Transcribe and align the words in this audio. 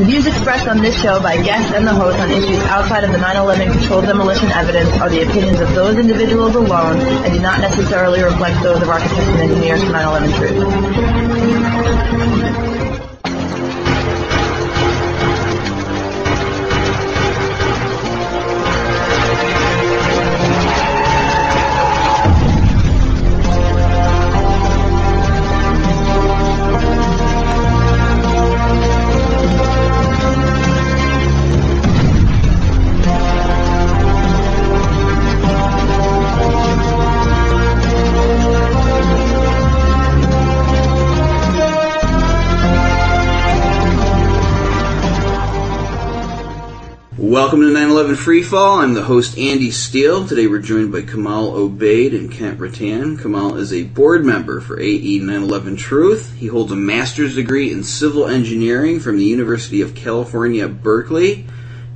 The 0.00 0.06
views 0.06 0.26
expressed 0.26 0.66
on 0.66 0.78
this 0.78 0.98
show 0.98 1.20
by 1.20 1.36
guests 1.42 1.74
and 1.74 1.86
the 1.86 1.92
host 1.92 2.18
on 2.18 2.30
issues 2.30 2.58
outside 2.72 3.04
of 3.04 3.12
the 3.12 3.18
9-11 3.18 3.70
controlled 3.70 4.06
demolition 4.06 4.48
evidence 4.48 4.88
are 4.98 5.10
the 5.10 5.28
opinions 5.28 5.60
of 5.60 5.74
those 5.74 5.98
individuals 5.98 6.54
alone 6.54 6.98
and 6.98 7.34
do 7.34 7.38
not 7.38 7.60
necessarily 7.60 8.22
reflect 8.22 8.62
those 8.62 8.80
of 8.80 8.88
architects 8.88 9.28
and 9.28 9.40
engineers 9.40 9.82
for 9.84 9.90
9-11 9.90 10.36
truth. 12.56 12.69
Welcome 47.30 47.60
to 47.60 47.68
9/11 47.68 48.16
Freefall. 48.16 48.82
I'm 48.82 48.94
the 48.94 49.04
host 49.04 49.38
Andy 49.38 49.70
Steele. 49.70 50.26
Today 50.26 50.48
we're 50.48 50.58
joined 50.58 50.90
by 50.90 51.02
Kamal 51.02 51.52
Obeid 51.52 52.12
and 52.12 52.28
Kent 52.28 52.58
Rattan. 52.58 53.16
Kamal 53.16 53.56
is 53.56 53.72
a 53.72 53.84
board 53.84 54.24
member 54.24 54.60
for 54.60 54.80
AE 54.80 55.20
9/11 55.20 55.76
Truth. 55.76 56.32
He 56.36 56.48
holds 56.48 56.72
a 56.72 56.76
master's 56.76 57.36
degree 57.36 57.70
in 57.70 57.84
civil 57.84 58.26
engineering 58.26 58.98
from 58.98 59.16
the 59.16 59.24
University 59.24 59.80
of 59.80 59.94
California, 59.94 60.66
Berkeley. 60.66 61.46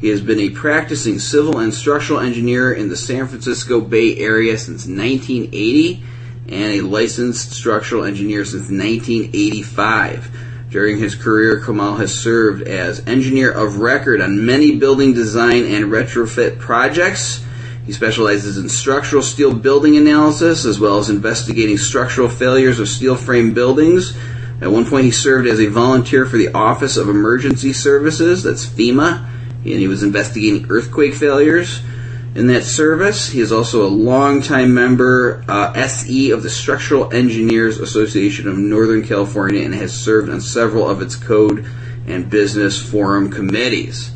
He 0.00 0.06
has 0.10 0.20
been 0.20 0.38
a 0.38 0.50
practicing 0.50 1.18
civil 1.18 1.58
and 1.58 1.74
structural 1.74 2.20
engineer 2.20 2.72
in 2.72 2.88
the 2.88 2.96
San 2.96 3.26
Francisco 3.26 3.80
Bay 3.80 4.16
Area 4.16 4.56
since 4.56 4.86
1980 4.86 6.00
and 6.48 6.74
a 6.74 6.82
licensed 6.82 7.50
structural 7.50 8.04
engineer 8.04 8.44
since 8.44 8.70
1985. 8.70 10.30
During 10.74 10.98
his 10.98 11.14
career, 11.14 11.60
Kamal 11.60 11.98
has 11.98 12.12
served 12.12 12.66
as 12.66 13.06
engineer 13.06 13.52
of 13.52 13.76
record 13.76 14.20
on 14.20 14.44
many 14.44 14.74
building 14.74 15.14
design 15.14 15.64
and 15.66 15.84
retrofit 15.84 16.58
projects. 16.58 17.44
He 17.86 17.92
specializes 17.92 18.58
in 18.58 18.68
structural 18.68 19.22
steel 19.22 19.54
building 19.54 19.96
analysis 19.96 20.64
as 20.64 20.80
well 20.80 20.98
as 20.98 21.10
investigating 21.10 21.78
structural 21.78 22.28
failures 22.28 22.80
of 22.80 22.88
steel 22.88 23.14
frame 23.14 23.54
buildings. 23.54 24.16
At 24.60 24.72
one 24.72 24.84
point, 24.84 25.04
he 25.04 25.12
served 25.12 25.46
as 25.46 25.60
a 25.60 25.66
volunteer 25.66 26.26
for 26.26 26.38
the 26.38 26.52
Office 26.52 26.96
of 26.96 27.08
Emergency 27.08 27.72
Services, 27.72 28.42
that's 28.42 28.66
FEMA, 28.66 29.28
and 29.58 29.78
he 29.78 29.86
was 29.86 30.02
investigating 30.02 30.66
earthquake 30.68 31.14
failures 31.14 31.82
in 32.34 32.48
that 32.48 32.64
service. 32.64 33.28
He 33.28 33.40
is 33.40 33.52
also 33.52 33.86
a 33.86 33.88
longtime 33.88 34.74
member, 34.74 35.44
uh, 35.48 35.72
SE 35.74 36.30
of 36.30 36.42
the 36.42 36.50
Structural 36.50 37.12
Engineers 37.12 37.78
Association 37.78 38.48
of 38.48 38.58
Northern 38.58 39.04
California, 39.04 39.64
and 39.64 39.74
has 39.74 39.92
served 39.92 40.28
on 40.28 40.40
several 40.40 40.88
of 40.88 41.00
its 41.00 41.16
code 41.16 41.64
and 42.06 42.28
business 42.28 42.80
forum 42.80 43.30
committees. 43.30 44.10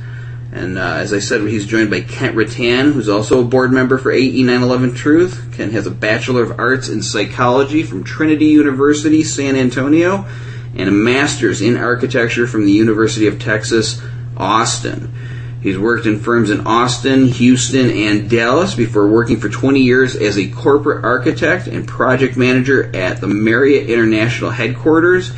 And 0.51 0.79
uh, 0.79 0.95
as 0.95 1.13
I 1.13 1.19
said, 1.19 1.43
he's 1.43 1.67
joined 1.67 1.91
by 1.91 2.01
Kent 2.01 2.35
Rattan, 2.35 2.93
who's 2.93 3.09
also 3.09 3.43
a 3.43 3.45
board 3.45 3.71
member 3.71 3.99
for 3.99 4.11
AE 4.11 4.43
911 4.43 4.95
Truth. 4.95 5.53
Kent 5.53 5.73
has 5.73 5.87
a 5.87 5.91
Bachelor 5.91 6.43
of 6.43 6.59
Arts 6.59 6.89
in 6.89 7.03
Psychology 7.03 7.83
from 7.83 8.03
Trinity 8.03 8.47
University, 8.47 9.23
San 9.23 9.57
Antonio, 9.57 10.27
and 10.75 10.89
a 10.89 10.93
Master's 10.93 11.61
in 11.61 11.77
Architecture 11.77 12.47
from 12.47 12.65
the 12.65 12.73
University 12.73 13.27
of 13.27 13.39
Texas, 13.39 14.01
Austin. 14.37 15.13
He's 15.61 15.79
worked 15.79 16.07
in 16.07 16.21
firms 16.21 16.51
in 16.51 16.67
Austin, 16.67 17.27
Houston, 17.27 17.91
and 17.91 18.31
Dallas 18.31 18.75
before 18.75 19.09
working 19.09 19.41
for 19.41 19.49
20 19.49 19.81
years 19.81 20.15
as 20.15 20.39
a 20.39 20.49
corporate 20.49 21.05
architect 21.05 21.67
and 21.67 21.87
project 21.87 22.37
manager 22.37 22.95
at 22.95 23.21
the 23.21 23.27
Marriott 23.27 23.91
International 23.91 24.51
Headquarters 24.51 25.31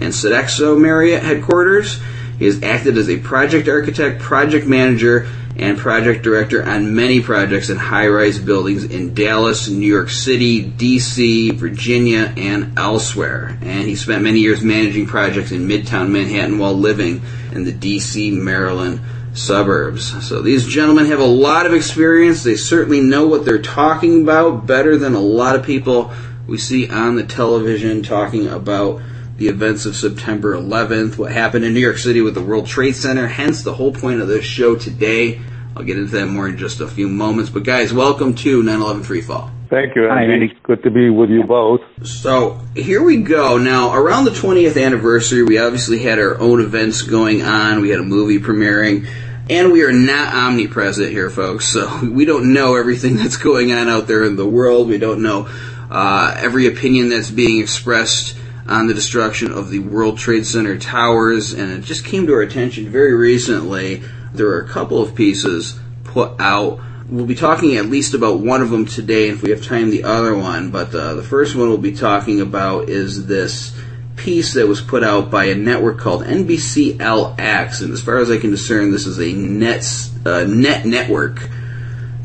and 0.00 0.12
Sodexo 0.12 0.80
Marriott 0.80 1.22
Headquarters. 1.22 2.00
He 2.38 2.46
has 2.46 2.62
acted 2.62 2.98
as 2.98 3.08
a 3.08 3.18
project 3.18 3.68
architect, 3.68 4.20
project 4.20 4.66
manager, 4.66 5.28
and 5.56 5.76
project 5.76 6.22
director 6.22 6.64
on 6.64 6.94
many 6.94 7.20
projects 7.20 7.68
in 7.68 7.76
high-rise 7.76 8.38
buildings 8.38 8.84
in 8.84 9.14
Dallas, 9.14 9.68
New 9.68 9.86
York 9.86 10.08
City, 10.08 10.62
D.C., 10.62 11.50
Virginia, 11.50 12.32
and 12.36 12.78
elsewhere. 12.78 13.58
And 13.60 13.88
he 13.88 13.96
spent 13.96 14.22
many 14.22 14.38
years 14.38 14.62
managing 14.62 15.06
projects 15.06 15.50
in 15.50 15.66
Midtown 15.66 16.10
Manhattan 16.10 16.58
while 16.58 16.74
living 16.74 17.22
in 17.52 17.64
the 17.64 17.72
D.C., 17.72 18.30
Maryland 18.30 19.00
suburbs. 19.34 20.26
So 20.26 20.42
these 20.42 20.66
gentlemen 20.66 21.06
have 21.06 21.20
a 21.20 21.24
lot 21.24 21.66
of 21.66 21.74
experience. 21.74 22.42
They 22.42 22.56
certainly 22.56 23.00
know 23.00 23.26
what 23.26 23.44
they're 23.44 23.62
talking 23.62 24.22
about 24.22 24.66
better 24.66 24.96
than 24.96 25.14
a 25.14 25.20
lot 25.20 25.56
of 25.56 25.64
people 25.64 26.12
we 26.46 26.58
see 26.58 26.88
on 26.88 27.16
the 27.16 27.24
television 27.24 28.02
talking 28.02 28.48
about 28.48 29.02
the 29.36 29.48
events 29.48 29.86
of 29.86 29.94
September 29.94 30.56
11th, 30.56 31.16
what 31.16 31.30
happened 31.30 31.64
in 31.64 31.72
New 31.72 31.80
York 31.80 31.98
City 31.98 32.20
with 32.20 32.34
the 32.34 32.42
World 32.42 32.66
Trade 32.66 32.96
Center, 32.96 33.28
hence 33.28 33.62
the 33.62 33.74
whole 33.74 33.92
point 33.92 34.20
of 34.20 34.26
this 34.26 34.44
show 34.44 34.74
today. 34.74 35.40
I'll 35.76 35.84
get 35.84 35.96
into 35.96 36.10
that 36.12 36.26
more 36.26 36.48
in 36.48 36.56
just 36.56 36.80
a 36.80 36.88
few 36.88 37.06
moments. 37.06 37.50
But 37.50 37.62
guys, 37.62 37.92
welcome 37.92 38.34
to 38.34 38.62
9/11 38.62 39.04
Freefall. 39.04 39.50
Thank 39.70 39.96
you, 39.96 40.08
Andy. 40.08 40.26
Hi, 40.26 40.32
Andy. 40.32 40.58
Good 40.62 40.82
to 40.84 40.90
be 40.90 41.10
with 41.10 41.28
you 41.28 41.44
both. 41.44 41.82
So 42.06 42.58
here 42.74 43.02
we 43.02 43.22
go. 43.22 43.58
Now, 43.58 43.92
around 43.92 44.24
the 44.24 44.30
20th 44.30 44.82
anniversary, 44.82 45.42
we 45.42 45.58
obviously 45.58 45.98
had 45.98 46.18
our 46.18 46.38
own 46.38 46.60
events 46.60 47.02
going 47.02 47.42
on. 47.42 47.82
We 47.82 47.90
had 47.90 48.00
a 48.00 48.04
movie 48.04 48.38
premiering. 48.38 49.06
And 49.50 49.72
we 49.72 49.82
are 49.82 49.92
not 49.92 50.34
omnipresent 50.34 51.10
here, 51.10 51.28
folks. 51.28 51.66
So 51.66 52.00
we 52.02 52.24
don't 52.24 52.52
know 52.52 52.76
everything 52.76 53.16
that's 53.16 53.36
going 53.36 53.72
on 53.72 53.88
out 53.88 54.06
there 54.06 54.24
in 54.24 54.36
the 54.36 54.46
world. 54.46 54.88
We 54.88 54.98
don't 54.98 55.22
know 55.22 55.48
uh, 55.90 56.34
every 56.36 56.66
opinion 56.66 57.10
that's 57.10 57.30
being 57.30 57.60
expressed 57.60 58.36
on 58.66 58.86
the 58.86 58.94
destruction 58.94 59.52
of 59.52 59.70
the 59.70 59.80
World 59.80 60.18
Trade 60.18 60.46
Center 60.46 60.78
towers. 60.78 61.52
And 61.52 61.72
it 61.72 61.82
just 61.82 62.04
came 62.04 62.26
to 62.26 62.34
our 62.34 62.42
attention 62.42 62.88
very 62.90 63.14
recently. 63.14 64.02
There 64.32 64.48
are 64.48 64.60
a 64.60 64.68
couple 64.68 65.02
of 65.02 65.14
pieces 65.14 65.78
put 66.04 66.40
out. 66.40 66.80
We'll 67.10 67.24
be 67.24 67.34
talking 67.34 67.76
at 67.76 67.86
least 67.86 68.12
about 68.12 68.40
one 68.40 68.60
of 68.60 68.68
them 68.68 68.84
today, 68.84 69.30
and 69.30 69.38
if 69.38 69.42
we 69.42 69.48
have 69.50 69.64
time, 69.64 69.88
the 69.88 70.04
other 70.04 70.36
one. 70.36 70.70
But 70.70 70.94
uh, 70.94 71.14
the 71.14 71.22
first 71.22 71.56
one 71.56 71.68
we'll 71.68 71.78
be 71.78 71.94
talking 71.94 72.42
about 72.42 72.90
is 72.90 73.26
this 73.26 73.74
piece 74.16 74.52
that 74.54 74.66
was 74.66 74.82
put 74.82 75.02
out 75.02 75.30
by 75.30 75.46
a 75.46 75.54
network 75.54 75.98
called 75.98 76.24
NBCLX, 76.24 77.80
and 77.80 77.92
as 77.94 78.02
far 78.02 78.18
as 78.18 78.30
I 78.30 78.36
can 78.36 78.50
discern, 78.50 78.90
this 78.90 79.06
is 79.06 79.18
a 79.20 79.32
net 79.32 79.86
uh, 80.26 80.44
net 80.44 80.84
network. 80.84 81.48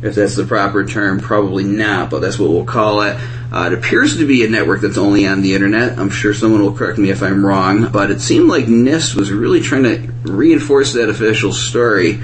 If 0.01 0.15
that's 0.15 0.35
the 0.35 0.43
proper 0.43 0.85
term, 0.85 1.21
probably 1.21 1.63
not, 1.63 2.09
but 2.09 2.19
that's 2.19 2.37
what 2.37 2.49
we'll 2.49 2.65
call 2.65 3.03
it. 3.03 3.15
Uh, 3.53 3.69
it 3.71 3.73
appears 3.73 4.17
to 4.17 4.27
be 4.27 4.43
a 4.43 4.49
network 4.49 4.81
that's 4.81 4.97
only 4.97 5.25
on 5.25 5.41
the 5.41 5.55
internet. 5.55 5.97
I'm 5.97 6.09
sure 6.09 6.33
someone 6.33 6.61
will 6.61 6.73
correct 6.73 6.99
me 6.99 7.09
if 7.09 7.23
I'm 7.23 7.45
wrong, 7.45 7.89
but 7.89 8.11
it 8.11 8.19
seemed 8.19 8.49
like 8.49 8.65
NIST 8.65 9.15
was 9.15 9.31
really 9.31 9.61
trying 9.61 9.83
to 9.83 10.11
reinforce 10.29 10.91
that 10.93 11.07
official 11.07 11.53
story 11.53 12.19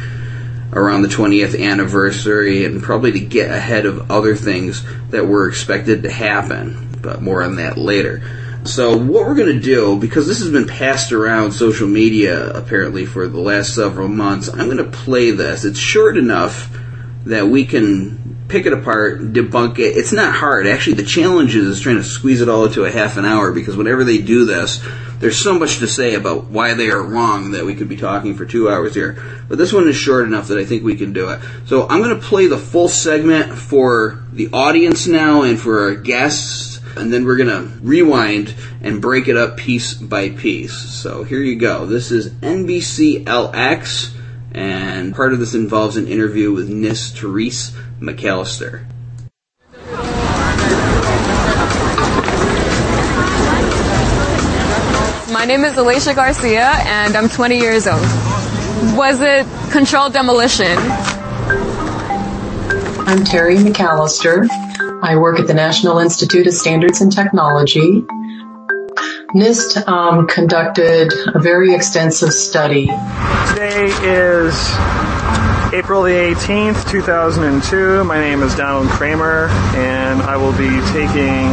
around 0.74 1.02
the 1.02 1.07
20th 1.07 1.59
anniversary 1.59 2.66
and 2.66 2.81
probably 2.81 3.12
to 3.13 3.19
get 3.19 3.52
ahead 3.52 3.85
of 3.85 4.12
other 4.12 4.35
things 4.35 4.84
that 5.09 5.28
were 5.28 5.47
expected 5.47 6.03
to 6.03 6.12
happen. 6.12 6.90
But 7.02 7.22
more 7.22 7.44
on 7.44 7.56
that 7.56 7.78
later. 7.78 8.22
So 8.66 8.97
what 8.97 9.25
we're 9.25 9.35
going 9.35 9.56
to 9.56 9.59
do, 9.59 9.97
because 9.97 10.28
this 10.28 10.40
has 10.40 10.52
been 10.52 10.68
passed 10.68 11.12
around 11.12 11.53
social 11.53 11.88
media 11.88 12.52
apparently 12.52 13.06
for 13.06 13.28
the 13.28 13.40
last 13.40 13.74
several 13.74 14.09
months, 14.09 14.50
I'm 14.50 14.66
going 14.66 14.78
to 14.78 14.84
play 14.84 15.31
this. 15.31 15.63
It's 15.63 15.79
short 15.79 16.18
enough 16.18 16.69
that 17.29 17.47
we 17.47 17.66
can 17.66 18.45
pick 18.47 18.66
it 18.66 18.73
apart, 18.73 19.19
debunk 19.34 19.79
it. 19.79 19.97
It's 19.97 20.12
not 20.12 20.34
hard. 20.35 20.67
Actually, 20.67 20.95
the 20.95 21.03
challenge 21.03 21.56
is 21.56 21.79
trying 21.79 21.97
to 21.97 22.03
squeeze 22.03 22.41
it 22.41 22.50
all 22.50 22.66
into 22.66 22.84
a 22.84 22.91
half 22.91 23.17
an 23.17 23.25
hour 23.25 23.51
because 23.51 23.78
whenever 23.78 24.03
they 24.03 24.17
do 24.17 24.45
this, 24.45 24.84
there's 25.19 25.38
so 25.38 25.57
much 25.57 25.79
to 25.79 25.88
say 25.88 26.16
about 26.16 26.45
why 26.45 26.73
they 26.73 26.90
are 26.90 27.01
wrong 27.01 27.51
that 27.51 27.66
we 27.66 27.75
could 27.75 27.90
be 27.90 27.97
talking 27.97 28.35
for 28.35 28.45
two 28.45 28.69
hours 28.69 28.95
here. 28.95 29.22
But 29.47 29.58
this 29.58 29.72
one 29.72 29.87
is 29.87 29.96
short 29.96 30.26
enough 30.26 30.47
that 30.47 30.58
I 30.58 30.66
think 30.66 30.84
we 30.84 30.96
can 30.96 31.14
do 31.14 31.29
it. 31.29 31.41
So 31.66 31.87
I'm 31.87 32.02
going 32.02 32.20
to 32.20 32.26
play 32.26 32.47
the 32.47 32.58
full 32.58 32.87
segment 32.87 33.53
for 33.53 34.23
the 34.34 34.49
audience 34.52 35.08
now 35.08 35.43
and 35.43 35.59
for 35.59 35.90
our 35.90 35.96
guests 35.96 36.70
and 36.96 37.14
then 37.14 37.25
we're 37.25 37.37
going 37.37 37.49
to 37.49 37.72
rewind 37.82 38.53
and 38.82 39.02
break 39.02 39.28
it 39.28 39.37
up 39.37 39.58
piece 39.58 39.93
by 39.93 40.29
piece. 40.29 40.73
So 40.73 41.23
here 41.23 41.40
you 41.40 41.55
go. 41.55 41.85
This 41.85 42.11
is 42.11 42.29
NBCLX, 42.29 44.16
and 44.51 45.16
part 45.16 45.34
of 45.34 45.40
this 45.40 45.53
involves 45.53 45.97
an 45.97 46.07
interview 46.07 46.51
with 46.51 46.69
NIST 46.69 47.19
Therese 47.19 47.72
McAllister. 47.99 48.85
My 55.31 55.46
name 55.46 55.63
is 55.63 55.78
Alicia 55.78 56.13
Garcia, 56.16 56.66
and 56.66 57.16
I'm 57.16 57.29
20 57.29 57.57
years 57.57 57.87
old. 57.87 58.01
Was 58.97 59.22
it 59.22 59.46
controlled 59.72 60.13
demolition? 60.13 60.78
I'm 63.07 63.23
Terry 63.23 63.55
McAllister. 63.55 64.47
I 65.01 65.16
work 65.16 65.40
at 65.40 65.47
the 65.47 65.53
National 65.53 65.99
Institute 65.99 66.46
of 66.47 66.53
Standards 66.53 67.01
and 67.01 67.11
Technology. 67.11 68.05
NIST 69.34 69.87
um, 69.87 70.26
conducted 70.26 71.14
a 71.35 71.37
very 71.37 71.76
extensive 71.76 72.34
study. 72.34 72.87
Today 73.49 73.85
is 74.02 74.55
April 75.72 76.02
the 76.02 76.34
18th, 76.34 76.90
2002. 76.90 78.03
My 78.05 78.20
name 78.20 78.41
is 78.41 78.55
Donald 78.55 78.90
Kramer, 78.90 79.49
and 79.76 80.23
I 80.23 80.35
will 80.35 80.53
be 80.53 80.70
taking 80.91 81.46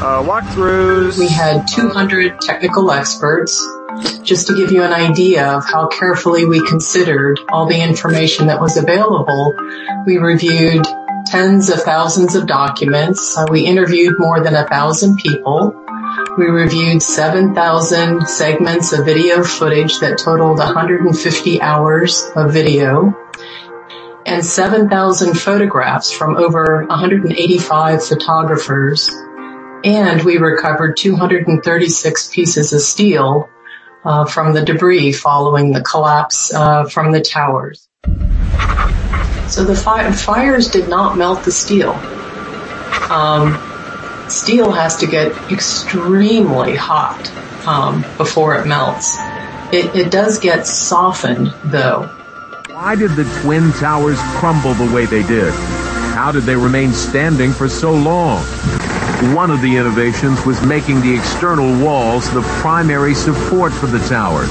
uh, 0.00 0.22
walkthroughs. 0.22 1.18
We 1.18 1.26
had 1.26 1.66
200 1.74 2.40
technical 2.42 2.92
experts. 2.92 3.60
Just 4.22 4.46
to 4.46 4.54
give 4.54 4.70
you 4.70 4.84
an 4.84 4.92
idea 4.92 5.48
of 5.48 5.64
how 5.64 5.88
carefully 5.88 6.44
we 6.44 6.64
considered 6.64 7.40
all 7.48 7.66
the 7.66 7.82
information 7.82 8.46
that 8.46 8.60
was 8.60 8.76
available, 8.76 9.52
we 10.06 10.18
reviewed 10.18 10.86
tens 11.26 11.70
of 11.70 11.80
thousands 11.82 12.36
of 12.36 12.46
documents. 12.46 13.36
Uh, 13.36 13.46
we 13.50 13.66
interviewed 13.66 14.14
more 14.16 14.38
than 14.40 14.54
a 14.54 14.66
thousand 14.68 15.16
people. 15.16 15.74
We 16.38 16.46
reviewed 16.46 17.02
7,000 17.02 18.28
segments 18.28 18.92
of 18.92 19.04
video 19.04 19.42
footage 19.42 19.98
that 19.98 20.18
totaled 20.18 20.58
150 20.58 21.60
hours 21.60 22.30
of 22.36 22.52
video 22.52 23.16
and 24.26 24.44
7,000 24.44 25.34
photographs 25.34 26.12
from 26.12 26.36
over 26.36 26.86
185 26.86 28.06
photographers. 28.06 29.10
And 29.82 30.22
we 30.22 30.36
recovered 30.36 30.96
236 30.96 32.28
pieces 32.28 32.72
of 32.72 32.80
steel 32.80 33.50
uh, 34.04 34.24
from 34.24 34.54
the 34.54 34.64
debris 34.64 35.12
following 35.12 35.72
the 35.72 35.82
collapse 35.82 36.54
uh, 36.54 36.84
from 36.84 37.10
the 37.10 37.20
towers. 37.20 37.88
So 39.48 39.64
the 39.64 39.74
fi- 39.76 40.12
fires 40.12 40.70
did 40.70 40.88
not 40.88 41.18
melt 41.18 41.44
the 41.44 41.50
steel. 41.50 41.90
Um, 43.10 43.69
steel 44.30 44.70
has 44.72 44.96
to 44.96 45.06
get 45.06 45.32
extremely 45.50 46.76
hot 46.76 47.30
um, 47.66 48.02
before 48.16 48.56
it 48.56 48.66
melts. 48.66 49.16
It, 49.72 49.94
it 49.94 50.10
does 50.10 50.38
get 50.38 50.66
softened 50.66 51.54
though. 51.64 52.10
Why 52.70 52.94
did 52.96 53.12
the 53.12 53.24
Twin 53.42 53.72
Towers 53.72 54.18
crumble 54.38 54.74
the 54.74 54.92
way 54.94 55.06
they 55.06 55.22
did? 55.22 55.52
How 56.14 56.32
did 56.32 56.44
they 56.44 56.56
remain 56.56 56.92
standing 56.92 57.52
for 57.52 57.68
so 57.68 57.92
long? 57.92 58.42
One 59.34 59.50
of 59.50 59.60
the 59.60 59.76
innovations 59.76 60.46
was 60.46 60.64
making 60.64 61.02
the 61.02 61.14
external 61.14 61.84
walls 61.84 62.30
the 62.32 62.40
primary 62.62 63.14
support 63.14 63.72
for 63.72 63.86
the 63.86 63.98
towers. 64.08 64.50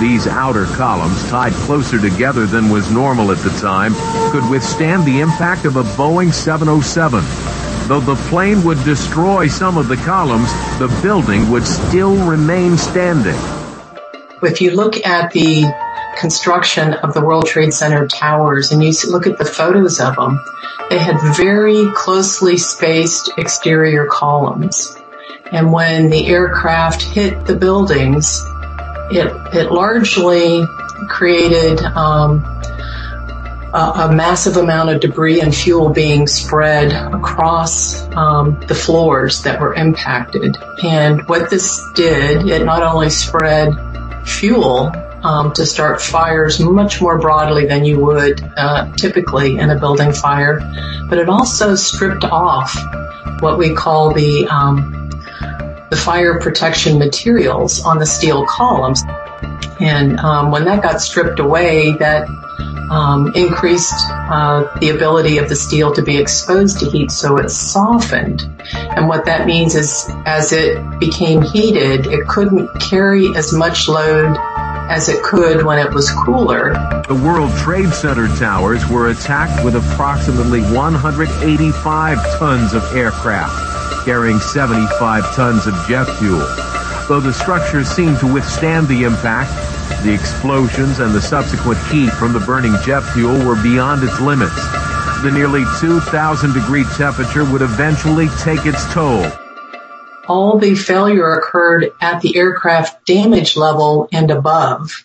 These 0.00 0.26
outer 0.26 0.64
columns, 0.64 1.22
tied 1.28 1.52
closer 1.52 2.00
together 2.00 2.46
than 2.46 2.70
was 2.70 2.90
normal 2.90 3.30
at 3.30 3.38
the 3.38 3.50
time, 3.60 3.92
could 4.32 4.48
withstand 4.48 5.04
the 5.04 5.20
impact 5.20 5.66
of 5.66 5.76
a 5.76 5.82
Boeing 5.82 6.32
707. 6.32 7.20
Though 7.90 7.98
the 7.98 8.14
plane 8.14 8.62
would 8.62 8.78
destroy 8.84 9.48
some 9.48 9.76
of 9.76 9.88
the 9.88 9.96
columns, 9.96 10.48
the 10.78 10.86
building 11.02 11.50
would 11.50 11.66
still 11.66 12.14
remain 12.24 12.78
standing. 12.78 13.34
If 14.44 14.60
you 14.60 14.70
look 14.76 15.04
at 15.04 15.32
the 15.32 15.64
construction 16.16 16.94
of 16.94 17.14
the 17.14 17.20
World 17.20 17.48
Trade 17.48 17.74
Center 17.74 18.06
towers 18.06 18.70
and 18.70 18.80
you 18.80 18.92
look 19.08 19.26
at 19.26 19.38
the 19.38 19.44
photos 19.44 19.98
of 19.98 20.14
them, 20.14 20.38
they 20.88 20.98
had 20.98 21.20
very 21.36 21.90
closely 21.92 22.58
spaced 22.58 23.32
exterior 23.36 24.06
columns. 24.06 24.96
And 25.50 25.72
when 25.72 26.10
the 26.10 26.28
aircraft 26.28 27.02
hit 27.02 27.44
the 27.44 27.56
buildings, 27.56 28.40
it, 29.10 29.26
it 29.52 29.72
largely 29.72 30.64
created 31.08 31.82
um, 31.82 32.44
a, 33.72 34.12
massive 34.12 34.56
amount 34.56 34.90
of 34.90 35.00
debris 35.00 35.40
and 35.40 35.54
fuel 35.54 35.90
being 35.90 36.26
spread 36.26 36.92
across 37.14 38.02
um, 38.16 38.60
the 38.66 38.74
floors 38.74 39.42
that 39.42 39.60
were 39.60 39.74
impacted. 39.74 40.56
And 40.82 41.26
what 41.28 41.50
this 41.50 41.80
did, 41.94 42.48
it 42.48 42.64
not 42.64 42.82
only 42.82 43.10
spread 43.10 43.72
fuel 44.24 44.92
um, 45.22 45.52
to 45.52 45.66
start 45.66 46.00
fires 46.00 46.60
much 46.60 47.00
more 47.00 47.18
broadly 47.18 47.66
than 47.66 47.84
you 47.84 48.00
would 48.00 48.42
uh, 48.56 48.90
typically 48.96 49.58
in 49.58 49.70
a 49.70 49.78
building 49.78 50.12
fire, 50.12 50.60
but 51.08 51.18
it 51.18 51.28
also 51.28 51.74
stripped 51.74 52.24
off 52.24 52.76
what 53.40 53.58
we 53.58 53.74
call 53.74 54.12
the 54.12 54.46
um, 54.48 54.96
the 55.90 55.96
fire 55.96 56.38
protection 56.38 56.98
materials 56.98 57.82
on 57.84 57.98
the 57.98 58.06
steel 58.06 58.46
columns. 58.46 59.02
And 59.80 60.18
um, 60.20 60.50
when 60.50 60.64
that 60.66 60.82
got 60.82 61.00
stripped 61.00 61.40
away, 61.40 61.96
that 61.98 62.28
um, 62.90 63.32
increased 63.34 63.94
uh, 64.10 64.68
the 64.80 64.90
ability 64.90 65.38
of 65.38 65.48
the 65.48 65.56
steel 65.56 65.92
to 65.94 66.02
be 66.02 66.18
exposed 66.18 66.80
to 66.80 66.90
heat, 66.90 67.10
so 67.10 67.36
it 67.38 67.50
softened. 67.50 68.42
And 68.74 69.08
what 69.08 69.24
that 69.24 69.46
means 69.46 69.74
is, 69.74 70.06
as 70.26 70.52
it 70.52 70.98
became 70.98 71.42
heated, 71.42 72.06
it 72.06 72.26
couldn't 72.28 72.68
carry 72.80 73.34
as 73.36 73.52
much 73.52 73.88
load 73.88 74.36
as 74.90 75.08
it 75.08 75.22
could 75.22 75.64
when 75.64 75.78
it 75.78 75.92
was 75.94 76.10
cooler. 76.10 76.72
The 77.06 77.14
World 77.14 77.56
Trade 77.58 77.90
Center 77.90 78.28
towers 78.36 78.86
were 78.88 79.10
attacked 79.10 79.64
with 79.64 79.76
approximately 79.76 80.62
185 80.62 82.38
tons 82.38 82.74
of 82.74 82.82
aircraft 82.94 83.70
carrying 84.04 84.40
75 84.40 85.34
tons 85.34 85.66
of 85.66 85.74
jet 85.86 86.06
fuel. 86.18 86.40
Though 87.10 87.18
the 87.18 87.32
structure 87.32 87.82
seemed 87.82 88.20
to 88.20 88.32
withstand 88.32 88.86
the 88.86 89.02
impact, 89.02 89.50
the 90.04 90.14
explosions 90.14 91.00
and 91.00 91.12
the 91.12 91.20
subsequent 91.20 91.84
heat 91.88 92.10
from 92.10 92.32
the 92.32 92.38
burning 92.38 92.76
jet 92.84 93.00
fuel 93.00 93.44
were 93.44 93.60
beyond 93.60 94.04
its 94.04 94.20
limits. 94.20 94.54
The 95.24 95.32
nearly 95.34 95.64
2,000 95.80 96.52
degree 96.52 96.84
temperature 96.96 97.44
would 97.44 97.62
eventually 97.62 98.28
take 98.44 98.64
its 98.64 98.86
toll. 98.94 99.26
All 100.28 100.56
the 100.56 100.76
failure 100.76 101.32
occurred 101.32 101.90
at 102.00 102.20
the 102.20 102.36
aircraft 102.36 103.04
damage 103.06 103.56
level 103.56 104.08
and 104.12 104.30
above. 104.30 105.04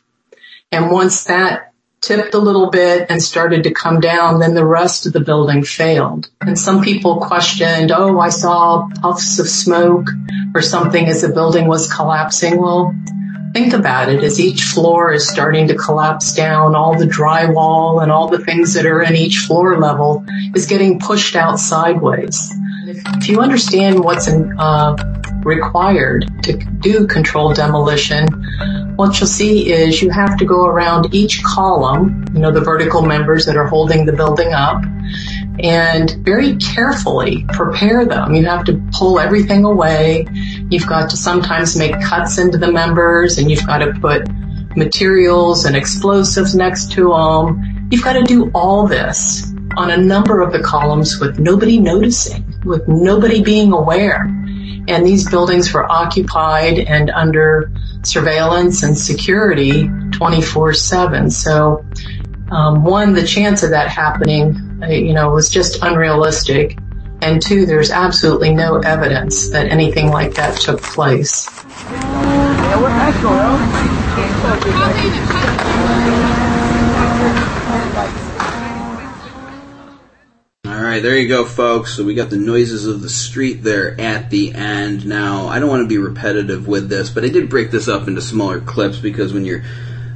And 0.71 0.91
once 0.91 1.23
that 1.23 1.73
tipped 2.05 2.33
a 2.33 2.39
little 2.39 2.69
bit 2.69 3.07
and 3.09 3.21
started 3.21 3.63
to 3.63 3.73
come 3.73 3.99
down, 3.99 4.39
then 4.39 4.53
the 4.53 4.65
rest 4.65 5.05
of 5.05 5.13
the 5.13 5.19
building 5.19 5.63
failed. 5.63 6.29
And 6.41 6.57
some 6.57 6.83
people 6.83 7.21
questioned, 7.21 7.91
oh, 7.91 8.19
I 8.19 8.29
saw 8.29 8.87
puffs 9.01 9.39
of 9.39 9.47
smoke 9.47 10.09
or 10.53 10.61
something 10.61 11.07
as 11.07 11.21
the 11.21 11.29
building 11.29 11.67
was 11.67 11.91
collapsing. 11.91 12.61
Well, 12.61 12.93
think 13.53 13.73
about 13.73 14.09
it. 14.09 14.23
As 14.23 14.39
each 14.39 14.63
floor 14.63 15.13
is 15.13 15.27
starting 15.27 15.69
to 15.69 15.75
collapse 15.75 16.35
down, 16.35 16.75
all 16.75 16.97
the 16.97 17.05
drywall 17.05 18.03
and 18.03 18.11
all 18.11 18.27
the 18.27 18.43
things 18.43 18.75
that 18.75 18.85
are 18.85 19.01
in 19.01 19.15
each 19.15 19.39
floor 19.39 19.79
level 19.79 20.25
is 20.53 20.67
getting 20.67 20.99
pushed 20.99 21.35
out 21.35 21.59
sideways. 21.59 22.53
If 23.07 23.29
you 23.29 23.41
understand 23.41 24.03
what's 24.03 24.27
in, 24.27 24.57
uh, 24.57 24.95
required 25.43 26.25
to 26.43 26.53
do 26.57 27.05
controlled 27.07 27.55
demolition, 27.55 28.27
what 28.95 29.19
you'll 29.19 29.27
see 29.27 29.71
is 29.71 30.01
you 30.01 30.09
have 30.09 30.37
to 30.37 30.45
go 30.45 30.65
around 30.65 31.13
each 31.13 31.43
column, 31.43 32.25
you 32.33 32.39
know, 32.39 32.51
the 32.51 32.61
vertical 32.61 33.03
members 33.03 33.45
that 33.45 33.55
are 33.55 33.67
holding 33.67 34.05
the 34.05 34.13
building 34.13 34.53
up, 34.53 34.83
and 35.59 36.12
very 36.25 36.55
carefully 36.57 37.45
prepare 37.50 38.05
them. 38.05 38.33
You 38.33 38.45
have 38.45 38.65
to 38.65 38.81
pull 38.91 39.19
everything 39.19 39.65
away. 39.65 40.27
You've 40.69 40.88
got 40.88 41.09
to 41.12 41.17
sometimes 41.17 41.77
make 41.77 42.00
cuts 42.01 42.38
into 42.38 42.57
the 42.57 42.71
members, 42.71 43.38
and 43.38 43.50
you've 43.51 43.65
got 43.67 43.79
to 43.79 43.93
put 43.93 44.27
materials 44.75 45.65
and 45.65 45.75
explosives 45.75 46.55
next 46.55 46.91
to 46.93 47.09
them. 47.09 47.88
You've 47.91 48.03
got 48.03 48.13
to 48.13 48.24
do 48.24 48.50
all 48.55 48.88
this 48.88 49.53
on 49.77 49.91
a 49.91 49.97
number 49.97 50.41
of 50.41 50.51
the 50.53 50.62
columns 50.62 51.19
with 51.19 51.38
nobody 51.38 51.79
noticing, 51.79 52.43
with 52.65 52.88
nobody 52.88 53.41
being 53.41 53.72
aware 53.72 54.29
and 54.88 55.05
these 55.05 55.29
buildings 55.29 55.74
were 55.74 55.89
occupied 55.91 56.79
and 56.79 57.10
under 57.10 57.72
surveillance 58.03 58.84
and 58.84 58.98
security 58.98 59.89
24/7. 60.12 61.31
So, 61.31 61.84
um, 62.51 62.84
one, 62.84 63.13
the 63.13 63.25
chance 63.25 63.63
of 63.63 63.72
that 63.72 63.89
happening, 63.89 64.79
uh, 64.84 64.88
you 64.88 65.13
know, 65.13 65.31
was 65.31 65.50
just 65.50 65.81
unrealistic, 65.81 66.77
and 67.22 67.41
two, 67.41 67.65
there's 67.65 67.89
absolutely 67.89 68.53
no 68.53 68.77
evidence 68.79 69.50
that 69.50 69.67
anything 69.67 70.12
like 70.12 70.36
that 70.36 70.57
took 70.57 70.81
place. 70.81 71.50
Right, 80.95 81.03
there 81.03 81.19
you 81.19 81.27
go, 81.27 81.43
folks. 81.43 81.93
So 81.93 82.05
we 82.05 82.15
got 82.15 82.29
the 82.29 82.37
noises 82.37 82.85
of 82.85 83.01
the 83.01 83.09
street 83.09 83.63
there 83.63 83.99
at 83.99 84.29
the 84.29 84.53
end. 84.53 85.05
Now, 85.05 85.47
I 85.47 85.59
don't 85.59 85.67
want 85.67 85.83
to 85.83 85.89
be 85.89 85.97
repetitive 85.97 86.69
with 86.69 86.87
this, 86.87 87.09
but 87.09 87.25
I 87.25 87.27
did 87.27 87.49
break 87.49 87.69
this 87.69 87.89
up 87.89 88.07
into 88.07 88.21
smaller 88.21 88.61
clips 88.61 88.97
because 88.97 89.33
when 89.33 89.43
you're 89.43 89.63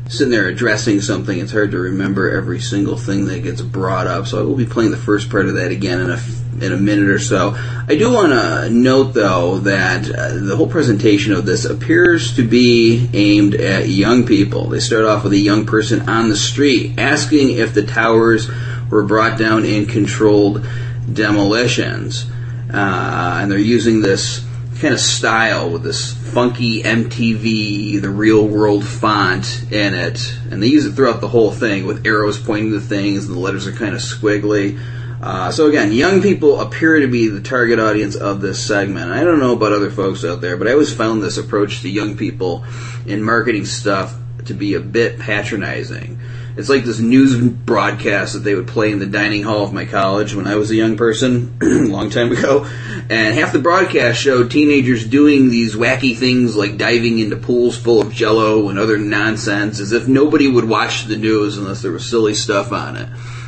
sitting 0.08 0.32
there 0.32 0.48
addressing 0.48 1.02
something, 1.02 1.38
it's 1.38 1.52
hard 1.52 1.72
to 1.72 1.78
remember 1.78 2.30
every 2.30 2.62
single 2.62 2.96
thing 2.96 3.26
that 3.26 3.44
gets 3.44 3.62
brought 3.62 4.08
up. 4.08 4.26
So 4.26 4.40
I 4.40 4.44
will 4.44 4.56
be 4.56 4.66
playing 4.66 4.92
the 4.92 4.98
first 4.98 5.30
part 5.30 5.48
of 5.48 5.56
that 5.56 5.72
again 5.72 6.00
in 6.00 6.12
a 6.12 6.20
in 6.62 6.72
a 6.74 6.78
minute 6.78 7.10
or 7.10 7.20
so. 7.20 7.56
I 7.58 7.96
do 7.98 8.12
want 8.12 8.32
to 8.32 8.70
note, 8.70 9.14
though, 9.14 9.60
that 9.60 10.10
uh, 10.10 10.34
the 10.36 10.56
whole 10.56 10.68
presentation 10.68 11.34
of 11.34 11.46
this 11.46 11.66
appears 11.66 12.36
to 12.36 12.48
be 12.48 13.10
aimed 13.14 13.56
at 13.56 13.88
young 13.88 14.26
people. 14.26 14.68
They 14.68 14.80
start 14.80 15.06
off 15.06 15.24
with 15.24 15.34
a 15.34 15.38
young 15.38 15.66
person 15.66 16.10
on 16.10 16.30
the 16.30 16.36
street 16.36 17.00
asking 17.00 17.52
if 17.52 17.74
the 17.74 17.86
towers 17.86 18.50
were 18.90 19.04
brought 19.04 19.38
down 19.38 19.66
in 19.66 19.86
controlled 19.86 20.66
demolitions. 21.12 22.26
Uh, 22.72 23.40
and 23.42 23.52
they're 23.52 23.58
using 23.58 24.02
this 24.02 24.46
kind 24.80 24.94
of 24.94 25.00
style 25.00 25.70
with 25.70 25.84
this 25.84 26.14
funky 26.14 26.84
MTV, 26.84 28.02
the 28.02 28.10
real 28.10 28.48
world 28.48 28.86
font 28.86 29.64
in 29.72 29.94
it, 29.94 30.34
and 30.50 30.64
they 30.64 30.68
use 30.68 30.86
it 30.86 30.94
throughout 30.94 31.20
the 31.20 31.28
whole 31.28 31.52
thing 31.52 31.86
with 31.86 32.06
arrows 32.06 32.40
pointing 32.40 32.72
to 32.72 32.80
things, 32.80 33.26
and 33.26 33.36
the 33.36 33.40
letters 33.40 33.68
are 33.68 33.74
kind 33.74 33.94
of 33.94 34.02
squiggly. 34.02 34.80
Uh, 35.22 35.52
so 35.52 35.68
again, 35.68 35.92
young 35.92 36.22
people 36.22 36.62
appear 36.62 37.00
to 37.00 37.08
be 37.08 37.28
the 37.28 37.42
target 37.42 37.78
audience 37.78 38.16
of 38.16 38.40
this 38.40 38.66
segment. 38.66 39.12
I 39.12 39.26
don't 39.26 39.40
know 39.40 39.54
about 39.54 39.74
other 39.74 39.92
folks 39.92 40.24
out 40.24 40.40
there, 40.40 40.56
but 40.56 40.68
I 40.68 40.72
always 40.72 40.94
found 40.94 41.22
this 41.22 41.38
approach 41.38 41.82
to 41.82 41.90
young 41.90 42.16
people 42.16 42.64
in 43.06 43.22
marketing 43.22 43.66
stuff 43.66 44.16
to 44.46 44.54
be 44.54 44.76
a 44.76 44.80
bit 44.80 45.20
patronizing. 45.20 46.20
It's 46.60 46.68
like 46.68 46.84
this 46.84 47.00
news 47.00 47.40
broadcast 47.40 48.34
that 48.34 48.40
they 48.40 48.54
would 48.54 48.68
play 48.68 48.92
in 48.92 49.00
the 49.00 49.06
dining 49.06 49.44
hall 49.44 49.64
of 49.64 49.72
my 49.72 49.86
college 49.86 50.36
when 50.36 50.46
I 50.46 50.56
was 50.56 50.70
a 50.70 50.76
young 50.76 50.98
person, 50.98 51.58
a 51.62 51.66
long 51.66 52.10
time 52.10 52.34
ago. 52.34 52.66
And 53.10 53.34
half 53.34 53.54
the 53.54 53.60
broadcast 53.60 54.20
showed 54.20 54.52
teenagers 54.52 55.08
doing 55.08 55.48
these 55.48 55.78
wacky 55.78 56.18
things 56.18 56.58
like 56.58 56.78
diving 56.78 57.20
into 57.20 57.38
pools 57.38 57.78
full 57.78 58.02
of 58.02 58.12
jello 58.12 58.68
and 58.68 58.78
other 58.78 58.98
nonsense 58.98 59.80
as 59.80 59.94
if 59.94 60.10
nobody 60.10 60.50
would 60.50 60.68
watch 60.68 61.06
the 61.06 61.16
news 61.16 61.58
unless 61.58 61.82
there 61.82 61.94
was 61.94 62.10
silly 62.10 62.34
stuff 62.34 62.74
on 62.74 62.98
it 62.98 63.08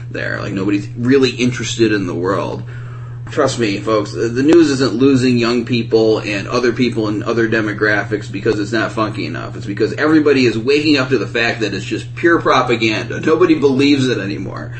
there. 0.10 0.40
Like 0.40 0.54
nobody's 0.54 0.88
really 0.92 1.32
interested 1.32 1.92
in 1.92 2.08
the 2.08 2.16
world. 2.16 2.64
Trust 3.32 3.60
me, 3.60 3.80
folks, 3.80 4.12
the 4.12 4.44
news 4.44 4.70
isn't 4.72 4.94
losing 4.94 5.38
young 5.38 5.64
people 5.64 6.20
and 6.20 6.50
other 6.50 6.74
people 6.74 7.08
in 7.08 7.24
other 7.24 7.48
demographics 7.48 8.30
because 8.30 8.60
it's 8.60 8.74
not 8.74 8.92
funky 8.92 9.26
enough. 9.26 9.56
It's 9.56 9.66
because 9.66 9.94
everybody 9.94 10.46
is 10.46 10.58
waking 10.58 10.98
up 10.98 11.10
to 11.10 11.18
the 11.18 11.28
fact 11.28 11.62
that 11.62 11.74
it's 11.74 11.86
just 11.86 12.14
pure 12.14 12.42
propaganda. 12.42 13.22
Nobody 13.22 13.58
believes 13.58 14.10
it 14.10 14.18
anymore. 14.18 14.76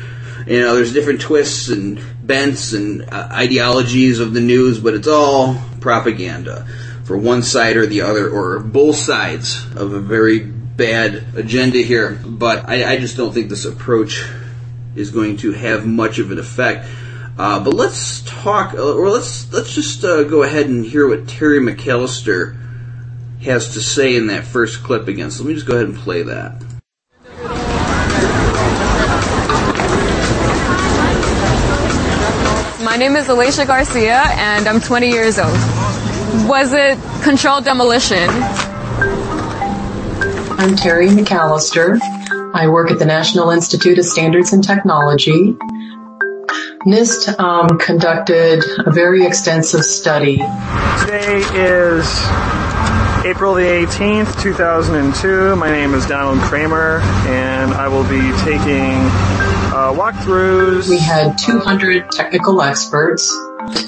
You 0.46 0.60
know, 0.60 0.74
there's 0.74 0.92
different 0.92 1.22
twists 1.22 1.68
and 1.68 1.98
bents 2.22 2.74
and 2.74 3.08
uh, 3.10 3.28
ideologies 3.32 4.20
of 4.20 4.34
the 4.34 4.42
news, 4.42 4.78
but 4.78 4.92
it's 4.92 5.08
all 5.08 5.56
propaganda 5.80 6.66
for 7.04 7.16
one 7.16 7.42
side 7.42 7.76
or 7.76 7.86
the 7.86 8.02
other, 8.02 8.28
or 8.28 8.58
both 8.58 8.96
sides 8.96 9.64
of 9.76 9.94
a 9.94 10.00
very 10.00 10.40
bad 10.40 11.24
agenda 11.36 11.78
here. 11.78 12.20
But 12.22 12.68
I, 12.68 12.92
I 12.92 12.98
just 12.98 13.16
don't 13.16 13.32
think 13.32 13.48
this 13.48 13.64
approach 13.64 14.28
is 14.94 15.10
going 15.10 15.38
to 15.38 15.52
have 15.52 15.86
much 15.86 16.18
of 16.18 16.30
an 16.32 16.38
effect. 16.38 16.86
Uh, 17.38 17.64
but 17.64 17.72
let's 17.72 18.20
talk, 18.22 18.74
uh, 18.74 18.94
or 18.94 19.08
let's 19.08 19.50
let's 19.52 19.74
just 19.74 20.04
uh, 20.04 20.22
go 20.24 20.42
ahead 20.42 20.66
and 20.66 20.84
hear 20.84 21.08
what 21.08 21.26
Terry 21.26 21.60
McAllister 21.60 22.56
has 23.42 23.72
to 23.72 23.80
say 23.80 24.14
in 24.16 24.26
that 24.26 24.44
first 24.44 24.82
clip 24.82 25.08
again. 25.08 25.30
So 25.30 25.42
let 25.42 25.48
me 25.48 25.54
just 25.54 25.66
go 25.66 25.74
ahead 25.74 25.88
and 25.88 25.96
play 25.96 26.22
that. 26.22 26.62
My 32.84 32.96
name 32.98 33.16
is 33.16 33.28
Alicia 33.28 33.64
Garcia, 33.64 34.22
and 34.32 34.68
I'm 34.68 34.80
20 34.80 35.08
years 35.08 35.38
old. 35.38 35.52
Was 36.46 36.74
it 36.74 36.98
controlled 37.22 37.64
demolition? 37.64 38.28
I'm 40.58 40.76
Terry 40.76 41.08
McAllister. 41.08 41.98
I 42.54 42.68
work 42.68 42.90
at 42.90 42.98
the 42.98 43.06
National 43.06 43.50
Institute 43.50 43.98
of 43.98 44.04
Standards 44.04 44.52
and 44.52 44.62
Technology. 44.62 45.56
NIST 46.84 47.38
um, 47.38 47.78
conducted 47.78 48.64
a 48.84 48.90
very 48.90 49.24
extensive 49.24 49.84
study. 49.84 50.38
Today 51.00 51.38
is 51.54 52.04
April 53.24 53.54
the 53.54 53.62
18th, 53.62 54.42
2002. 54.42 55.54
My 55.54 55.70
name 55.70 55.94
is 55.94 56.04
Donald 56.06 56.40
Kramer, 56.40 56.98
and 57.28 57.72
I 57.72 57.86
will 57.86 58.02
be 58.02 58.32
taking 58.42 58.98
uh, 59.70 59.92
walkthroughs. 59.94 60.88
We 60.88 60.98
had 60.98 61.38
200 61.38 62.10
technical 62.10 62.60
experts 62.60 63.32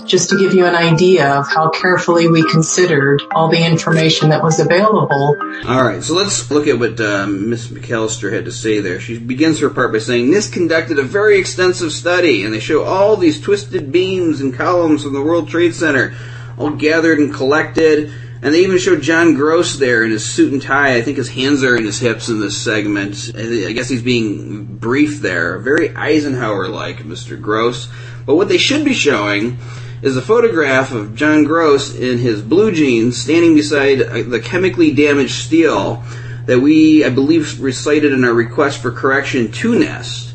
just 0.05 0.31
to 0.31 0.39
give 0.39 0.55
you 0.55 0.67
an 0.67 0.75
idea 0.75 1.35
of 1.35 1.49
how 1.49 1.71
carefully 1.71 2.29
we 2.29 2.49
considered 2.51 3.23
all 3.33 3.49
the 3.49 3.65
information 3.65 4.29
that 4.31 4.43
was 4.43 4.61
available. 4.61 5.37
All 5.67 5.85
right, 5.85 6.03
so 6.03 6.15
let's 6.15 6.51
look 6.51 6.67
at 6.67 6.79
what 6.79 7.01
um, 7.01 7.51
Ms. 7.51 7.69
McAllister 7.69 8.33
had 8.33 8.45
to 8.45 8.53
say 8.53 8.81
there. 8.81 9.01
She 9.01 9.19
begins 9.19 9.61
her 9.61 9.71
part 9.71 9.93
by 9.93 9.99
saying, 9.99 10.31
NIST 10.31 10.53
conducted 10.53 10.99
a 10.99 11.03
very 11.03 11.39
extensive 11.39 11.93
study, 11.93 12.45
and 12.45 12.53
they 12.53 12.61
show 12.61 12.85
all 12.85 13.17
these 13.17 13.41
twisted 13.41 13.91
beams 13.91 14.41
and 14.41 14.55
columns 14.55 15.03
from 15.03 15.15
the 15.15 15.23
World 15.23 15.49
Trade 15.49 15.75
Center, 15.75 16.15
all 16.59 16.71
gathered 16.71 17.19
and 17.19 17.33
collected. 17.35 18.13
And 18.43 18.53
they 18.53 18.61
even 18.61 18.77
showed 18.77 19.01
John 19.01 19.35
Gross 19.35 19.77
there 19.77 20.05
in 20.05 20.11
his 20.11 20.31
suit 20.31 20.53
and 20.53 20.61
tie. 20.61 20.97
I 20.97 21.03
think 21.03 21.17
his 21.17 21.31
hands 21.31 21.65
are 21.65 21.79
in 21.79 21.87
his 21.87 21.99
hips 21.99 22.29
in 22.29 22.41
this 22.41 22.63
segment. 22.63 23.33
I 23.35 23.73
guess 23.73 23.89
he's 23.89 24.03
being 24.03 24.67
brief 24.67 25.23
there. 25.23 25.59
Very 25.61 25.97
Eisenhower-like, 25.97 26.99
Mr. 26.99 27.41
Gross. 27.41 27.89
But 28.27 28.37
what 28.37 28.49
they 28.49 28.59
should 28.59 28.85
be 28.85 28.95
showing 28.95 29.59
is 30.03 30.17
a 30.17 30.23
photograph 30.23 30.93
of 30.93 31.15
John 31.15 31.45
Gross 31.45 31.95
in 31.95 32.19
his 32.19 32.43
blue 32.43 32.73
jeans 32.73 33.21
standing 33.21 33.55
beside 33.55 34.03
uh, 34.03 34.23
the 34.23 34.41
chemically 34.41 34.93
damaged 34.93 35.45
steel 35.45 36.03
that 36.47 36.61
we, 36.61 37.05
I 37.05 37.09
believe, 37.09 37.61
recited 37.61 38.13
in 38.13 38.25
our 38.25 38.35
request 38.35 38.83
for 38.83 38.93
correction 38.93 39.51
to 39.51 39.73
NIST. 39.73 40.33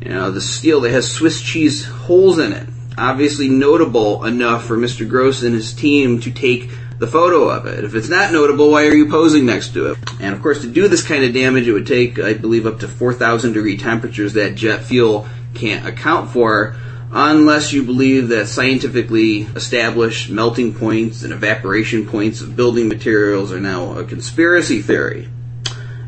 You 0.00 0.08
know, 0.10 0.30
the 0.30 0.40
steel 0.40 0.80
that 0.82 0.90
has 0.90 1.10
Swiss 1.10 1.42
cheese 1.42 1.84
holes 1.84 2.38
in 2.38 2.52
it. 2.52 2.66
Obviously 2.96 3.48
notable 3.48 4.24
enough 4.24 4.64
for 4.64 4.76
Mr. 4.76 5.06
Gross 5.06 5.42
and 5.42 5.54
his 5.54 5.74
team 5.74 6.20
to 6.20 6.30
take 6.30 6.70
the 6.98 7.06
photo 7.06 7.48
of 7.48 7.66
it. 7.66 7.84
If 7.84 7.94
it's 7.94 8.08
not 8.08 8.32
notable, 8.32 8.70
why 8.70 8.86
are 8.86 8.94
you 8.94 9.10
posing 9.10 9.46
next 9.46 9.74
to 9.74 9.92
it? 9.92 9.98
And 10.20 10.34
of 10.34 10.42
course, 10.42 10.62
to 10.62 10.66
do 10.66 10.88
this 10.88 11.06
kind 11.06 11.24
of 11.24 11.34
damage, 11.34 11.68
it 11.68 11.72
would 11.72 11.86
take, 11.86 12.18
I 12.18 12.34
believe, 12.34 12.66
up 12.66 12.80
to 12.80 12.88
4,000 12.88 13.52
degree 13.52 13.76
temperatures 13.76 14.34
that 14.34 14.54
jet 14.54 14.82
fuel 14.82 15.28
can't 15.54 15.86
account 15.86 16.30
for 16.30 16.76
unless 17.12 17.72
you 17.72 17.82
believe 17.82 18.28
that 18.28 18.46
scientifically 18.46 19.40
established 19.56 20.30
melting 20.30 20.74
points 20.74 21.22
and 21.22 21.32
evaporation 21.32 22.06
points 22.06 22.40
of 22.40 22.54
building 22.54 22.88
materials 22.88 23.52
are 23.52 23.60
now 23.60 23.98
a 23.98 24.04
conspiracy 24.04 24.80
theory. 24.80 25.28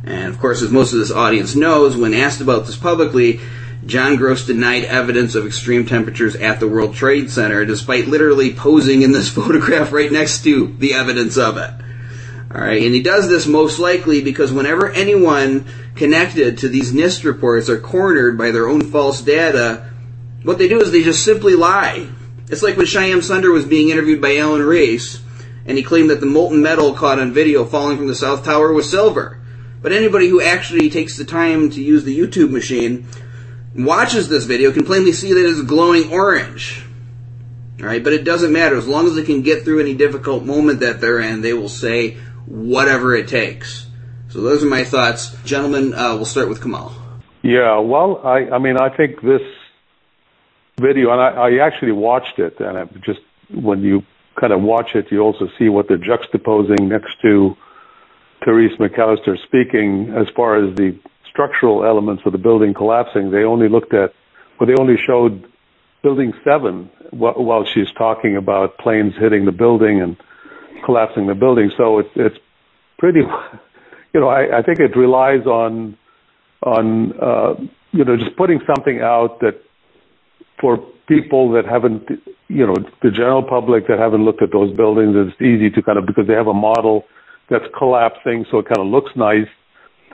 And 0.05 0.33
of 0.33 0.39
course, 0.39 0.63
as 0.63 0.71
most 0.71 0.93
of 0.93 0.99
this 0.99 1.11
audience 1.11 1.55
knows, 1.57 1.97
when 1.97 2.15
asked 2.15 2.41
about 2.41 2.67
this 2.67 2.77
publicly, 2.77 3.41
John 3.85 4.17
Gross 4.17 4.47
denied 4.47 4.85
evidence 4.85 5.35
of 5.35 5.45
extreme 5.45 5.87
temperatures 5.87 6.37
at 6.37 6.61
the 6.61 6.69
World 6.69 6.95
Trade 6.95 7.31
Center, 7.31 7.65
despite 7.65 8.07
literally 8.07 8.53
posing 8.53 9.03
in 9.03 9.11
this 9.11 9.29
photograph 9.35 9.93
right 9.93 10.11
next 10.11 10.45
to 10.45 10.69
the 10.79 10.95
evidence 10.95 11.37
of 11.37 11.57
it. 11.57 11.71
Alright, 12.55 12.83
and 12.83 12.95
he 12.95 13.03
does 13.03 13.29
this 13.29 13.47
most 13.47 13.79
likely 13.79 14.21
because 14.23 14.53
whenever 14.53 14.91
anyone 14.91 15.67
connected 15.95 16.59
to 16.59 16.69
these 16.69 16.93
NIST 16.93 17.25
reports 17.25 17.69
are 17.69 17.81
cornered 17.81 18.37
by 18.37 18.51
their 18.51 18.69
own 18.69 18.83
false 18.83 19.23
data, 19.23 19.89
what 20.43 20.59
they 20.59 20.69
do 20.69 20.81
is 20.81 20.91
they 20.91 21.03
just 21.03 21.25
simply 21.25 21.55
lie. 21.55 22.09
It's 22.49 22.63
like 22.63 22.77
when 22.77 22.87
Shyam 22.87 23.23
Sunder 23.23 23.51
was 23.51 23.65
being 23.65 23.91
interviewed 23.91 24.21
by 24.21 24.37
Alan 24.37 24.63
Reese, 24.63 25.23
and 25.65 25.79
he 25.79 25.85
claimed 25.85 26.11
that 26.11 26.21
the 26.21 26.27
molten 26.27 26.61
metal 26.61 26.93
caught 26.95 27.19
on 27.19 27.33
video 27.33 27.65
falling 27.65 27.97
from 27.97 28.09
the 28.09 28.15
South 28.15 28.45
Tower 28.45 28.73
was 28.73 28.91
silver. 28.91 29.41
But 29.81 29.93
anybody 29.93 30.29
who 30.29 30.41
actually 30.41 30.91
takes 30.91 31.17
the 31.17 31.25
time 31.25 31.71
to 31.71 31.83
use 31.83 32.05
the 32.05 32.19
YouTube 32.19 32.51
machine 32.51 33.07
watches 33.75 34.29
this 34.29 34.45
video 34.45 34.73
can 34.73 34.85
plainly 34.85 35.13
see 35.13 35.33
that 35.33 35.49
it's 35.49 35.63
glowing 35.63 36.11
orange. 36.11 36.85
Alright, 37.81 38.05
but 38.05 38.13
it 38.13 38.25
doesn't 38.25 38.53
matter. 38.53 38.77
As 38.77 38.87
long 38.87 39.07
as 39.07 39.15
they 39.15 39.25
can 39.25 39.43
get 39.43 39.65
through 39.65 39.81
any 39.81 39.95
difficult 39.95 40.45
moment 40.45 40.81
that 40.81 41.01
they're 41.01 41.21
in, 41.21 41.41
they 41.41 41.53
will 41.53 41.69
say 41.69 42.17
whatever 42.47 43.15
it 43.15 43.29
takes. 43.29 43.87
So 44.29 44.41
those 44.41 44.63
are 44.63 44.69
my 44.69 44.85
thoughts. 44.85 45.35
Gentlemen, 45.45 45.95
uh, 45.95 46.15
we'll 46.15 46.25
start 46.25 46.49
with 46.49 46.63
Kamal. 46.63 46.95
Yeah, 47.43 47.81
well, 47.81 48.21
I, 48.25 48.51
I 48.51 48.59
mean, 48.59 48.77
I 48.79 48.95
think 48.97 49.21
this 49.21 49.43
video, 50.81 51.11
and 51.13 51.21
I, 51.21 51.29
I 51.29 51.67
actually 51.67 51.93
watched 51.93 52.39
it, 52.39 52.61
and 52.61 52.79
I 52.79 52.85
just 53.05 53.21
when 53.53 53.83
you 53.83 54.03
kind 54.41 54.53
of 54.53 54.63
watch 54.63 54.95
it, 54.95 55.11
you 55.11 55.21
also 55.21 55.49
see 55.59 55.69
what 55.69 55.89
they're 55.89 55.99
juxtaposing 55.99 56.81
next 56.81 57.21
to 57.23 57.57
Therese 58.45 58.79
McAllister 58.79 59.37
speaking 59.45 60.13
as 60.17 60.27
far 60.35 60.57
as 60.57 60.75
the 60.77 60.99
structural 61.29 61.85
elements 61.85 62.23
of 62.27 62.33
the 62.33 62.39
building 62.39 62.75
collapsing. 62.75 63.31
They 63.31 63.45
only 63.45 63.69
looked 63.69 63.95
at, 63.95 64.13
well, 64.59 64.67
they 64.67 64.75
only 64.81 64.97
showed 64.97 65.47
building 66.03 66.33
seven 66.45 66.91
while 67.11 67.65
she's 67.65 67.91
talking 67.93 68.37
about 68.37 68.79
planes 68.79 69.15
hitting 69.19 69.45
the 69.45 69.53
building 69.53 70.01
and 70.01 70.17
collapsing 70.85 71.27
the 71.27 71.35
building. 71.35 71.71
So 71.77 71.99
it's 71.99 72.11
it's 72.17 72.39
pretty, 72.99 73.21
you 74.15 74.21
know, 74.21 74.29
I, 74.29 74.59
I 74.59 74.63
think 74.63 74.81
it 74.81 74.97
relies 74.97 75.47
on 75.47 75.97
on 76.63 77.13
uh, 77.21 77.55
you 77.93 78.05
know 78.05 78.17
just 78.17 78.37
putting 78.37 78.61
something 78.67 79.01
out 79.01 79.41
that 79.41 79.63
for 80.61 80.79
people 81.09 81.51
that 81.53 81.65
haven't, 81.65 82.09
you 82.49 82.67
know, 82.67 82.77
the 83.03 83.11
general 83.11 83.43
public 83.43 83.89
that 83.89 83.99
haven't 83.99 84.25
looked 84.25 84.43
at 84.43 84.53
those 84.53 84.75
buildings, 84.77 85.15
it's 85.17 85.41
easy 85.41 85.71
to 85.71 85.83
kind 85.83 85.99
of 85.99 86.07
because 86.07 86.27
they 86.27 86.35
have 86.35 86.47
a 86.47 86.55
model 86.55 87.05
that's 87.51 87.65
collapsing, 87.77 88.47
so 88.51 88.59
it 88.59 88.67
kind 88.67 88.79
of 88.79 88.87
looks 88.87 89.11
nice 89.17 89.49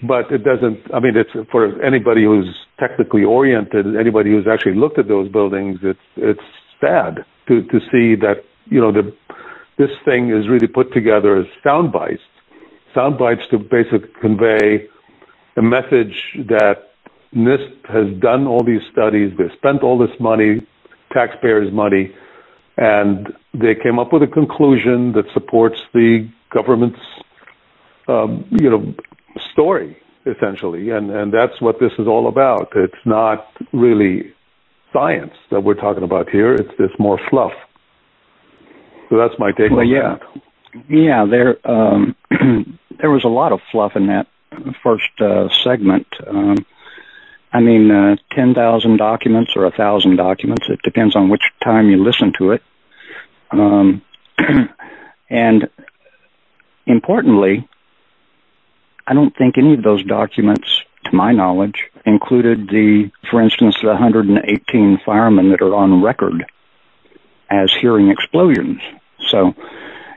but 0.03 0.31
it 0.31 0.45
doesn't. 0.45 0.79
I 0.95 1.01
mean, 1.01 1.17
it's 1.17 1.31
for 1.51 1.83
anybody 1.83 2.25
who's 2.25 2.55
technically 2.79 3.25
oriented, 3.25 3.97
anybody 3.97 4.31
who's 4.31 4.47
actually 4.47 4.75
looked 4.75 4.99
at 4.99 5.09
those 5.09 5.29
buildings. 5.31 5.79
It's 5.83 5.99
it's 6.17 6.41
sad 6.81 7.25
to 7.49 7.63
to 7.63 7.81
see 7.91 8.15
that 8.17 8.45
you 8.67 8.81
know 8.81 8.93
the 8.93 9.15
this 9.79 9.91
thing 10.05 10.31
is 10.31 10.49
really 10.49 10.67
put 10.67 10.93
together 10.93 11.37
as 11.37 11.47
sound 11.63 11.93
bites, 11.93 12.23
sound 12.95 13.19
bites 13.19 13.43
to 13.51 13.59
basically 13.59 14.11
convey 14.21 14.87
a 15.57 15.63
message 15.63 16.37
that 16.49 16.88
NIST 17.35 17.87
has 17.87 18.21
done 18.21 18.47
all 18.47 18.63
these 18.65 18.83
studies, 18.91 19.33
they've 19.37 19.53
spent 19.57 19.83
all 19.83 19.99
this 19.99 20.19
money, 20.19 20.67
taxpayers' 21.13 21.73
money, 21.73 22.15
and 22.77 23.33
they 23.53 23.75
came 23.75 23.99
up 23.99 24.13
with 24.13 24.23
a 24.23 24.27
conclusion 24.27 25.13
that 25.13 25.25
supports 25.33 25.81
the 25.93 26.29
government's, 26.51 27.01
um, 28.09 28.47
you 28.51 28.71
know, 28.71 28.95
story 29.53 29.97
essentially, 30.27 30.91
and 30.91 31.11
and 31.11 31.33
that's 31.33 31.61
what 31.61 31.81
this 31.81 31.93
is 31.99 32.07
all 32.07 32.29
about. 32.29 32.73
It's 32.75 33.05
not 33.05 33.47
really 33.73 34.33
science 34.93 35.35
that 35.51 35.63
we're 35.63 35.75
talking 35.75 36.03
about 36.03 36.29
here. 36.31 36.55
It's 36.55 36.77
this 36.79 36.91
more 36.99 37.19
fluff. 37.31 37.53
So 39.09 39.17
that's 39.17 39.39
my 39.39 39.53
take 39.53 39.71
well, 39.71 39.81
on 39.81 39.89
yeah. 39.89 40.19
that. 40.19 40.43
Yeah, 40.89 41.25
there 41.25 41.71
um, 41.71 42.15
there 43.01 43.11
was 43.11 43.25
a 43.25 43.29
lot 43.29 43.53
of 43.53 43.61
fluff 43.73 43.97
in 43.97 44.07
that 44.07 44.27
first 44.83 45.11
uh, 45.21 45.49
segment. 45.65 46.07
Um, 46.27 46.57
I 47.53 47.61
mean, 47.61 47.91
uh, 47.91 48.17
10,000 48.33 48.97
documents 48.97 49.53
or 49.57 49.63
1,000 49.63 50.17
documents. 50.17 50.67
It 50.69 50.83
depends 50.83 51.17
on 51.17 51.29
which 51.29 51.43
time 51.63 51.89
you 51.89 52.03
listen 52.03 52.33
to 52.39 52.53
it. 52.53 52.63
Um, 53.51 54.03
and 55.31 55.69
importantly, 56.87 57.69
I 59.07 59.15
don't 59.15 59.35
think 59.35 59.57
any 59.57 59.75
of 59.75 59.83
those 59.83 60.05
documents, 60.05 60.83
to 61.05 61.15
my 61.15 61.33
knowledge, 61.33 61.91
included 62.05 62.69
the, 62.69 63.11
for 63.31 63.41
instance, 63.41 63.77
the 63.81 63.89
118 63.89 65.01
firemen 65.05 65.51
that 65.51 65.63
are 65.63 65.75
on 65.75 66.03
record 66.03 66.45
as 67.49 67.73
hearing 67.81 68.11
explosions. 68.11 68.83
So, 69.29 69.55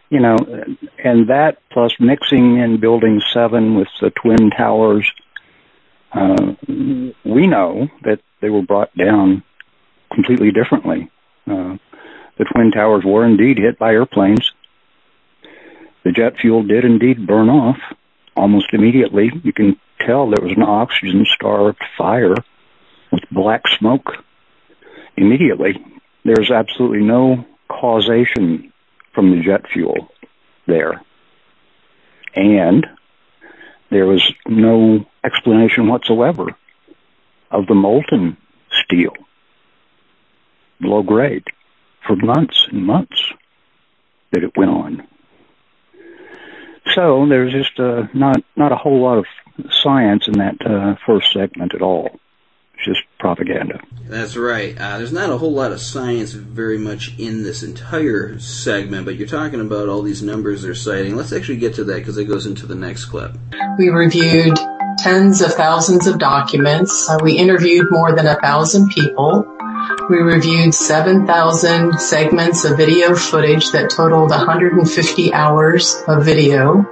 you 0.10 0.20
know, 0.20 0.36
and 1.02 1.30
that 1.30 1.60
plus 1.70 1.94
mixing 2.00 2.58
in 2.58 2.82
Building 2.82 3.22
7 3.34 3.76
with 3.76 3.88
the 4.02 4.10
Twin 4.10 4.50
Towers, 4.50 5.10
we 6.14 7.48
know 7.48 7.88
that 8.04 8.20
they 8.42 8.50
were 8.50 8.62
brought 8.62 8.96
down 8.96 9.44
completely 10.14 10.52
differently. 10.52 11.10
Uh, 11.48 11.78
the 12.38 12.46
Twin 12.46 12.72
Towers 12.72 13.04
were 13.04 13.26
indeed 13.26 13.58
hit 13.58 13.78
by 13.78 13.92
airplanes. 13.92 14.52
The 16.04 16.12
jet 16.12 16.38
fuel 16.38 16.64
did 16.64 16.84
indeed 16.86 17.28
burn 17.28 17.50
off 17.50 17.78
almost 18.36 18.74
immediately. 18.74 19.32
You 19.44 19.54
can 19.54 19.80
tell 20.00 20.30
there 20.30 20.44
was 20.44 20.56
an 20.56 20.64
oxygen-starved 20.64 21.84
fire 21.98 22.36
with 23.12 23.22
black 23.32 23.68
smoke 23.78 24.24
immediately. 25.16 25.84
There's 26.26 26.52
absolutely 26.52 27.02
no 27.02 27.46
causation 27.70 28.74
from 29.14 29.32
the 29.32 29.44
jet 29.44 29.68
fuel 29.72 30.10
there. 30.68 31.02
And 32.36 32.88
there 33.92 34.08
was 34.08 34.34
no 34.48 35.06
explanation 35.24 35.88
whatsoever 35.88 36.48
of 37.52 37.68
the 37.68 37.76
molten 37.76 38.38
steel, 38.84 39.14
low 40.80 41.04
grade, 41.04 41.44
for 42.08 42.16
months 42.16 42.68
and 42.72 42.86
months 42.86 43.22
that 44.32 44.44
it 44.44 44.56
went 44.58 44.72
on. 44.72 45.08
So 46.96 47.26
there's 47.28 47.52
just 47.52 47.80
uh, 47.80 48.08
not 48.14 48.44
not 48.56 48.72
a 48.72 48.78
whole 48.78 49.02
lot 49.02 49.18
of 49.20 49.26
science 49.70 50.28
in 50.28 50.40
that 50.40 50.66
uh, 50.66 50.96
first 51.06 51.32
segment 51.32 51.76
at 51.76 51.82
all. 51.82 52.20
It's 52.76 52.86
just 52.86 53.02
propaganda. 53.20 53.80
That's 54.08 54.36
right. 54.36 54.78
Uh, 54.78 54.98
there's 54.98 55.14
not 55.14 55.30
a 55.30 55.38
whole 55.38 55.54
lot 55.54 55.72
of 55.72 55.80
science 55.80 56.34
very 56.34 56.78
much 56.78 57.18
in 57.18 57.44
this 57.44 57.64
entire 57.64 58.40
segment, 58.40 59.06
but 59.06 59.16
you're 59.16 59.28
talking 59.28 59.62
about 59.62 59.88
all 59.88 60.02
these 60.02 60.22
numbers 60.22 60.64
they're 60.64 60.76
citing. 60.76 61.16
Let's 61.16 61.32
actually 61.32 61.58
get 61.58 61.76
to 61.76 61.84
that 61.86 61.98
because 61.98 62.18
it 62.18 62.26
goes 62.26 62.46
into 62.46 62.66
the 62.66 62.76
next 62.76 63.06
clip. 63.06 63.38
We 63.78 63.90
reviewed 63.90 64.58
tens 64.98 65.42
of 65.42 65.54
thousands 65.54 66.08
of 66.08 66.20
documents. 66.20 67.10
Uh, 67.10 67.20
we 67.24 67.38
interviewed 67.38 67.88
more 67.90 68.16
than 68.16 68.28
a 68.28 68.36
thousand 68.40 68.90
people. 68.90 69.46
We 70.10 70.18
reviewed 70.18 70.74
7,000 70.74 72.00
segments 72.00 72.66
of 72.66 72.78
video 72.78 73.16
footage 73.16 73.72
that 73.72 73.90
totaled 73.90 74.30
150 74.30 75.34
hours 75.34 75.96
of 76.08 76.26
video 76.26 76.86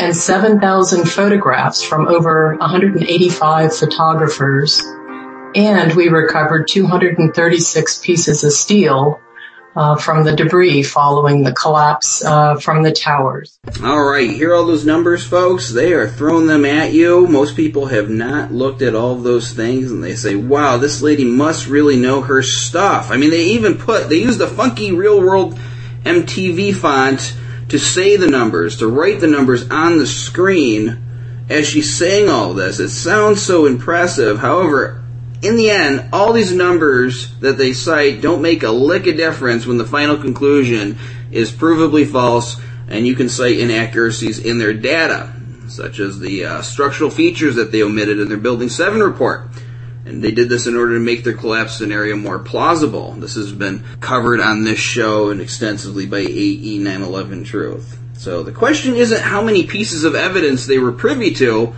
and 0.00 0.16
7,000 0.16 1.06
photographs 1.06 1.82
from 1.82 2.08
over 2.08 2.56
185 2.56 3.76
photographers. 3.76 4.80
And 5.54 5.92
we 5.92 6.08
recovered 6.08 6.68
236 6.68 7.98
pieces 7.98 8.42
of 8.42 8.52
steel 8.52 9.20
uh, 9.76 9.96
from 9.96 10.24
the 10.24 10.34
debris 10.34 10.84
following 10.84 11.42
the 11.42 11.52
collapse 11.52 12.24
uh, 12.24 12.54
from 12.56 12.82
the 12.82 12.92
towers. 12.92 13.58
All 13.84 14.02
right, 14.02 14.30
hear 14.30 14.54
all 14.54 14.64
those 14.64 14.86
numbers, 14.86 15.26
folks? 15.26 15.70
They 15.70 15.92
are 15.92 16.08
throwing 16.08 16.46
them 16.46 16.64
at 16.64 16.94
you. 16.94 17.26
Most 17.26 17.54
people 17.54 17.86
have 17.86 18.08
not 18.08 18.50
looked 18.50 18.80
at 18.80 18.94
all 18.94 19.16
those 19.16 19.52
things, 19.52 19.90
and 19.92 20.02
they 20.02 20.16
say, 20.16 20.34
"Wow, 20.34 20.78
this 20.78 21.02
lady 21.02 21.24
must 21.24 21.68
really 21.68 21.96
know 21.96 22.22
her 22.22 22.42
stuff." 22.42 23.10
I 23.10 23.16
mean, 23.16 23.30
they 23.30 23.44
even 23.44 23.78
put 23.78 24.08
they 24.08 24.16
use 24.22 24.38
the 24.38 24.48
funky 24.48 24.90
real 24.92 25.20
world 25.20 25.56
MTV 26.04 26.74
font 26.74 27.34
to 27.70 27.78
say 27.78 28.16
the 28.16 28.28
numbers, 28.28 28.78
to 28.78 28.88
write 28.88 29.20
the 29.20 29.26
numbers 29.26 29.68
on 29.70 29.98
the 29.98 30.06
screen 30.06 30.98
as 31.48 31.66
she's 31.66 31.96
saying 31.96 32.28
all 32.28 32.54
this. 32.54 32.78
It 32.78 32.90
sounds 32.90 33.42
so 33.42 33.66
impressive. 33.66 34.38
However, 34.38 35.02
in 35.42 35.56
the 35.56 35.70
end, 35.70 36.10
all 36.12 36.32
these 36.32 36.52
numbers 36.52 37.34
that 37.38 37.58
they 37.58 37.72
cite 37.72 38.20
don't 38.20 38.42
make 38.42 38.62
a 38.62 38.70
lick 38.70 39.06
of 39.06 39.16
difference 39.16 39.66
when 39.66 39.78
the 39.78 39.86
final 39.86 40.16
conclusion 40.16 40.98
is 41.32 41.50
provably 41.50 42.06
false 42.06 42.60
and 42.88 43.06
you 43.06 43.14
can 43.14 43.28
cite 43.28 43.58
inaccuracies 43.58 44.38
in 44.38 44.58
their 44.58 44.74
data, 44.74 45.32
such 45.68 46.00
as 46.00 46.18
the 46.18 46.44
uh, 46.44 46.62
structural 46.62 47.08
features 47.08 47.54
that 47.54 47.72
they 47.72 47.82
omitted 47.82 48.18
in 48.18 48.28
their 48.28 48.36
Building 48.36 48.68
7 48.68 49.00
report. 49.00 49.48
And 50.04 50.24
they 50.24 50.30
did 50.30 50.48
this 50.48 50.66
in 50.66 50.76
order 50.76 50.94
to 50.94 51.00
make 51.00 51.24
their 51.24 51.34
collapse 51.34 51.76
scenario 51.76 52.16
more 52.16 52.38
plausible. 52.38 53.12
This 53.12 53.34
has 53.34 53.52
been 53.52 53.84
covered 54.00 54.40
on 54.40 54.64
this 54.64 54.78
show 54.78 55.30
and 55.30 55.40
extensively 55.40 56.06
by 56.06 56.20
AE 56.20 56.78
911 56.78 57.44
Truth. 57.44 57.98
So 58.16 58.42
the 58.42 58.52
question 58.52 58.96
isn't 58.96 59.20
how 59.20 59.42
many 59.42 59.66
pieces 59.66 60.04
of 60.04 60.14
evidence 60.14 60.66
they 60.66 60.78
were 60.78 60.92
privy 60.92 61.32
to, 61.34 61.74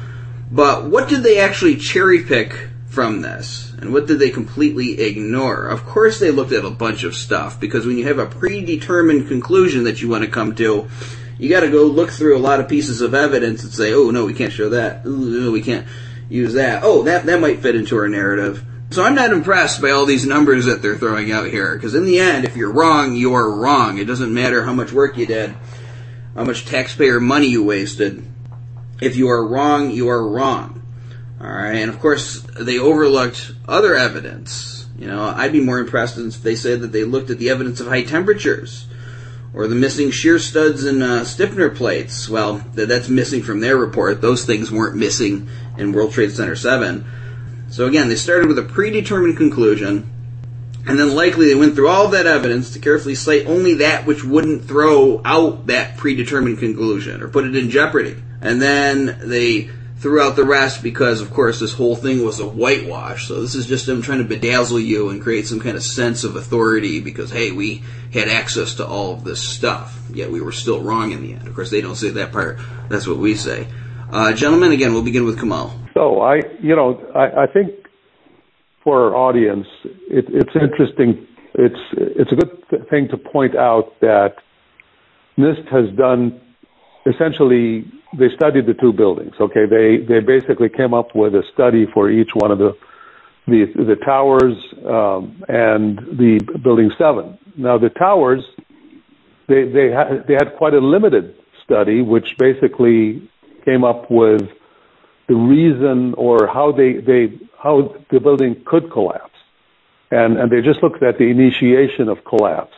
but 0.50 0.86
what 0.86 1.08
did 1.08 1.22
they 1.22 1.38
actually 1.38 1.76
cherry 1.76 2.22
pick 2.22 2.68
from 2.88 3.22
this? 3.22 3.72
And 3.80 3.92
what 3.92 4.06
did 4.06 4.18
they 4.18 4.30
completely 4.30 5.00
ignore? 5.00 5.66
Of 5.66 5.84
course, 5.84 6.20
they 6.20 6.30
looked 6.30 6.52
at 6.52 6.64
a 6.64 6.70
bunch 6.70 7.04
of 7.04 7.14
stuff 7.14 7.58
because 7.58 7.86
when 7.86 7.98
you 7.98 8.06
have 8.06 8.18
a 8.18 8.26
predetermined 8.26 9.28
conclusion 9.28 9.84
that 9.84 10.02
you 10.02 10.08
want 10.08 10.24
to 10.24 10.30
come 10.30 10.54
to, 10.56 10.88
you 11.38 11.48
got 11.48 11.60
to 11.60 11.70
go 11.70 11.84
look 11.84 12.10
through 12.10 12.36
a 12.36 12.38
lot 12.38 12.60
of 12.60 12.68
pieces 12.68 13.00
of 13.00 13.14
evidence 13.14 13.64
and 13.64 13.72
say, 13.72 13.92
"Oh 13.92 14.10
no, 14.10 14.24
we 14.26 14.34
can't 14.34 14.52
show 14.52 14.68
that. 14.68 15.04
Ooh, 15.06 15.50
we 15.50 15.62
can't 15.62 15.86
use 16.28 16.54
that. 16.54 16.82
Oh, 16.84 17.02
that 17.04 17.26
that 17.26 17.40
might 17.40 17.60
fit 17.60 17.76
into 17.76 17.96
our 17.96 18.08
narrative." 18.08 18.64
So 18.90 19.02
I'm 19.02 19.14
not 19.14 19.32
impressed 19.32 19.80
by 19.80 19.90
all 19.90 20.04
these 20.04 20.26
numbers 20.26 20.66
that 20.66 20.82
they're 20.82 20.98
throwing 20.98 21.32
out 21.32 21.46
here 21.46 21.74
because 21.74 21.94
in 21.94 22.04
the 22.04 22.20
end, 22.20 22.44
if 22.44 22.56
you're 22.56 22.72
wrong, 22.72 23.16
you 23.16 23.32
are 23.32 23.50
wrong. 23.50 23.96
It 23.96 24.04
doesn't 24.04 24.34
matter 24.34 24.64
how 24.64 24.74
much 24.74 24.92
work 24.92 25.16
you 25.16 25.24
did, 25.24 25.54
how 26.34 26.44
much 26.44 26.66
taxpayer 26.66 27.18
money 27.18 27.46
you 27.46 27.64
wasted. 27.64 28.22
If 29.00 29.16
you 29.16 29.28
are 29.30 29.46
wrong, 29.46 29.90
you 29.90 30.08
are 30.10 30.28
wrong. 30.28 30.82
All 31.40 31.50
right, 31.50 31.76
and 31.76 31.90
of 31.90 31.98
course 32.00 32.42
they 32.60 32.78
overlooked 32.78 33.52
other 33.66 33.96
evidence. 33.96 34.86
You 34.98 35.06
know, 35.06 35.22
I'd 35.24 35.52
be 35.52 35.60
more 35.60 35.78
impressed 35.78 36.18
if 36.18 36.42
they 36.42 36.54
said 36.54 36.82
that 36.82 36.92
they 36.92 37.04
looked 37.04 37.30
at 37.30 37.38
the 37.38 37.50
evidence 37.50 37.80
of 37.80 37.86
high 37.86 38.04
temperatures 38.04 38.86
or 39.54 39.66
the 39.66 39.74
missing 39.74 40.10
shear 40.10 40.38
studs 40.38 40.84
and 40.84 41.02
uh, 41.02 41.24
stiffener 41.24 41.70
plates. 41.70 42.28
Well, 42.28 42.64
that's 42.74 43.08
missing 43.08 43.42
from 43.42 43.60
their 43.60 43.76
report. 43.76 44.20
Those 44.20 44.44
things 44.44 44.70
weren't 44.70 44.96
missing 44.96 45.48
in 45.82 45.92
World 45.92 46.12
Trade 46.12 46.32
Center 46.32 46.56
7. 46.56 47.04
So 47.70 47.86
again, 47.86 48.08
they 48.08 48.16
started 48.16 48.48
with 48.48 48.58
a 48.58 48.62
predetermined 48.62 49.36
conclusion, 49.36 50.08
and 50.86 50.98
then 50.98 51.14
likely 51.14 51.46
they 51.46 51.54
went 51.54 51.74
through 51.74 51.88
all 51.88 52.08
that 52.08 52.26
evidence 52.26 52.72
to 52.72 52.78
carefully 52.78 53.14
cite 53.14 53.46
only 53.46 53.74
that 53.74 54.06
which 54.06 54.24
wouldn't 54.24 54.64
throw 54.64 55.20
out 55.24 55.66
that 55.66 55.96
predetermined 55.96 56.58
conclusion 56.58 57.22
or 57.22 57.28
put 57.28 57.46
it 57.46 57.56
in 57.56 57.70
jeopardy. 57.70 58.16
And 58.40 58.60
then 58.60 59.20
they 59.22 59.70
threw 60.02 60.20
out 60.20 60.34
the 60.34 60.44
rest 60.44 60.82
because, 60.82 61.20
of 61.20 61.32
course, 61.32 61.60
this 61.60 61.72
whole 61.72 61.94
thing 61.94 62.24
was 62.24 62.40
a 62.40 62.48
whitewash. 62.48 63.28
So 63.28 63.40
this 63.40 63.54
is 63.54 63.66
just 63.66 63.86
them 63.86 64.02
trying 64.02 64.26
to 64.26 64.36
bedazzle 64.36 64.84
you 64.84 65.10
and 65.10 65.22
create 65.22 65.46
some 65.46 65.60
kind 65.60 65.76
of 65.76 65.82
sense 65.84 66.24
of 66.24 66.34
authority 66.34 67.00
because, 67.00 67.30
hey, 67.30 67.52
we 67.52 67.84
had 68.12 68.28
access 68.28 68.74
to 68.74 68.86
all 68.86 69.14
of 69.14 69.22
this 69.22 69.40
stuff, 69.40 69.96
yet 70.12 70.32
we 70.32 70.40
were 70.40 70.50
still 70.50 70.80
wrong 70.80 71.12
in 71.12 71.22
the 71.22 71.32
end. 71.34 71.46
Of 71.46 71.54
course, 71.54 71.70
they 71.70 71.80
don't 71.80 71.94
say 71.94 72.10
that 72.10 72.32
part. 72.32 72.58
That's 72.88 73.06
what 73.06 73.18
we 73.18 73.36
say. 73.36 73.68
Uh, 74.12 74.30
gentlemen, 74.34 74.72
again, 74.72 74.92
we'll 74.92 75.02
begin 75.02 75.24
with 75.24 75.40
Kamal. 75.40 75.72
So 75.94 76.20
I, 76.20 76.42
you 76.60 76.76
know, 76.76 77.00
I, 77.14 77.44
I 77.44 77.46
think 77.46 77.70
for 78.84 79.06
our 79.06 79.16
audience, 79.16 79.66
it, 79.84 80.26
it's 80.28 80.54
interesting. 80.54 81.26
It's 81.54 81.80
it's 81.96 82.30
a 82.30 82.34
good 82.34 82.88
thing 82.90 83.08
to 83.08 83.16
point 83.16 83.56
out 83.56 83.98
that 84.00 84.34
NIST 85.38 85.66
has 85.72 85.96
done 85.96 86.38
essentially 87.06 87.90
they 88.18 88.26
studied 88.36 88.66
the 88.66 88.74
two 88.74 88.92
buildings. 88.92 89.32
Okay, 89.40 89.64
they 89.64 90.04
they 90.06 90.20
basically 90.20 90.68
came 90.68 90.92
up 90.92 91.14
with 91.14 91.34
a 91.34 91.42
study 91.54 91.86
for 91.94 92.10
each 92.10 92.30
one 92.34 92.50
of 92.50 92.58
the 92.58 92.76
the 93.46 93.64
the 93.76 93.96
towers 94.04 94.56
um, 94.84 95.42
and 95.48 95.98
the 96.18 96.38
building 96.62 96.90
seven. 96.98 97.38
Now 97.56 97.78
the 97.78 97.88
towers, 97.88 98.44
they 99.48 99.64
they 99.64 99.90
had 99.90 100.26
they 100.28 100.34
had 100.34 100.54
quite 100.58 100.74
a 100.74 100.80
limited 100.80 101.34
study, 101.64 102.02
which 102.02 102.36
basically 102.38 103.30
came 103.64 103.84
up 103.84 104.10
with 104.10 104.42
the 105.28 105.34
reason 105.34 106.14
or 106.14 106.46
how 106.46 106.72
they 106.72 106.94
they 106.94 107.38
how 107.62 107.94
the 108.10 108.20
building 108.20 108.62
could 108.66 108.90
collapse. 108.90 109.30
and, 110.10 110.36
and 110.36 110.52
they 110.52 110.60
just 110.60 110.82
looked 110.82 111.02
at 111.02 111.18
the 111.18 111.24
initiation 111.24 112.08
of 112.08 112.24
collapse. 112.24 112.74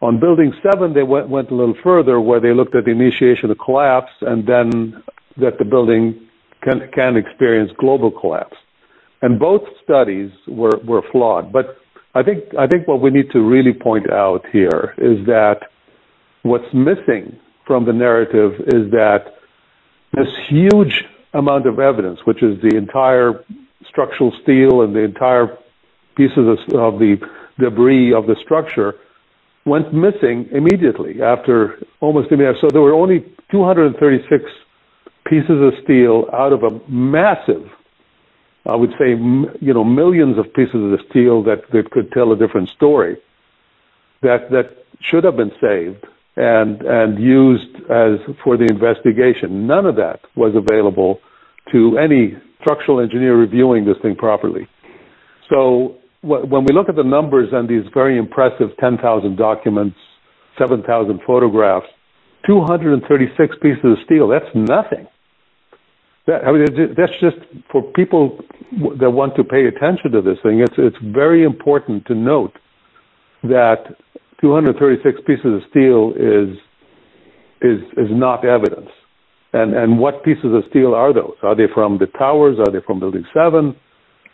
On 0.00 0.20
building 0.20 0.52
seven, 0.62 0.94
they 0.94 1.02
went, 1.02 1.28
went 1.28 1.50
a 1.50 1.54
little 1.54 1.76
further 1.82 2.20
where 2.20 2.40
they 2.40 2.52
looked 2.54 2.74
at 2.76 2.84
the 2.84 2.92
initiation 2.92 3.50
of 3.50 3.58
collapse 3.58 4.12
and 4.20 4.46
then 4.46 5.02
that 5.38 5.58
the 5.58 5.64
building 5.64 6.28
can, 6.62 6.88
can 6.94 7.16
experience 7.16 7.72
global 7.78 8.10
collapse. 8.10 8.56
And 9.22 9.38
both 9.38 9.62
studies 9.82 10.30
were, 10.46 10.78
were 10.84 11.02
flawed. 11.10 11.52
But 11.52 11.78
I 12.14 12.22
think, 12.22 12.44
I 12.58 12.66
think 12.66 12.86
what 12.86 13.00
we 13.00 13.10
need 13.10 13.30
to 13.32 13.40
really 13.40 13.72
point 13.72 14.10
out 14.10 14.44
here 14.52 14.94
is 14.98 15.26
that 15.26 15.62
what's 16.42 16.72
missing 16.72 17.36
from 17.66 17.86
the 17.86 17.92
narrative 17.92 18.52
is 18.68 18.90
that 18.92 19.35
this 20.16 20.28
huge 20.48 21.04
amount 21.34 21.66
of 21.66 21.78
evidence, 21.78 22.20
which 22.24 22.42
is 22.42 22.60
the 22.62 22.76
entire 22.76 23.44
structural 23.88 24.32
steel 24.42 24.82
and 24.82 24.96
the 24.96 25.00
entire 25.00 25.56
pieces 26.16 26.58
of, 26.72 26.98
the 26.98 27.18
debris 27.60 28.12
of 28.12 28.26
the 28.26 28.34
structure, 28.42 28.94
went 29.66 29.92
missing 29.92 30.48
immediately 30.52 31.22
after 31.22 31.78
almost 32.00 32.32
immediately. 32.32 32.60
So 32.60 32.68
there 32.72 32.80
were 32.80 32.94
only 32.94 33.20
236 33.50 34.44
pieces 35.26 35.60
of 35.60 35.72
steel 35.84 36.28
out 36.32 36.52
of 36.52 36.62
a 36.62 36.80
massive, 36.88 37.68
I 38.64 38.74
would 38.74 38.92
say, 38.98 39.10
you 39.10 39.74
know, 39.74 39.84
millions 39.84 40.38
of 40.38 40.52
pieces 40.54 40.92
of 40.92 40.98
steel 41.10 41.42
that, 41.44 41.70
that 41.72 41.90
could 41.90 42.10
tell 42.12 42.32
a 42.32 42.36
different 42.36 42.70
story 42.70 43.18
that, 44.22 44.50
that 44.50 44.84
should 45.00 45.24
have 45.24 45.36
been 45.36 45.52
saved 45.60 46.06
and, 46.36 46.82
and 46.82 47.18
used 47.22 47.76
as 47.90 48.20
for 48.44 48.56
the 48.56 48.66
investigation. 48.70 49.66
None 49.66 49.86
of 49.86 49.96
that 49.96 50.20
was 50.36 50.54
available 50.54 51.18
to 51.72 51.98
any 51.98 52.34
structural 52.60 53.00
engineer 53.00 53.36
reviewing 53.36 53.84
this 53.84 53.96
thing 54.02 54.16
properly. 54.16 54.68
So 55.48 55.96
when 56.22 56.64
we 56.64 56.74
look 56.74 56.88
at 56.88 56.96
the 56.96 57.04
numbers 57.04 57.50
and 57.52 57.68
these 57.68 57.84
very 57.94 58.18
impressive 58.18 58.68
10,000 58.80 59.36
documents, 59.36 59.96
7,000 60.58 61.20
photographs, 61.26 61.86
236 62.46 63.56
pieces 63.62 63.84
of 63.84 63.96
steel, 64.04 64.28
that's 64.28 64.46
nothing. 64.54 65.06
That, 66.26 66.44
I 66.44 66.52
mean, 66.52 66.64
that's 66.96 67.12
just 67.20 67.36
for 67.70 67.82
people 67.92 68.38
that 68.98 69.10
want 69.10 69.36
to 69.36 69.44
pay 69.44 69.66
attention 69.66 70.10
to 70.12 70.20
this 70.20 70.38
thing. 70.42 70.60
It's, 70.60 70.74
it's 70.76 70.96
very 71.02 71.44
important 71.44 72.04
to 72.06 72.14
note 72.14 72.52
that 73.44 73.96
236 74.40 75.20
pieces 75.26 75.44
of 75.44 75.60
steel 75.70 76.12
is, 76.16 76.56
is, 77.62 77.80
is 77.96 78.10
not 78.10 78.44
evidence. 78.44 78.90
And, 79.52 79.74
and 79.74 79.98
what 79.98 80.22
pieces 80.24 80.52
of 80.52 80.64
steel 80.70 80.94
are 80.94 81.14
those? 81.14 81.36
Are 81.42 81.56
they 81.56 81.66
from 81.72 81.98
the 81.98 82.06
towers? 82.06 82.58
Are 82.58 82.70
they 82.70 82.84
from 82.84 83.00
building 83.00 83.24
seven? 83.32 83.76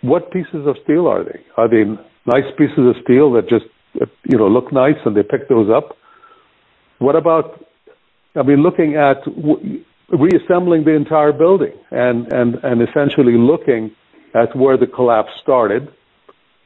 what 0.03 0.31
pieces 0.33 0.67
of 0.67 0.77
steel 0.85 1.07
are 1.07 1.25
they? 1.25 1.41
Are 1.57 1.69
they 1.69 1.85
nice 2.27 2.51
pieces 2.59 2.79
of 2.79 2.97
steel 3.03 3.33
that 3.33 3.49
just 3.49 3.65
you 4.29 4.37
know 4.37 4.49
look 4.49 4.73
nice 4.73 4.99
and 5.07 5.17
they 5.17 5.23
pick 5.23 5.49
those 5.49 5.71
up? 5.71 5.97
What 6.99 7.17
about? 7.17 7.65
I 8.35 8.43
mean, 8.43 8.63
looking 8.63 8.97
at 8.97 9.25
w- 9.25 9.85
reassembling 10.11 10.85
the 10.85 10.93
entire 10.93 11.33
building 11.33 11.73
and 11.91 12.31
and 12.33 12.57
and 12.63 12.83
essentially 12.83 13.37
looking 13.39 13.93
at 14.35 14.55
where 14.57 14.77
the 14.77 14.87
collapse 14.87 15.31
started, 15.41 15.89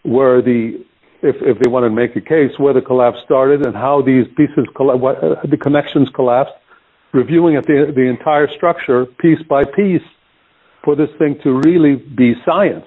where 0.03 0.43
the 0.43 0.85
if 1.23 1.37
if 1.41 1.59
they 1.63 1.71
want 1.71 1.85
to 1.85 1.91
make 1.91 2.17
a 2.17 2.21
case 2.21 2.53
where 2.59 2.75
the 2.75 2.81
collapse 2.81 3.19
started 3.25 3.67
and 3.67 3.75
how 3.75 4.03
these 4.03 4.27
pieces 4.37 4.67
what, 4.77 5.23
uh, 5.23 5.37
the 5.49 5.57
connections 5.57 6.09
collapsed, 6.15 6.55
reviewing 7.13 7.57
at 7.57 7.65
the 7.67 7.93
the 7.95 8.03
entire 8.03 8.49
structure 8.57 9.07
piece 9.07 9.43
by 9.49 9.65
piece 9.65 10.07
for 10.85 10.95
this 10.95 11.11
thing 11.19 11.39
to 11.43 11.61
really 11.65 11.97
be 11.97 12.35
science 12.45 12.87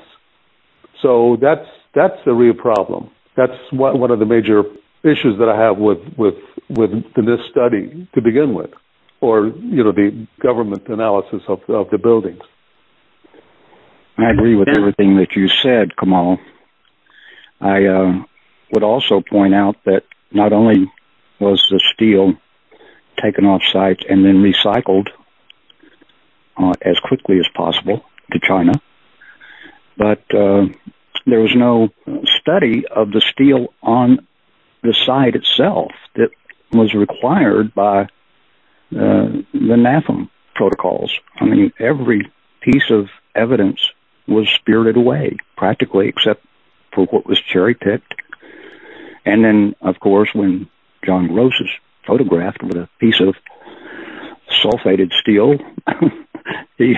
so 1.02 1.38
that's 1.42 1.68
that's 1.96 2.20
a 2.26 2.34
real 2.34 2.54
problem. 2.54 3.10
That's 3.36 3.58
one, 3.72 4.00
one 4.00 4.12
of 4.12 4.20
the 4.20 4.26
major 4.26 4.64
issues 5.04 5.38
that 5.40 5.50
I 5.50 5.60
have 5.60 5.78
with 5.78 6.00
with 6.18 6.36
with 6.70 6.92
this 7.16 7.40
study 7.52 8.08
to 8.14 8.22
begin 8.22 8.54
with, 8.54 8.72
or 9.22 9.48
you 9.48 9.84
know 9.84 9.92
the 9.92 10.28
government 10.42 10.88
analysis 10.88 11.42
of 11.48 11.62
of 11.70 11.90
the 11.90 11.98
buildings. 11.98 12.42
I 14.18 14.32
agree 14.32 14.56
with 14.56 14.68
everything 14.68 15.16
that 15.18 15.34
you 15.36 15.48
said, 15.48 15.96
Kamal. 15.98 16.40
I 17.62 17.86
uh, 17.86 18.24
would 18.72 18.84
also 18.84 19.22
point 19.22 19.54
out 19.54 19.76
that 19.86 20.04
not 20.32 20.54
only 20.54 20.92
was 21.40 21.64
the 21.70 21.82
steel 21.94 22.34
taken 23.22 23.46
off 23.46 23.62
site 23.72 24.06
and 24.10 24.24
then 24.24 24.38
recycled 24.38 25.08
uh, 26.58 26.74
as 26.82 27.00
quickly 27.00 27.40
as 27.40 27.48
possible 27.54 28.04
to 28.32 28.40
China, 28.40 28.74
but 29.98 30.24
uh, 30.34 30.66
there 31.26 31.40
was 31.40 31.56
no 31.56 31.90
study 32.42 32.86
of 32.88 33.12
the 33.12 33.22
steel 33.22 33.74
on 33.82 34.26
the 34.84 34.94
site 34.94 35.36
itself 35.36 35.92
that 36.16 36.30
was 36.72 36.94
required 36.94 37.74
by 37.74 38.08
the 38.92 39.46
NAFEM 39.54 40.30
protocols. 40.56 41.12
I 41.40 41.46
mean, 41.46 41.72
every 41.80 42.32
piece 42.62 42.90
of 42.90 43.10
evidence 43.36 43.80
was 44.28 44.48
spirited 44.50 44.98
away, 44.98 45.38
practically, 45.58 46.08
except 46.08 46.46
for 47.00 47.16
what 47.16 47.26
was 47.26 47.40
cherry 47.40 47.74
picked. 47.74 48.14
And 49.26 49.44
then, 49.44 49.76
of 49.82 50.00
course, 50.00 50.30
when 50.34 50.70
John 51.06 51.28
Gross 51.28 51.54
is 51.62 51.70
photographed 52.06 52.64
with 52.64 52.76
a 52.76 52.90
piece 53.00 53.22
of 53.22 53.36
sulfated 54.64 55.12
steel, 55.22 55.58
he, 56.78 56.96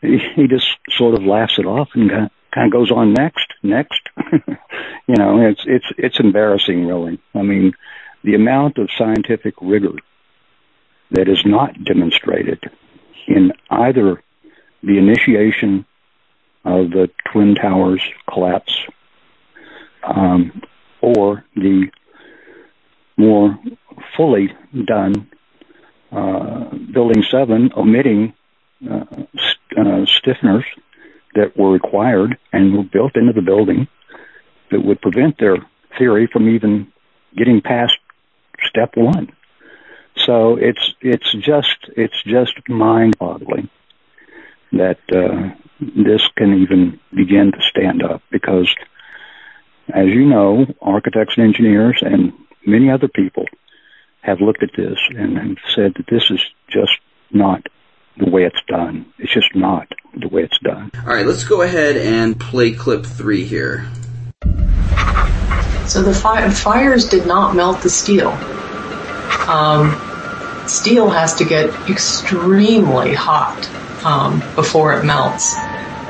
he 0.00 0.18
he 0.34 0.46
just 0.46 0.66
sort 0.90 1.14
of 1.14 1.24
laughs 1.24 1.58
it 1.58 1.66
off 1.66 1.88
and 1.94 2.10
kind 2.10 2.66
of 2.66 2.72
goes 2.72 2.90
on 2.90 3.12
next, 3.12 3.46
next. 3.62 4.00
you 5.06 5.16
know, 5.16 5.40
it's 5.46 5.62
it's 5.66 5.86
it's 5.98 6.20
embarrassing, 6.20 6.86
really. 6.86 7.18
I 7.34 7.42
mean, 7.42 7.72
the 8.22 8.34
amount 8.34 8.78
of 8.78 8.88
scientific 8.96 9.54
rigor 9.60 9.96
that 11.10 11.28
is 11.28 11.44
not 11.44 11.84
demonstrated 11.84 12.62
in 13.26 13.52
either 13.70 14.22
the 14.82 14.98
initiation 14.98 15.84
of 16.64 16.90
the 16.90 17.10
twin 17.30 17.54
towers 17.54 18.00
collapse 18.32 18.74
or 21.00 21.44
the 21.56 21.88
more 23.16 23.58
fully 24.16 24.52
done 24.84 25.28
uh, 26.12 26.64
building 26.92 27.22
seven 27.30 27.70
omitting 27.76 28.32
uh, 28.88 29.04
uh, 29.76 30.04
stiffeners 30.06 30.64
that 31.34 31.56
were 31.56 31.72
required 31.72 32.38
and 32.52 32.76
were 32.76 32.84
built 32.84 33.16
into 33.16 33.32
the 33.32 33.42
building 33.42 33.88
that 34.70 34.84
would 34.84 35.00
prevent 35.00 35.38
their 35.38 35.56
theory 35.98 36.28
from 36.32 36.48
even 36.48 36.92
getting 37.36 37.60
past 37.60 37.94
step 38.64 38.96
one. 38.96 39.32
So 40.16 40.56
it's 40.56 40.94
it's 41.00 41.32
just 41.32 41.76
it's 41.96 42.22
just 42.22 42.68
mind-boggling 42.68 43.68
that 44.72 44.98
this 45.80 46.22
can 46.36 46.62
even 46.62 47.00
begin 47.12 47.52
to 47.52 47.58
stand 47.62 48.02
up 48.02 48.22
because, 48.30 48.72
as 49.92 50.06
you 50.06 50.24
know, 50.24 50.66
architects 50.80 51.34
and 51.36 51.46
engineers 51.46 51.98
and 52.02 52.32
many 52.66 52.90
other 52.90 53.08
people 53.08 53.44
have 54.22 54.40
looked 54.40 54.62
at 54.62 54.70
this 54.76 54.98
and, 55.10 55.36
and 55.36 55.58
said 55.74 55.94
that 55.96 56.06
this 56.08 56.30
is 56.30 56.40
just 56.68 56.98
not 57.30 57.66
the 58.16 58.30
way 58.30 58.44
it's 58.44 58.62
done. 58.68 59.06
It's 59.18 59.32
just 59.32 59.54
not 59.54 59.88
the 60.16 60.28
way 60.28 60.42
it's 60.42 60.58
done. 60.60 60.90
All 60.96 61.14
right, 61.14 61.26
let's 61.26 61.44
go 61.44 61.62
ahead 61.62 61.96
and 61.96 62.38
play 62.38 62.72
clip 62.72 63.04
three 63.04 63.44
here. 63.44 63.86
So 65.86 66.02
the 66.02 66.14
fi- 66.14 66.48
fires 66.48 67.08
did 67.08 67.26
not 67.26 67.54
melt 67.54 67.82
the 67.82 67.90
steel. 67.90 68.30
Um, 69.48 70.00
steel 70.66 71.10
has 71.10 71.34
to 71.34 71.44
get 71.44 71.68
extremely 71.90 73.12
hot 73.12 73.68
um, 74.04 74.40
before 74.54 74.98
it 74.98 75.04
melts. 75.04 75.54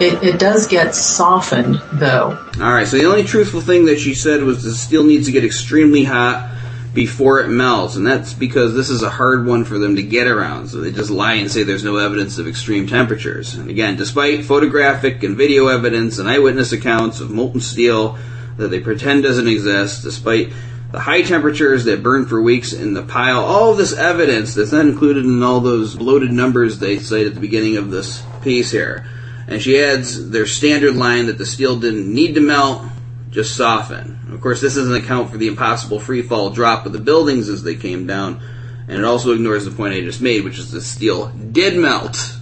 It, 0.00 0.22
it, 0.22 0.38
does 0.40 0.66
get 0.66 0.94
softened, 0.94 1.80
though. 1.92 2.38
All 2.60 2.72
right. 2.72 2.86
So 2.86 2.98
the 2.98 3.06
only 3.06 3.24
truthful 3.24 3.60
thing 3.60 3.84
that 3.86 3.98
she 3.98 4.14
said 4.14 4.42
was 4.42 4.62
the 4.62 4.74
steel 4.74 5.04
needs 5.04 5.26
to 5.26 5.32
get 5.32 5.44
extremely 5.44 6.04
hot 6.04 6.52
before 6.94 7.40
it 7.40 7.48
melts, 7.48 7.96
and 7.96 8.06
that's 8.06 8.32
because 8.32 8.74
this 8.74 8.88
is 8.88 9.02
a 9.02 9.10
hard 9.10 9.46
one 9.46 9.64
for 9.64 9.78
them 9.78 9.96
to 9.96 10.02
get 10.02 10.28
around. 10.28 10.68
So 10.68 10.80
they 10.80 10.92
just 10.92 11.10
lie 11.10 11.34
and 11.34 11.50
say 11.50 11.64
there's 11.64 11.84
no 11.84 11.96
evidence 11.96 12.38
of 12.38 12.46
extreme 12.46 12.86
temperatures. 12.86 13.54
And 13.54 13.68
again, 13.68 13.96
despite 13.96 14.44
photographic 14.44 15.22
and 15.24 15.36
video 15.36 15.66
evidence 15.66 16.18
and 16.18 16.28
eyewitness 16.28 16.72
accounts 16.72 17.20
of 17.20 17.30
molten 17.30 17.60
steel 17.60 18.16
that 18.56 18.68
they 18.68 18.80
pretend 18.80 19.24
doesn't 19.24 19.48
exist, 19.48 20.04
despite 20.04 20.52
the 20.92 21.00
high 21.00 21.22
temperatures 21.22 21.84
that 21.84 22.04
burn 22.04 22.26
for 22.26 22.40
weeks 22.40 22.72
in 22.72 22.94
the 22.94 23.02
pile, 23.02 23.40
all 23.40 23.74
this 23.74 23.92
evidence 23.92 24.54
that's 24.54 24.70
not 24.70 24.86
included 24.86 25.24
in 25.24 25.42
all 25.42 25.58
those 25.58 25.96
bloated 25.96 26.30
numbers 26.30 26.78
they 26.78 27.00
cite 27.00 27.26
at 27.26 27.34
the 27.34 27.40
beginning 27.40 27.76
of 27.76 27.90
this 27.90 28.22
piece 28.42 28.70
here. 28.70 29.04
And 29.46 29.60
she 29.60 29.80
adds 29.80 30.30
their 30.30 30.46
standard 30.46 30.96
line 30.96 31.26
that 31.26 31.38
the 31.38 31.46
steel 31.46 31.78
didn't 31.78 32.12
need 32.12 32.34
to 32.34 32.40
melt, 32.40 32.82
just 33.30 33.56
soften. 33.56 34.20
Of 34.32 34.40
course, 34.40 34.60
this 34.60 34.76
doesn't 34.76 34.94
account 34.94 35.30
for 35.30 35.36
the 35.36 35.48
impossible 35.48 36.00
free 36.00 36.22
fall 36.22 36.50
drop 36.50 36.86
of 36.86 36.92
the 36.92 37.00
buildings 37.00 37.48
as 37.48 37.62
they 37.62 37.74
came 37.74 38.06
down, 38.06 38.40
and 38.88 38.98
it 38.98 39.04
also 39.04 39.32
ignores 39.32 39.64
the 39.64 39.70
point 39.70 39.94
I 39.94 40.00
just 40.00 40.20
made, 40.20 40.44
which 40.44 40.58
is 40.58 40.70
the 40.70 40.80
steel 40.80 41.28
did 41.28 41.76
melt. 41.76 42.36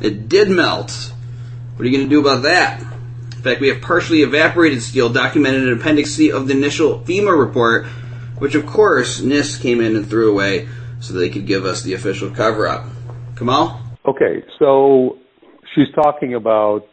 It 0.00 0.28
did 0.28 0.50
melt. 0.50 1.12
What 1.76 1.82
are 1.82 1.88
you 1.88 1.96
going 1.96 2.08
to 2.08 2.14
do 2.14 2.20
about 2.20 2.42
that? 2.42 2.80
In 2.80 3.42
fact, 3.42 3.60
we 3.60 3.68
have 3.68 3.80
partially 3.80 4.22
evaporated 4.22 4.82
steel 4.82 5.08
documented 5.08 5.64
in 5.64 5.80
Appendix 5.80 6.10
C 6.10 6.30
of 6.30 6.48
the 6.48 6.54
initial 6.54 7.00
FEMA 7.00 7.36
report, 7.36 7.86
which 8.38 8.54
of 8.54 8.66
course 8.66 9.20
NIST 9.20 9.60
came 9.60 9.80
in 9.80 9.96
and 9.96 10.08
threw 10.08 10.30
away 10.30 10.68
so 11.00 11.14
they 11.14 11.28
could 11.28 11.46
give 11.46 11.64
us 11.64 11.82
the 11.82 11.94
official 11.94 12.30
cover 12.30 12.68
up. 12.68 12.84
Kamal? 13.36 13.80
Okay, 14.06 14.44
so 14.58 15.18
she's 15.74 15.90
talking 15.94 16.34
about 16.34 16.86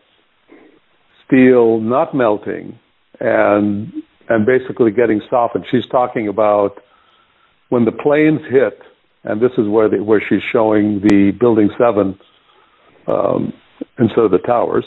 steel 1.26 1.80
not 1.80 2.16
melting 2.16 2.78
and 3.20 3.92
and 4.30 4.46
basically 4.46 4.92
getting 4.92 5.22
softened. 5.30 5.66
She's 5.72 5.86
talking 5.88 6.28
about 6.28 6.82
when 7.70 7.86
the 7.86 7.92
planes 7.92 8.42
hit, 8.50 8.80
and 9.24 9.42
this 9.42 9.52
is 9.58 9.68
where 9.68 9.90
the, 9.90 10.04
where 10.04 10.22
she's 10.28 10.44
showing 10.52 11.02
the 11.02 11.32
building 11.40 11.70
seven 11.78 12.20
um, 13.08 13.54
instead 13.98 14.26
of 14.26 14.32
the 14.32 14.38
towers, 14.40 14.86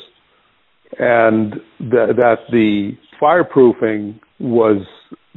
and 0.99 1.55
th- 1.79 2.17
that 2.17 2.39
the 2.51 2.97
fireproofing 3.21 4.19
was 4.39 4.87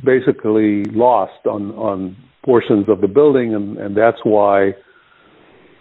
basically 0.03 0.83
lost 0.85 1.45
on 1.45 1.71
on 1.71 2.15
portions 2.43 2.87
of 2.87 3.01
the 3.01 3.07
building, 3.07 3.55
and, 3.55 3.77
and 3.77 3.97
that's 3.97 4.19
why 4.23 4.73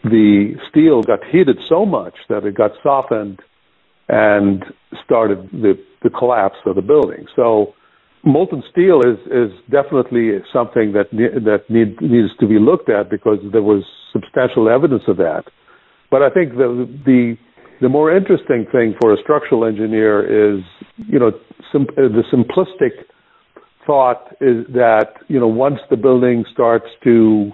the 0.04 0.54
steel 0.68 1.02
got 1.02 1.24
heated 1.24 1.58
so 1.68 1.84
much 1.86 2.14
that 2.28 2.44
it 2.44 2.54
got 2.54 2.72
softened 2.82 3.40
and 4.08 4.64
started 5.04 5.48
the, 5.50 5.78
the 6.02 6.10
collapse 6.10 6.58
of 6.66 6.76
the 6.76 6.82
building. 6.82 7.26
So 7.34 7.74
molten 8.22 8.62
steel 8.70 9.00
is, 9.00 9.18
is 9.26 9.50
definitely 9.70 10.38
something 10.52 10.92
that 10.92 11.10
that 11.10 11.64
need, 11.68 12.00
needs 12.00 12.36
to 12.40 12.46
be 12.46 12.58
looked 12.58 12.90
at 12.90 13.10
because 13.10 13.38
there 13.52 13.62
was 13.62 13.82
substantial 14.12 14.68
evidence 14.68 15.02
of 15.08 15.16
that. 15.16 15.44
But 16.10 16.22
I 16.22 16.30
think 16.30 16.52
the 16.52 16.88
the 17.04 17.36
the 17.80 17.88
more 17.88 18.14
interesting 18.14 18.66
thing 18.70 18.94
for 19.00 19.12
a 19.12 19.16
structural 19.22 19.64
engineer 19.64 20.56
is 20.56 20.62
you 20.96 21.18
know 21.18 21.32
sim- 21.72 21.88
uh, 21.96 22.08
the 22.08 22.24
simplistic 22.32 22.92
thought 23.86 24.36
is 24.40 24.66
that 24.68 25.14
you 25.28 25.40
know 25.40 25.48
once 25.48 25.80
the 25.90 25.96
building 25.96 26.44
starts 26.52 26.86
to 27.04 27.52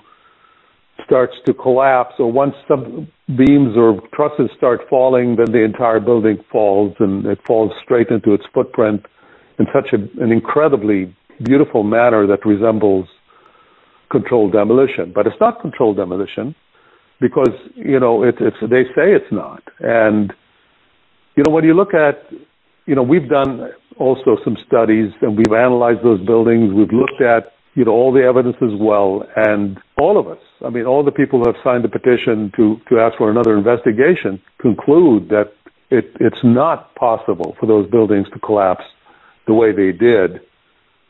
starts 1.04 1.34
to 1.46 1.54
collapse 1.54 2.14
or 2.18 2.30
once 2.30 2.54
some 2.66 3.08
beams 3.36 3.76
or 3.76 4.00
trusses 4.14 4.50
start 4.56 4.80
falling 4.88 5.36
then 5.36 5.52
the 5.52 5.62
entire 5.62 6.00
building 6.00 6.38
falls 6.50 6.94
and 7.00 7.26
it 7.26 7.38
falls 7.46 7.72
straight 7.82 8.08
into 8.08 8.32
its 8.32 8.44
footprint 8.52 9.04
in 9.58 9.66
such 9.72 9.92
a, 9.92 10.22
an 10.22 10.32
incredibly 10.32 11.14
beautiful 11.44 11.82
manner 11.82 12.26
that 12.26 12.44
resembles 12.44 13.06
controlled 14.10 14.52
demolition 14.52 15.12
but 15.14 15.26
it's 15.26 15.40
not 15.40 15.60
controlled 15.60 15.96
demolition 15.96 16.54
because 17.20 17.54
you 17.74 18.00
know 18.00 18.22
it, 18.22 18.34
it's 18.40 18.56
they 18.62 18.84
say 18.94 19.12
it's 19.12 19.32
not 19.32 19.62
and 19.80 20.32
you 21.36 21.42
know 21.46 21.52
when 21.52 21.64
you 21.64 21.74
look 21.74 21.94
at 21.94 22.26
you 22.86 22.94
know 22.94 23.02
we've 23.02 23.28
done 23.28 23.70
also 24.00 24.38
some 24.42 24.56
studies 24.66 25.12
and 25.20 25.36
we've 25.36 25.52
analyzed 25.52 26.02
those 26.02 26.24
buildings. 26.26 26.72
We've 26.72 26.92
looked 26.92 27.20
at 27.20 27.52
you 27.74 27.85
know 27.85 27.92
all 27.92 28.12
the 28.12 28.22
evidence 28.22 28.56
as 28.62 28.78
well, 28.78 29.24
and 29.37 29.78
all 29.98 30.18
of 30.18 30.26
us, 30.26 30.38
I 30.64 30.70
mean, 30.70 30.87
all 30.87 31.04
the 31.04 31.12
people 31.12 31.38
who 31.38 31.46
have 31.46 31.56
signed 31.62 31.85
the 31.85 31.88
petition 31.88 32.52
to 32.56 32.80
to 32.88 32.98
ask 32.98 33.16
for 33.16 33.30
another 33.30 33.56
investigation 33.56 34.40
conclude 34.59 35.28
that 35.28 35.52
it, 35.90 36.12
it's 36.20 36.42
not 36.42 36.94
possible 36.94 37.56
for 37.59 37.66
those 37.66 37.88
buildings 37.90 38.26
to 38.33 38.38
collapse 38.40 38.85
the 39.46 39.54
way 39.54 39.72
they 39.72 39.92
did, 39.92 40.40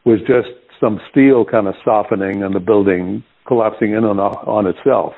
with 0.04 0.20
just 0.20 0.48
some 0.78 1.00
steel 1.10 1.44
kind 1.44 1.66
of 1.66 1.74
softening 1.84 2.42
and 2.42 2.54
the 2.54 2.60
building 2.60 3.22
collapsing 3.46 3.92
in 3.92 4.04
on 4.04 4.18
on 4.20 4.66
itself. 4.66 5.14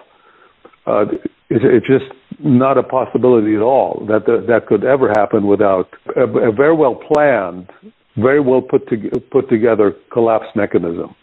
Uh, 0.87 1.07
it, 1.51 1.63
it's 1.65 1.87
just 1.87 2.13
not 2.39 2.79
a 2.79 2.83
possibility 2.83 3.55
at 3.55 3.63
all 3.63 4.05
that 4.09 4.27
the, 4.27 4.45
that 4.49 4.67
could 4.67 4.85
ever 4.85 5.09
happen 5.09 5.47
without 5.47 5.89
a, 6.17 6.23
a 6.23 6.53
very 6.53 6.75
well 6.75 6.95
planned, 6.95 7.69
very 8.17 8.41
well 8.41 8.63
put 8.63 8.89
to, 8.89 8.97
put 9.31 9.49
together 9.49 9.95
collapse 10.13 10.47
mechanism 10.55 11.15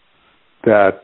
that 0.64 1.04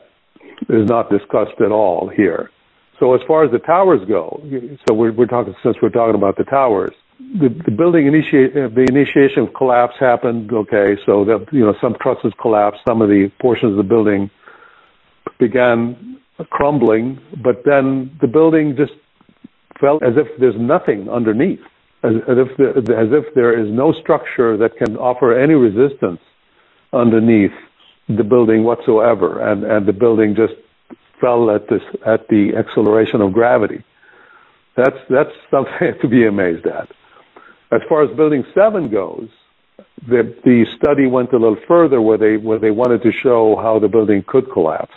is 0.68 0.88
not 0.88 1.10
discussed 1.10 1.60
at 1.60 1.72
all 1.72 2.08
here. 2.08 2.50
So 2.98 3.14
as 3.14 3.20
far 3.26 3.44
as 3.44 3.50
the 3.50 3.58
towers 3.58 4.00
go, 4.08 4.40
so 4.88 4.94
we're, 4.94 5.12
we're 5.12 5.26
talking 5.26 5.54
since 5.62 5.76
we're 5.82 5.90
talking 5.90 6.14
about 6.14 6.36
the 6.38 6.44
towers, 6.44 6.94
the, 7.18 7.48
the 7.64 7.70
building 7.70 8.06
initiate 8.06 8.56
uh, 8.56 8.68
the 8.68 8.86
initiation 8.88 9.42
of 9.42 9.54
collapse 9.54 9.94
happened. 10.00 10.50
Okay, 10.52 10.96
so 11.04 11.24
that 11.24 11.46
you 11.52 11.60
know 11.60 11.74
some 11.80 11.94
trusses 12.00 12.32
collapsed, 12.40 12.80
some 12.88 13.02
of 13.02 13.08
the 13.08 13.30
portions 13.40 13.72
of 13.72 13.76
the 13.76 13.82
building 13.82 14.30
began 15.38 16.18
crumbling, 16.50 17.18
but 17.42 17.62
then 17.64 18.16
the 18.20 18.26
building 18.26 18.74
just 18.76 18.92
felt 19.80 20.02
as 20.02 20.14
if 20.16 20.26
there's 20.38 20.58
nothing 20.58 21.08
underneath, 21.08 21.60
as, 22.02 22.12
as 22.28 22.36
if 22.38 22.56
the, 22.56 22.96
as 22.96 23.08
if 23.12 23.34
there 23.34 23.58
is 23.58 23.70
no 23.70 23.92
structure 23.92 24.56
that 24.56 24.76
can 24.76 24.96
offer 24.96 25.38
any 25.38 25.54
resistance 25.54 26.20
underneath 26.92 27.52
the 28.08 28.24
building 28.24 28.64
whatsoever, 28.64 29.40
and 29.40 29.64
and 29.64 29.86
the 29.86 29.92
building 29.92 30.34
just 30.34 30.54
fell 31.20 31.50
at 31.50 31.68
this 31.68 31.82
at 32.06 32.28
the 32.28 32.52
acceleration 32.56 33.20
of 33.20 33.32
gravity. 33.32 33.82
That's 34.76 34.98
that's 35.08 35.30
something 35.50 35.94
to 36.02 36.08
be 36.08 36.26
amazed 36.26 36.66
at. 36.66 36.88
As 37.72 37.80
far 37.88 38.04
as 38.04 38.16
building 38.16 38.44
seven 38.54 38.90
goes, 38.90 39.28
the 40.06 40.34
the 40.44 40.66
study 40.76 41.06
went 41.06 41.32
a 41.32 41.38
little 41.38 41.58
further 41.66 42.00
where 42.00 42.18
they 42.18 42.36
where 42.36 42.58
they 42.58 42.70
wanted 42.70 43.02
to 43.02 43.12
show 43.12 43.56
how 43.56 43.78
the 43.78 43.88
building 43.88 44.24
could 44.26 44.50
collapse. 44.52 44.94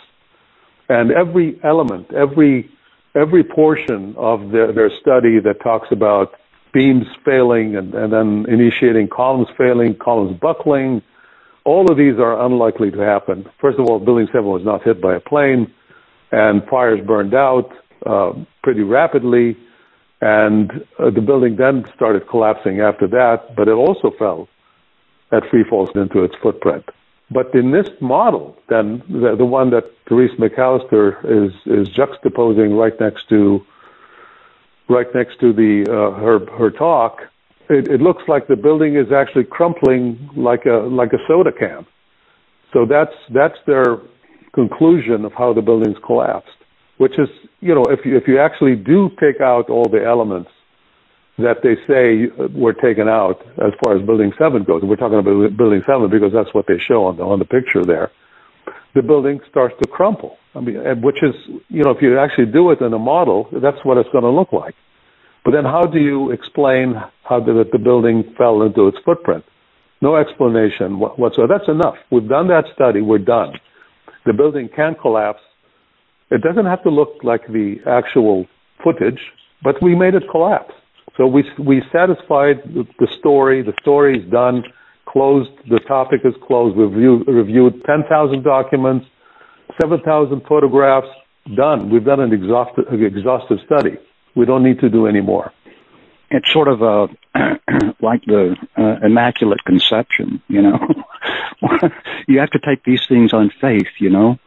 And 0.88 1.10
every 1.12 1.58
element, 1.64 2.12
every 2.12 2.70
every 3.14 3.42
portion 3.42 4.14
of 4.16 4.50
their, 4.50 4.72
their 4.72 4.90
study 5.00 5.40
that 5.40 5.60
talks 5.62 5.88
about 5.90 6.34
beams 6.72 7.06
failing 7.24 7.74
and, 7.76 7.92
and 7.94 8.12
then 8.12 8.46
initiating 8.48 9.08
columns 9.08 9.48
failing, 9.58 9.96
columns 9.96 10.38
buckling, 10.38 11.02
all 11.70 11.90
of 11.90 11.96
these 11.96 12.18
are 12.18 12.44
unlikely 12.44 12.90
to 12.90 12.98
happen. 12.98 13.48
First 13.60 13.78
of 13.78 13.86
all, 13.86 14.00
Building 14.00 14.26
7 14.32 14.44
was 14.44 14.64
not 14.64 14.82
hit 14.82 15.00
by 15.00 15.14
a 15.14 15.20
plane, 15.20 15.72
and 16.32 16.64
fires 16.68 17.00
burned 17.06 17.32
out 17.32 17.70
uh, 18.04 18.32
pretty 18.64 18.82
rapidly, 18.82 19.56
and 20.20 20.84
uh, 20.98 21.10
the 21.10 21.20
building 21.20 21.54
then 21.56 21.84
started 21.94 22.28
collapsing 22.28 22.80
after 22.80 23.06
that, 23.08 23.54
but 23.56 23.68
it 23.68 23.76
also 23.86 24.10
fell 24.18 24.48
at 25.30 25.48
free 25.48 25.64
falls 25.70 25.90
into 25.94 26.24
its 26.24 26.34
footprint. 26.42 26.84
But 27.30 27.54
in 27.54 27.70
this 27.70 27.88
model, 28.00 28.56
then 28.68 29.02
the, 29.08 29.36
the 29.36 29.44
one 29.44 29.70
that 29.70 29.84
Therese 30.08 30.36
McAllister 30.40 31.04
is 31.24 31.52
is 31.66 31.88
juxtaposing 31.94 32.76
right 32.76 32.98
next 32.98 33.28
to 33.28 33.64
right 34.88 35.06
next 35.14 35.38
to 35.38 35.52
the 35.52 35.86
uh, 35.88 36.18
her 36.20 36.44
her 36.58 36.70
talk, 36.72 37.29
it, 37.70 37.88
it 37.88 38.00
looks 38.00 38.22
like 38.28 38.48
the 38.48 38.56
building 38.56 38.96
is 38.96 39.12
actually 39.12 39.44
crumpling 39.44 40.30
like 40.36 40.66
a 40.66 40.88
like 40.90 41.12
a 41.12 41.18
soda 41.26 41.52
can. 41.52 41.86
So 42.72 42.84
that's 42.84 43.14
that's 43.32 43.58
their 43.66 43.98
conclusion 44.52 45.24
of 45.24 45.32
how 45.32 45.52
the 45.52 45.62
building's 45.62 45.98
collapsed. 46.04 46.50
Which 46.98 47.18
is, 47.18 47.28
you 47.60 47.74
know, 47.74 47.84
if 47.84 48.04
you 48.04 48.16
if 48.16 48.28
you 48.28 48.38
actually 48.38 48.76
do 48.76 49.10
take 49.20 49.40
out 49.40 49.70
all 49.70 49.88
the 49.88 50.04
elements 50.04 50.50
that 51.38 51.62
they 51.62 51.76
say 51.86 52.28
were 52.54 52.72
taken 52.74 53.08
out 53.08 53.40
as 53.64 53.72
far 53.82 53.96
as 53.96 54.04
Building 54.04 54.32
7 54.38 54.64
goes. 54.64 54.82
We're 54.82 54.96
talking 54.96 55.18
about 55.18 55.56
Building 55.56 55.82
7 55.86 56.10
because 56.10 56.32
that's 56.32 56.52
what 56.52 56.66
they 56.66 56.78
show 56.78 57.06
on 57.06 57.16
the, 57.16 57.22
on 57.22 57.38
the 57.38 57.44
picture 57.44 57.82
there. 57.84 58.10
The 58.94 59.02
building 59.02 59.40
starts 59.48 59.74
to 59.80 59.88
crumple. 59.88 60.36
I 60.54 60.60
mean, 60.60 61.00
which 61.00 61.22
is, 61.22 61.34
you 61.68 61.82
know, 61.84 61.90
if 61.90 62.02
you 62.02 62.18
actually 62.18 62.46
do 62.46 62.70
it 62.72 62.80
in 62.80 62.92
a 62.92 62.98
model, 62.98 63.48
that's 63.52 63.82
what 63.84 63.96
it's 63.96 64.10
going 64.10 64.24
to 64.24 64.30
look 64.30 64.52
like. 64.52 64.74
But 65.44 65.52
then 65.52 65.64
how 65.64 65.86
do 65.86 65.98
you 65.98 66.30
explain 66.30 66.94
how 67.24 67.40
the, 67.40 67.64
the 67.70 67.78
building 67.78 68.34
fell 68.36 68.62
into 68.62 68.88
its 68.88 68.98
footprint? 69.04 69.44
No 70.02 70.16
explanation 70.16 70.98
whatsoever. 70.98 71.58
That's 71.58 71.68
enough. 71.68 71.96
We've 72.10 72.28
done 72.28 72.48
that 72.48 72.64
study. 72.74 73.02
We're 73.02 73.18
done. 73.18 73.52
The 74.26 74.32
building 74.32 74.68
can 74.74 74.94
collapse. 75.00 75.40
It 76.30 76.42
doesn't 76.42 76.66
have 76.66 76.82
to 76.84 76.90
look 76.90 77.16
like 77.22 77.46
the 77.48 77.76
actual 77.86 78.46
footage, 78.82 79.20
but 79.62 79.82
we 79.82 79.94
made 79.94 80.14
it 80.14 80.22
collapse. 80.30 80.72
So 81.16 81.26
we 81.26 81.44
we 81.58 81.82
satisfied 81.92 82.62
the, 82.64 83.08
story. 83.18 83.62
The 83.62 83.74
story 83.82 84.18
is 84.18 84.30
done, 84.30 84.62
closed. 85.06 85.50
The 85.68 85.80
topic 85.80 86.20
is 86.24 86.34
closed. 86.46 86.76
We've 86.76 86.90
review, 86.90 87.24
reviewed 87.26 87.84
10,000 87.84 88.42
documents, 88.42 89.06
7,000 89.80 90.42
photographs. 90.48 91.08
Done. 91.56 91.90
We've 91.90 92.04
done 92.04 92.20
an 92.20 92.32
exhaustive, 92.32 92.84
exhaustive 92.92 93.58
study. 93.66 93.98
We 94.34 94.46
don't 94.46 94.62
need 94.62 94.80
to 94.80 94.88
do 94.88 95.06
any 95.06 95.20
more. 95.20 95.52
It's 96.30 96.50
sort 96.52 96.68
of 96.68 96.82
a 96.82 97.08
like 98.00 98.24
the 98.24 98.56
uh, 98.76 99.04
immaculate 99.04 99.64
conception, 99.64 100.42
you 100.48 100.62
know. 100.62 100.78
you 102.28 102.38
have 102.38 102.50
to 102.50 102.58
take 102.58 102.84
these 102.84 103.06
things 103.08 103.32
on 103.32 103.50
faith, 103.60 103.88
you 103.98 104.10
know, 104.10 104.38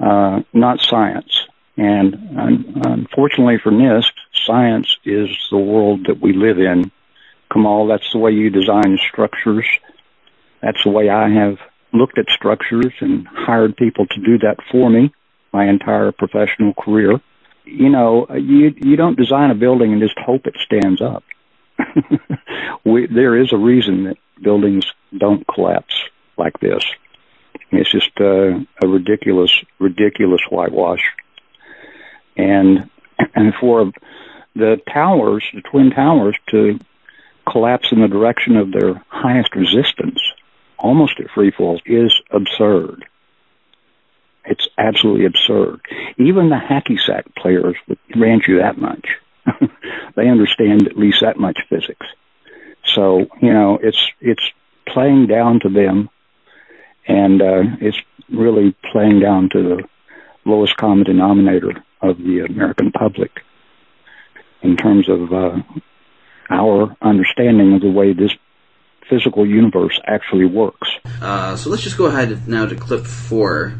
uh, 0.00 0.42
not 0.52 0.80
science. 0.80 1.46
And 1.76 2.14
unfortunately 2.86 3.58
for 3.58 3.72
NIST, 3.72 4.12
science 4.46 4.96
is 5.04 5.28
the 5.50 5.58
world 5.58 6.06
that 6.06 6.20
we 6.20 6.32
live 6.32 6.58
in. 6.58 6.92
Kamal, 7.52 7.88
that's 7.88 8.12
the 8.12 8.18
way 8.18 8.30
you 8.30 8.50
design 8.50 8.98
structures. 9.10 9.66
That's 10.62 10.82
the 10.84 10.90
way 10.90 11.08
I 11.08 11.28
have 11.30 11.58
looked 11.92 12.18
at 12.18 12.26
structures 12.28 12.92
and 13.00 13.26
hired 13.26 13.76
people 13.76 14.06
to 14.06 14.20
do 14.20 14.38
that 14.38 14.56
for 14.70 14.88
me 14.88 15.12
my 15.52 15.68
entire 15.68 16.10
professional 16.10 16.74
career. 16.74 17.20
You 17.64 17.88
know, 17.88 18.26
you 18.34 18.74
you 18.76 18.96
don't 18.96 19.16
design 19.16 19.50
a 19.50 19.54
building 19.54 19.92
and 19.92 20.02
just 20.02 20.18
hope 20.18 20.46
it 20.46 20.56
stands 20.64 21.00
up. 21.00 21.24
we, 22.84 23.06
there 23.06 23.36
is 23.36 23.52
a 23.52 23.56
reason 23.56 24.04
that 24.04 24.16
buildings 24.42 24.84
don't 25.16 25.46
collapse 25.46 25.94
like 26.36 26.58
this. 26.60 26.84
It's 27.70 27.90
just 27.90 28.10
uh, 28.20 28.58
a 28.82 28.88
ridiculous, 28.88 29.50
ridiculous 29.78 30.42
whitewash. 30.50 31.02
And 32.36 32.90
and 33.34 33.54
for 33.60 33.92
the 34.54 34.80
towers, 34.92 35.44
the 35.54 35.62
twin 35.62 35.90
towers, 35.90 36.36
to 36.50 36.78
collapse 37.50 37.88
in 37.92 38.00
the 38.00 38.08
direction 38.08 38.56
of 38.56 38.72
their 38.72 39.02
highest 39.08 39.54
resistance, 39.54 40.20
almost 40.78 41.20
at 41.20 41.30
free 41.30 41.50
fall, 41.50 41.80
is 41.86 42.12
absurd. 42.30 43.04
It's 44.46 44.68
absolutely 44.76 45.26
absurd. 45.26 45.80
Even 46.18 46.50
the 46.50 46.56
hacky 46.56 46.98
sack 47.00 47.26
players 47.36 47.76
would 47.88 47.98
grant 48.12 48.44
you 48.46 48.58
that 48.58 48.78
much. 48.78 49.06
they 50.16 50.28
understand 50.28 50.86
at 50.86 50.96
least 50.96 51.18
that 51.22 51.38
much 51.38 51.58
physics. 51.68 52.06
So 52.94 53.26
you 53.40 53.52
know, 53.52 53.78
it's 53.82 53.98
it's 54.20 54.42
playing 54.86 55.26
down 55.26 55.60
to 55.60 55.68
them, 55.68 56.10
and 57.06 57.40
uh, 57.40 57.62
it's 57.80 57.98
really 58.30 58.74
playing 58.92 59.20
down 59.20 59.48
to 59.52 59.62
the 59.62 59.84
lowest 60.44 60.76
common 60.76 61.04
denominator 61.04 61.82
of 62.02 62.18
the 62.18 62.40
American 62.40 62.92
public 62.92 63.30
in 64.62 64.76
terms 64.76 65.08
of 65.08 65.32
uh, 65.32 65.56
our 66.50 66.96
understanding 67.00 67.74
of 67.74 67.80
the 67.80 67.90
way 67.90 68.12
this 68.12 68.32
physical 69.08 69.46
universe 69.46 70.00
actually 70.06 70.46
works. 70.46 70.88
Uh, 71.20 71.56
so 71.56 71.70
let's 71.70 71.82
just 71.82 71.98
go 71.98 72.06
ahead 72.06 72.46
now 72.48 72.66
to 72.66 72.74
clip 72.74 73.06
four. 73.06 73.74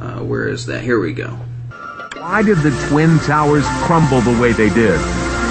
Uh, 0.00 0.20
where 0.20 0.48
is 0.48 0.66
that? 0.66 0.82
Here 0.82 0.98
we 0.98 1.12
go. 1.12 1.38
Why 2.16 2.42
did 2.42 2.58
the 2.58 2.70
Twin 2.88 3.18
Towers 3.20 3.66
crumble 3.84 4.20
the 4.22 4.40
way 4.40 4.52
they 4.52 4.70
did? 4.70 4.98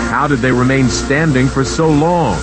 How 0.09 0.27
did 0.27 0.39
they 0.39 0.51
remain 0.51 0.89
standing 0.89 1.47
for 1.47 1.63
so 1.63 1.87
long? 1.87 2.35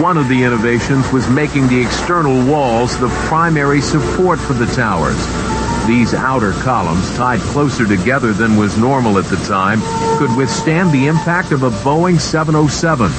One 0.00 0.16
of 0.16 0.28
the 0.28 0.44
innovations 0.44 1.10
was 1.12 1.28
making 1.28 1.68
the 1.68 1.80
external 1.80 2.46
walls 2.50 2.98
the 2.98 3.08
primary 3.28 3.80
support 3.80 4.38
for 4.38 4.54
the 4.54 4.66
towers. 4.66 5.18
These 5.86 6.14
outer 6.14 6.52
columns, 6.52 7.10
tied 7.16 7.40
closer 7.40 7.86
together 7.86 8.32
than 8.32 8.56
was 8.56 8.78
normal 8.78 9.18
at 9.18 9.26
the 9.26 9.36
time, 9.36 9.80
could 10.18 10.34
withstand 10.36 10.90
the 10.92 11.06
impact 11.06 11.52
of 11.52 11.64
a 11.64 11.70
Boeing 11.70 12.20
707. 12.20 13.10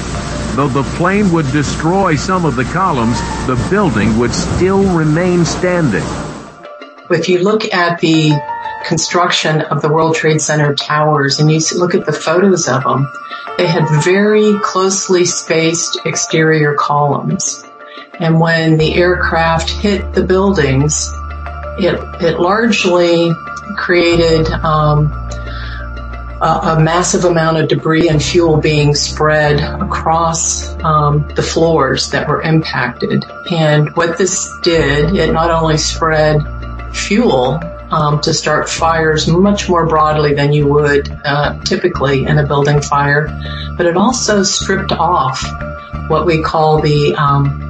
Though 0.56 0.70
the 0.70 0.90
plane 0.96 1.32
would 1.32 1.52
destroy 1.52 2.16
some 2.16 2.46
of 2.46 2.56
the 2.56 2.66
columns, 2.66 3.20
the 3.46 3.64
building 3.70 4.18
would 4.18 4.34
still 4.34 4.84
remain 4.98 5.46
standing. 5.46 6.31
If 7.14 7.28
you 7.28 7.44
look 7.44 7.74
at 7.74 8.00
the 8.00 8.32
construction 8.86 9.62
of 9.62 9.82
the 9.82 9.90
World 9.90 10.16
Trade 10.16 10.42
Center 10.42 10.74
towers 10.74 11.40
and 11.40 11.52
you 11.52 11.60
look 11.76 11.94
at 11.94 12.06
the 12.06 12.14
photos 12.14 12.68
of 12.68 12.84
them, 12.84 13.12
they 13.58 13.68
had 13.68 13.86
very 14.04 14.58
closely 14.60 15.26
spaced 15.26 16.00
exterior 16.06 16.74
columns. 16.74 17.66
And 18.20 18.40
when 18.40 18.78
the 18.78 18.96
aircraft 18.96 19.70
hit 19.70 20.14
the 20.14 20.24
buildings, 20.24 21.12
it, 21.78 22.00
it 22.24 22.40
largely 22.40 23.32
created 23.78 24.48
um, 24.52 25.12
a, 26.42 26.76
a, 26.76 26.80
massive 26.80 27.26
amount 27.26 27.58
of 27.58 27.68
debris 27.68 28.10
and 28.10 28.22
fuel 28.22 28.58
being 28.58 28.96
spread 28.96 29.60
across 29.82 30.76
um, 30.84 31.28
the 31.36 31.44
floors 31.44 32.10
that 32.12 32.28
were 32.28 32.42
impacted. 32.42 33.26
And 33.50 33.96
what 33.96 34.18
this 34.18 34.52
did, 34.62 35.16
it 35.16 35.32
not 35.32 35.52
only 35.52 35.78
spread 35.78 36.42
fuel 36.94 37.60
um, 37.92 38.22
to 38.22 38.34
start 38.34 38.70
fires 38.70 39.28
much 39.28 39.68
more 39.70 39.86
broadly 39.86 40.34
than 40.34 40.54
you 40.54 40.68
would 40.68 41.12
uh, 41.26 41.60
typically 41.64 42.26
in 42.26 42.38
a 42.38 42.48
building 42.48 42.82
fire, 42.82 43.28
but 43.78 43.86
it 43.86 43.98
also 43.98 44.44
stripped 44.44 44.92
off 44.92 45.44
what 46.08 46.26
we 46.26 46.42
call 46.42 46.82
the 46.82 47.14
um, 47.16 47.68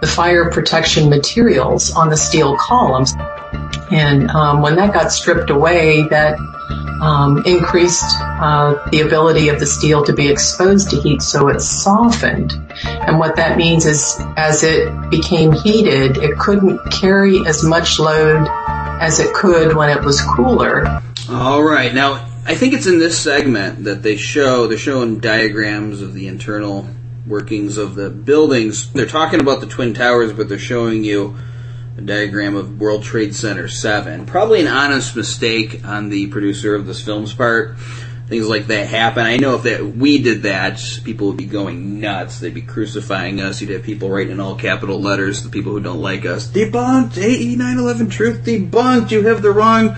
the 0.00 0.06
fire 0.06 0.50
protection 0.50 1.08
materials 1.08 1.90
on 1.96 2.10
the 2.10 2.16
steel 2.16 2.56
columns. 2.58 3.14
And 3.90 4.30
um, 4.30 4.60
when 4.60 4.76
that 4.76 4.92
got 4.92 5.10
stripped 5.12 5.50
away, 5.50 6.06
that 6.08 6.36
um, 7.00 7.42
increased 7.44 8.04
uh, 8.20 8.88
the 8.90 9.00
ability 9.00 9.48
of 9.48 9.60
the 9.60 9.66
steel 9.66 10.04
to 10.04 10.12
be 10.12 10.28
exposed 10.28 10.90
to 10.90 11.00
heat, 11.00 11.22
so 11.22 11.48
it 11.48 11.60
softened. 11.60 12.52
And 12.84 13.18
what 13.18 13.36
that 13.36 13.56
means 13.56 13.86
is, 13.86 14.16
as 14.36 14.62
it 14.62 15.10
became 15.10 15.52
heated, 15.52 16.16
it 16.18 16.38
couldn't 16.38 16.78
carry 16.90 17.46
as 17.46 17.62
much 17.62 17.98
load 17.98 18.46
as 19.00 19.20
it 19.20 19.34
could 19.34 19.76
when 19.76 19.90
it 19.90 20.02
was 20.02 20.20
cooler. 20.20 21.02
All 21.28 21.62
right. 21.62 21.92
Now, 21.92 22.26
I 22.46 22.54
think 22.54 22.74
it's 22.74 22.86
in 22.86 22.98
this 22.98 23.18
segment 23.18 23.84
that 23.84 24.02
they 24.02 24.16
show 24.16 24.66
they're 24.66 24.78
showing 24.78 25.20
diagrams 25.20 26.02
of 26.02 26.14
the 26.14 26.28
internal 26.28 26.86
workings 27.26 27.78
of 27.78 27.94
the 27.94 28.10
buildings. 28.10 28.92
They're 28.92 29.06
talking 29.06 29.40
about 29.40 29.60
the 29.60 29.66
twin 29.66 29.94
towers, 29.94 30.32
but 30.32 30.48
they're 30.48 30.58
showing 30.58 31.04
you 31.04 31.36
a 31.96 32.00
diagram 32.00 32.56
of 32.56 32.80
World 32.80 33.04
Trade 33.04 33.34
Center 33.34 33.68
7. 33.68 34.26
Probably 34.26 34.60
an 34.60 34.66
honest 34.66 35.14
mistake 35.14 35.84
on 35.84 36.08
the 36.08 36.26
producer 36.26 36.74
of 36.74 36.86
this 36.86 37.04
film's 37.04 37.32
part. 37.32 37.78
Things 38.26 38.48
like 38.48 38.68
that 38.68 38.88
happen. 38.88 39.24
I 39.24 39.36
know 39.36 39.54
if 39.54 39.64
that 39.64 39.86
we 39.86 40.20
did 40.20 40.42
that, 40.42 40.80
people 41.04 41.28
would 41.28 41.36
be 41.36 41.44
going 41.44 42.00
nuts. 42.00 42.40
They'd 42.40 42.54
be 42.54 42.62
crucifying 42.62 43.40
us. 43.40 43.60
You'd 43.60 43.70
have 43.70 43.82
people 43.82 44.08
writing 44.08 44.32
in 44.32 44.40
all 44.40 44.56
capital 44.56 45.00
letters, 45.00 45.42
the 45.42 45.50
people 45.50 45.72
who 45.72 45.80
don't 45.80 46.00
like 46.00 46.24
us. 46.24 46.48
Debunked! 46.48 47.18
AE 47.18 47.54
911 47.54 48.08
truth 48.08 48.44
debunked! 48.44 49.10
You 49.10 49.26
have 49.26 49.42
the 49.42 49.52
wrong 49.52 49.94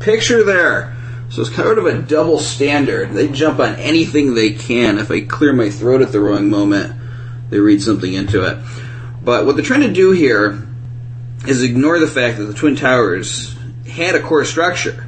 picture 0.00 0.44
there. 0.44 0.96
So 1.30 1.40
it's 1.40 1.50
kind 1.50 1.78
of 1.78 1.86
a 1.86 2.02
double 2.02 2.38
standard. 2.38 3.12
They 3.12 3.28
jump 3.28 3.58
on 3.58 3.76
anything 3.76 4.34
they 4.34 4.50
can. 4.50 4.98
If 4.98 5.10
I 5.10 5.22
clear 5.22 5.54
my 5.54 5.70
throat 5.70 6.02
at 6.02 6.12
the 6.12 6.20
wrong 6.20 6.50
moment, 6.50 6.94
they 7.48 7.58
read 7.58 7.82
something 7.82 8.12
into 8.12 8.44
it. 8.44 8.58
But 9.24 9.46
what 9.46 9.56
they're 9.56 9.64
trying 9.64 9.80
to 9.80 9.92
do 9.92 10.12
here 10.12 10.68
is 11.46 11.62
ignore 11.62 11.98
the 11.98 12.06
fact 12.06 12.38
that 12.38 12.44
the 12.44 12.54
Twin 12.54 12.76
Towers 12.76 13.56
had 13.88 14.14
a 14.14 14.22
core 14.22 14.44
structure. 14.44 15.06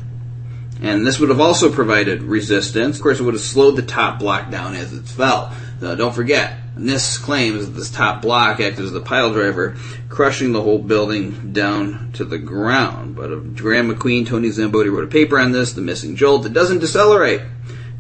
And 0.83 1.07
this 1.07 1.19
would 1.19 1.31
have 1.31 1.41
also 1.41 1.73
provided 1.73 2.23
resistance. 2.23 2.97
Of 2.97 3.03
course, 3.03 3.21
it 3.21 3.23
would 3.23 3.35
have 3.35 3.43
slowed 3.43 3.77
the 3.77 3.83
top 3.83 4.19
block 4.19 4.51
down 4.51 4.75
as 4.75 4.93
it 4.93 5.05
fell. 5.05 5.55
Uh, 5.81 5.95
don't 5.95 6.15
forget, 6.15 6.59
NIST 6.77 7.23
claims 7.23 7.67
that 7.67 7.73
this 7.73 7.91
top 7.91 8.21
block 8.21 8.61
acted 8.61 8.85
as 8.85 8.93
the 8.93 9.01
pile 9.01 9.33
driver, 9.33 9.77
crushing 10.09 10.53
the 10.53 10.61
whole 10.61 10.79
building 10.79 11.53
down 11.53 12.11
to 12.15 12.25
the 12.25 12.39
ground. 12.39 13.17
But 13.17 13.55
Graeme 13.55 13.95
MacQueen, 13.95 14.27
Tony 14.27 14.49
Szamboti 14.49 14.93
wrote 14.93 15.05
a 15.05 15.09
paper 15.09 15.39
on 15.39 15.53
this, 15.53 15.73
The 15.73 15.81
Missing 15.81 16.17
Jolt. 16.17 16.47
It 16.47 16.53
doesn't 16.53 16.81
decelerate. 16.81 17.43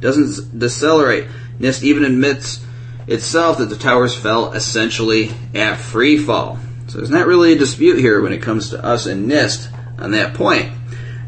doesn't 0.00 0.58
decelerate. 0.58 1.28
NIST 1.58 1.84
even 1.84 2.04
admits 2.04 2.64
itself 3.06 3.58
that 3.58 3.66
the 3.66 3.76
towers 3.76 4.14
fell 4.14 4.52
essentially 4.52 5.30
at 5.54 5.76
free 5.76 6.18
fall. 6.18 6.58
So 6.94 7.00
there's 7.00 7.10
not 7.10 7.26
really 7.26 7.54
a 7.54 7.58
dispute 7.58 7.98
here 7.98 8.22
when 8.22 8.32
it 8.32 8.40
comes 8.40 8.70
to 8.70 8.80
us 8.80 9.06
and 9.06 9.28
NIST 9.28 9.68
on 10.00 10.12
that 10.12 10.34
point. 10.34 10.70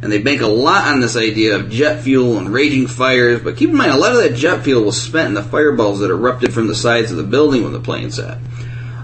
And 0.01 0.13
they 0.13 0.23
bank 0.23 0.41
a 0.41 0.47
lot 0.47 0.87
on 0.87 1.01
this 1.01 1.17
idea 1.17 1.57
of 1.57 1.71
jet 1.71 2.05
fuel 2.05 2.39
and 2.39 2.51
raging 2.51 2.87
fires, 2.87 3.43
but 3.43 3.57
keep 3.57 3.71
in 3.71 3.77
mind 3.77 3.91
a 3.91 3.97
lot 3.97 4.13
of 4.13 4.19
that 4.19 4.37
jet 4.37 4.63
fuel 4.63 4.85
was 4.85 5.03
spent 5.03 5.27
in 5.27 5.35
the 5.35 5.43
fireballs 5.43 5.99
that 5.99 6.11
erupted 6.13 6.55
from 6.55 6.69
the 6.69 6.75
sides 6.77 7.11
of 7.11 7.17
the 7.17 7.25
building 7.25 7.65
when 7.65 7.73
the 7.73 7.81
plane 7.81 8.13
set. 8.13 8.39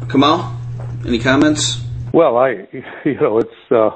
Kamal, 0.08 0.56
any 1.04 1.18
comments? 1.18 1.80
Well, 2.14 2.36
I, 2.36 2.50
you 3.04 3.20
know, 3.20 3.38
it's, 3.38 3.72
uh, 3.72 3.90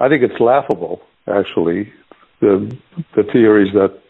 I 0.00 0.08
think 0.08 0.22
it's 0.22 0.40
laughable, 0.40 1.02
actually, 1.28 1.92
the, 2.40 2.74
the 3.14 3.24
theories 3.34 3.70
that 3.74 4.00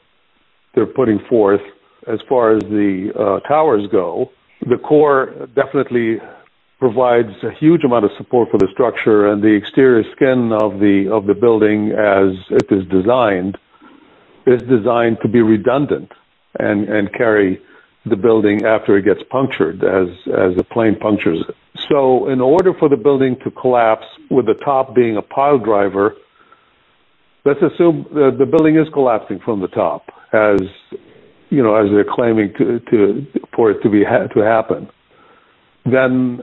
they're 0.77 0.87
putting 0.87 1.19
forth 1.29 1.63
as 2.07 2.21
far 2.29 2.55
as 2.55 2.63
the 2.63 3.11
uh, 3.19 3.49
towers 3.49 3.89
go. 3.91 4.31
The 4.71 4.79
core 4.79 5.49
definitely 5.57 6.21
provides 6.83 7.31
a 7.45 7.53
huge 7.53 7.85
amount 7.85 8.05
of 8.05 8.11
support 8.19 8.51
for 8.51 8.59
the 8.59 8.67
structure 8.73 9.29
and 9.31 9.41
the 9.41 9.55
exterior 9.55 10.03
skin 10.17 10.51
of 10.51 10.81
the 10.81 11.09
of 11.13 11.27
the 11.27 11.35
building 11.35 11.93
as 11.93 12.35
it 12.51 12.67
is 12.73 12.85
designed 12.89 13.57
is 14.49 14.61
designed 14.63 15.17
to 15.23 15.29
be 15.29 15.41
redundant 15.41 16.11
and 16.59 16.89
and 16.89 17.15
carry 17.15 17.63
the 18.07 18.17
building 18.17 18.65
after 18.65 18.99
it 18.99 19.05
gets 19.05 19.21
punctured 19.31 19.85
as 19.85 20.09
as 20.47 20.57
the 20.57 20.65
plane 20.65 20.97
punctures 20.99 21.45
it. 21.49 21.55
So 21.89 22.29
in 22.29 22.41
order 22.41 22.75
for 22.75 22.89
the 22.89 22.97
building 22.97 23.37
to 23.45 23.51
collapse 23.53 24.09
with 24.29 24.47
the 24.47 24.59
top 24.65 24.93
being 24.93 25.17
a 25.17 25.23
pile 25.23 25.59
driver, 25.59 26.17
let's 27.45 27.63
assume 27.63 28.07
the, 28.13 28.35
the 28.37 28.47
building 28.55 28.77
is 28.77 28.89
collapsing 28.93 29.39
from 29.45 29.61
the 29.61 29.69
top 29.69 30.11
as 30.33 30.59
you 31.49 31.63
know 31.63 31.77
as 31.77 31.87
they're 31.93 32.13
claiming 32.19 32.53
to 32.59 32.81
to 32.91 33.25
for 33.55 33.71
it 33.71 33.81
to 33.85 33.89
be 33.89 34.01
to 34.35 34.41
happen. 34.41 34.91
Then 35.85 36.43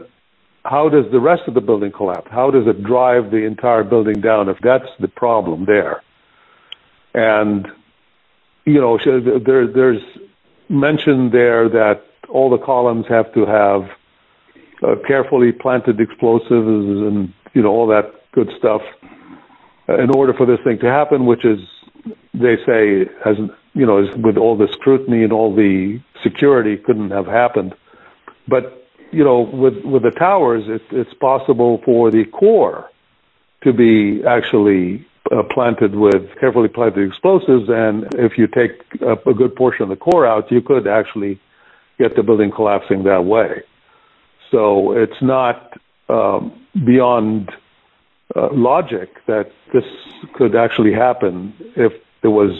how 0.65 0.89
does 0.89 1.05
the 1.11 1.19
rest 1.19 1.43
of 1.47 1.53
the 1.53 1.61
building 1.61 1.91
collapse? 1.91 2.27
How 2.31 2.51
does 2.51 2.67
it 2.67 2.83
drive 2.83 3.31
the 3.31 3.45
entire 3.45 3.83
building 3.83 4.21
down 4.21 4.49
if 4.49 4.57
that's 4.61 4.89
the 4.99 5.07
problem 5.07 5.65
there? 5.65 6.03
And, 7.13 7.67
you 8.65 8.79
know, 8.79 8.99
there, 9.03 9.67
there's 9.67 10.01
mentioned 10.69 11.31
there 11.31 11.69
that 11.69 12.03
all 12.29 12.49
the 12.49 12.63
columns 12.63 13.05
have 13.09 13.33
to 13.33 13.45
have 13.45 13.89
uh, 14.83 14.95
carefully 15.07 15.51
planted 15.51 15.99
explosives 15.99 16.49
and, 16.51 17.33
you 17.53 17.61
know, 17.61 17.69
all 17.69 17.87
that 17.87 18.13
good 18.33 18.49
stuff 18.57 18.81
in 19.87 20.15
order 20.15 20.33
for 20.33 20.45
this 20.45 20.59
thing 20.63 20.77
to 20.79 20.85
happen, 20.85 21.25
which 21.25 21.43
is, 21.43 21.59
they 22.33 22.57
say, 22.65 23.05
has, 23.25 23.37
you 23.73 23.85
know, 23.85 24.05
with 24.23 24.37
all 24.37 24.55
the 24.55 24.67
scrutiny 24.73 25.23
and 25.23 25.33
all 25.33 25.55
the 25.55 25.99
security 26.23 26.77
couldn't 26.77 27.09
have 27.09 27.25
happened. 27.25 27.73
But 28.47 28.78
you 29.11 29.23
know, 29.23 29.41
with 29.41 29.83
with 29.83 30.03
the 30.03 30.11
towers, 30.11 30.63
it, 30.67 30.81
it's 30.91 31.13
possible 31.15 31.81
for 31.85 32.11
the 32.11 32.25
core 32.25 32.89
to 33.63 33.73
be 33.73 34.23
actually 34.25 35.05
uh, 35.31 35.43
planted 35.51 35.95
with 35.95 36.23
carefully 36.39 36.69
planted 36.69 37.07
explosives, 37.07 37.69
and 37.69 38.13
if 38.15 38.37
you 38.37 38.47
take 38.47 38.71
a, 39.01 39.13
a 39.29 39.33
good 39.33 39.55
portion 39.55 39.83
of 39.83 39.89
the 39.89 39.95
core 39.95 40.25
out, 40.25 40.51
you 40.51 40.61
could 40.61 40.87
actually 40.87 41.39
get 41.97 42.15
the 42.15 42.23
building 42.23 42.51
collapsing 42.51 43.03
that 43.03 43.25
way. 43.25 43.63
So 44.51 44.93
it's 44.93 45.21
not 45.21 45.77
um, 46.07 46.65
beyond 46.73 47.51
uh, 48.35 48.49
logic 48.51 49.09
that 49.27 49.51
this 49.73 49.83
could 50.33 50.55
actually 50.55 50.93
happen 50.93 51.53
if 51.75 51.93
there 52.21 52.31
was, 52.31 52.51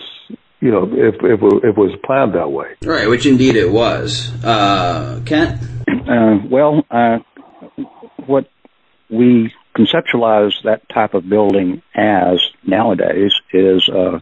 you 0.59 0.71
know, 0.71 0.83
if, 0.83 1.15
if, 1.15 1.39
if 1.41 1.63
it 1.63 1.77
was 1.77 1.97
planned 2.03 2.35
that 2.35 2.51
way. 2.51 2.75
Right, 2.83 3.07
which 3.07 3.25
indeed 3.25 3.55
it 3.55 3.71
was. 3.71 4.31
Uh, 4.43 5.21
Kent? 5.25 5.61
Uh, 6.07 6.39
well, 6.49 6.85
uh, 6.89 7.19
what 8.25 8.49
we 9.09 9.53
conceptualize 9.75 10.53
that 10.63 10.87
type 10.89 11.13
of 11.13 11.27
building 11.27 11.81
as 11.95 12.39
nowadays 12.65 13.33
is 13.51 13.87
uh, 13.89 14.19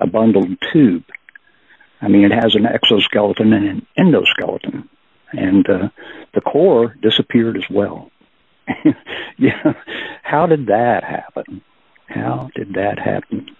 a 0.00 0.06
bundled 0.06 0.56
tube. 0.72 1.04
I 2.00 2.08
mean, 2.08 2.24
it 2.24 2.32
has 2.32 2.54
an 2.54 2.66
exoskeleton 2.66 3.52
and 3.52 3.68
an 3.68 3.86
endoskeleton, 3.98 4.88
and 5.32 5.68
uh, 5.68 5.88
the 6.34 6.40
core 6.40 6.94
disappeared 7.00 7.56
as 7.56 7.64
well. 7.70 8.10
yeah, 9.38 9.74
how 10.22 10.46
did 10.46 10.66
that 10.66 11.04
happen? 11.04 11.62
How 12.06 12.50
did 12.54 12.74
that 12.74 12.98
happen? 12.98 13.56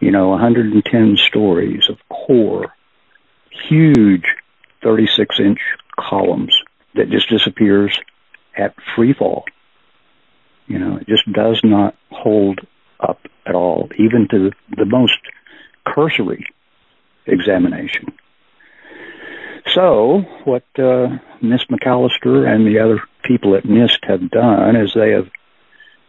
You 0.00 0.10
know, 0.10 0.28
110 0.28 1.16
stories 1.16 1.88
of 1.88 1.98
core, 2.08 2.74
huge 3.68 4.24
36 4.82 5.40
inch 5.40 5.60
columns 5.98 6.54
that 6.94 7.10
just 7.10 7.28
disappears 7.28 7.98
at 8.56 8.74
free 8.94 9.12
fall. 9.12 9.44
You 10.66 10.78
know, 10.78 10.96
it 10.96 11.06
just 11.06 11.30
does 11.32 11.60
not 11.62 11.94
hold 12.10 12.60
up 13.00 13.20
at 13.44 13.54
all, 13.54 13.88
even 13.98 14.26
to 14.30 14.50
the 14.76 14.84
most 14.84 15.18
cursory 15.86 16.46
examination. 17.26 18.12
So, 19.74 20.24
what 20.44 20.64
uh, 20.78 21.18
Miss 21.42 21.64
McAllister 21.64 22.48
and 22.48 22.66
the 22.66 22.78
other 22.78 23.00
people 23.24 23.56
at 23.56 23.64
NIST 23.64 23.98
have 24.04 24.30
done 24.30 24.76
is 24.76 24.92
they 24.94 25.10
have 25.10 25.28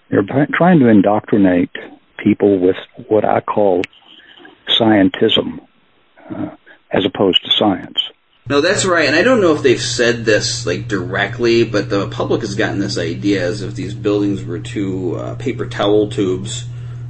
they're 0.09 0.47
trying 0.53 0.79
to 0.79 0.87
indoctrinate 0.87 1.71
people 2.17 2.59
with 2.59 2.77
what 3.07 3.25
I 3.25 3.41
call 3.41 3.81
scientism, 4.67 5.59
uh, 6.29 6.55
as 6.91 7.05
opposed 7.05 7.43
to 7.43 7.51
science. 7.51 8.09
No, 8.49 8.61
that's 8.61 8.85
right. 8.85 9.07
And 9.07 9.15
I 9.15 9.23
don't 9.23 9.41
know 9.41 9.53
if 9.53 9.61
they've 9.61 9.81
said 9.81 10.23
this 10.23 10.65
like 10.65 10.87
directly, 10.87 11.65
but 11.65 11.89
the 11.89 12.07
public 12.07 12.41
has 12.41 12.55
gotten 12.55 12.79
this 12.79 12.97
idea 12.97 13.45
as 13.45 13.61
if 13.61 13.75
these 13.75 13.93
buildings 13.93 14.43
were 14.43 14.59
two 14.59 15.15
uh, 15.17 15.35
paper 15.35 15.67
towel 15.67 16.09
tubes 16.09 16.65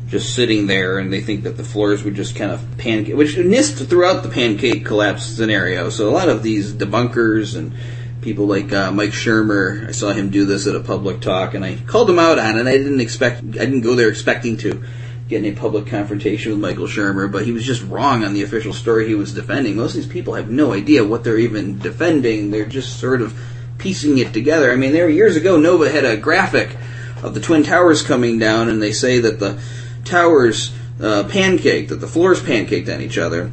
just 0.08 0.34
sitting 0.34 0.68
there, 0.68 1.00
and 1.00 1.12
they 1.12 1.22
think 1.22 1.44
that 1.44 1.58
the 1.58 1.64
floors 1.64 2.04
would 2.04 2.16
just 2.16 2.36
kind 2.36 2.52
of 2.52 2.66
pancake, 2.78 3.16
which 3.16 3.36
NIST 3.36 3.88
throughout 3.88 4.24
the 4.24 4.30
pancake 4.30 4.86
collapse 4.86 5.26
scenario. 5.26 5.90
So 5.90 6.10
a 6.10 6.12
lot 6.12 6.30
of 6.30 6.44
these 6.44 6.74
debunkers 6.74 7.58
and 7.58 7.74
people 8.22 8.48
like 8.48 8.72
uh, 8.72 8.92
Mike 8.92 9.12
Shermer, 9.12 9.88
I 9.88 9.92
saw 9.92 10.14
him 10.14 10.30
do 10.30 10.46
this 10.46 10.66
at 10.66 10.76
a 10.76 10.80
public 10.80 11.20
talk, 11.20 11.54
and 11.54 11.64
I 11.64 11.76
called 11.76 12.10
him 12.10 12.20
out 12.20 12.40
on 12.40 12.58
it. 12.58 12.68
I 12.68 12.78
didn't 12.78 13.02
expect, 13.02 13.40
I 13.44 13.66
didn't 13.66 13.82
go 13.82 13.96
there 13.96 14.10
expecting 14.10 14.58
to 14.58 14.84
get 15.28 15.44
in 15.44 15.54
a 15.54 15.60
public 15.60 15.88
confrontation 15.88 16.52
with 16.52 16.62
Michael 16.62 16.88
Shermer, 16.88 17.32
but 17.32 17.46
he 17.46 17.52
was 17.52 17.66
just 17.66 17.84
wrong 17.84 18.24
on 18.24 18.34
the 18.34 18.44
official 18.44 18.74
story 18.74 19.08
he 19.08 19.16
was 19.16 19.34
defending. 19.34 19.76
Most 19.76 19.92
of 19.92 19.98
these 19.98 20.12
people 20.12 20.36
have 20.36 20.50
no 20.50 20.74
idea 20.74 21.04
what 21.04 21.24
they're 21.24 21.38
even 21.38 21.80
defending. 21.80 22.52
They're 22.52 22.66
just 22.66 23.00
sort 23.00 23.22
of 23.22 23.38
piecing 23.78 24.18
it 24.18 24.34
together. 24.34 24.72
I 24.72 24.76
mean, 24.76 24.94
there 24.94 25.10
years 25.10 25.36
ago, 25.36 25.58
Nova 25.58 25.90
had 25.92 26.06
a 26.06 26.18
graphic 26.18 26.76
of 27.24 27.34
the 27.34 27.40
Twin 27.40 27.64
Towers 27.64 28.04
coming 28.04 28.40
down, 28.40 28.70
and 28.70 28.82
they 28.82 28.92
say 28.92 29.20
that 29.20 29.40
the 29.40 29.60
towers 30.06 30.74
uh, 31.02 31.24
pancaked, 31.24 31.90
that 31.90 31.96
the 32.00 32.08
floors 32.08 32.42
pancaked 32.42 32.94
on 32.94 33.02
each 33.02 33.18
other. 33.18 33.52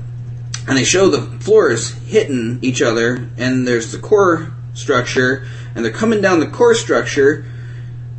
And 0.66 0.78
they 0.78 0.84
show 0.84 1.08
the 1.08 1.22
floors 1.40 1.92
hitting 1.92 2.58
each 2.62 2.80
other, 2.80 3.28
and 3.36 3.66
there's 3.66 3.92
the 3.92 3.98
core 3.98 4.52
structure, 4.74 5.46
and 5.74 5.84
they're 5.84 5.92
coming 5.92 6.20
down 6.20 6.40
the 6.40 6.46
core 6.46 6.74
structure, 6.74 7.44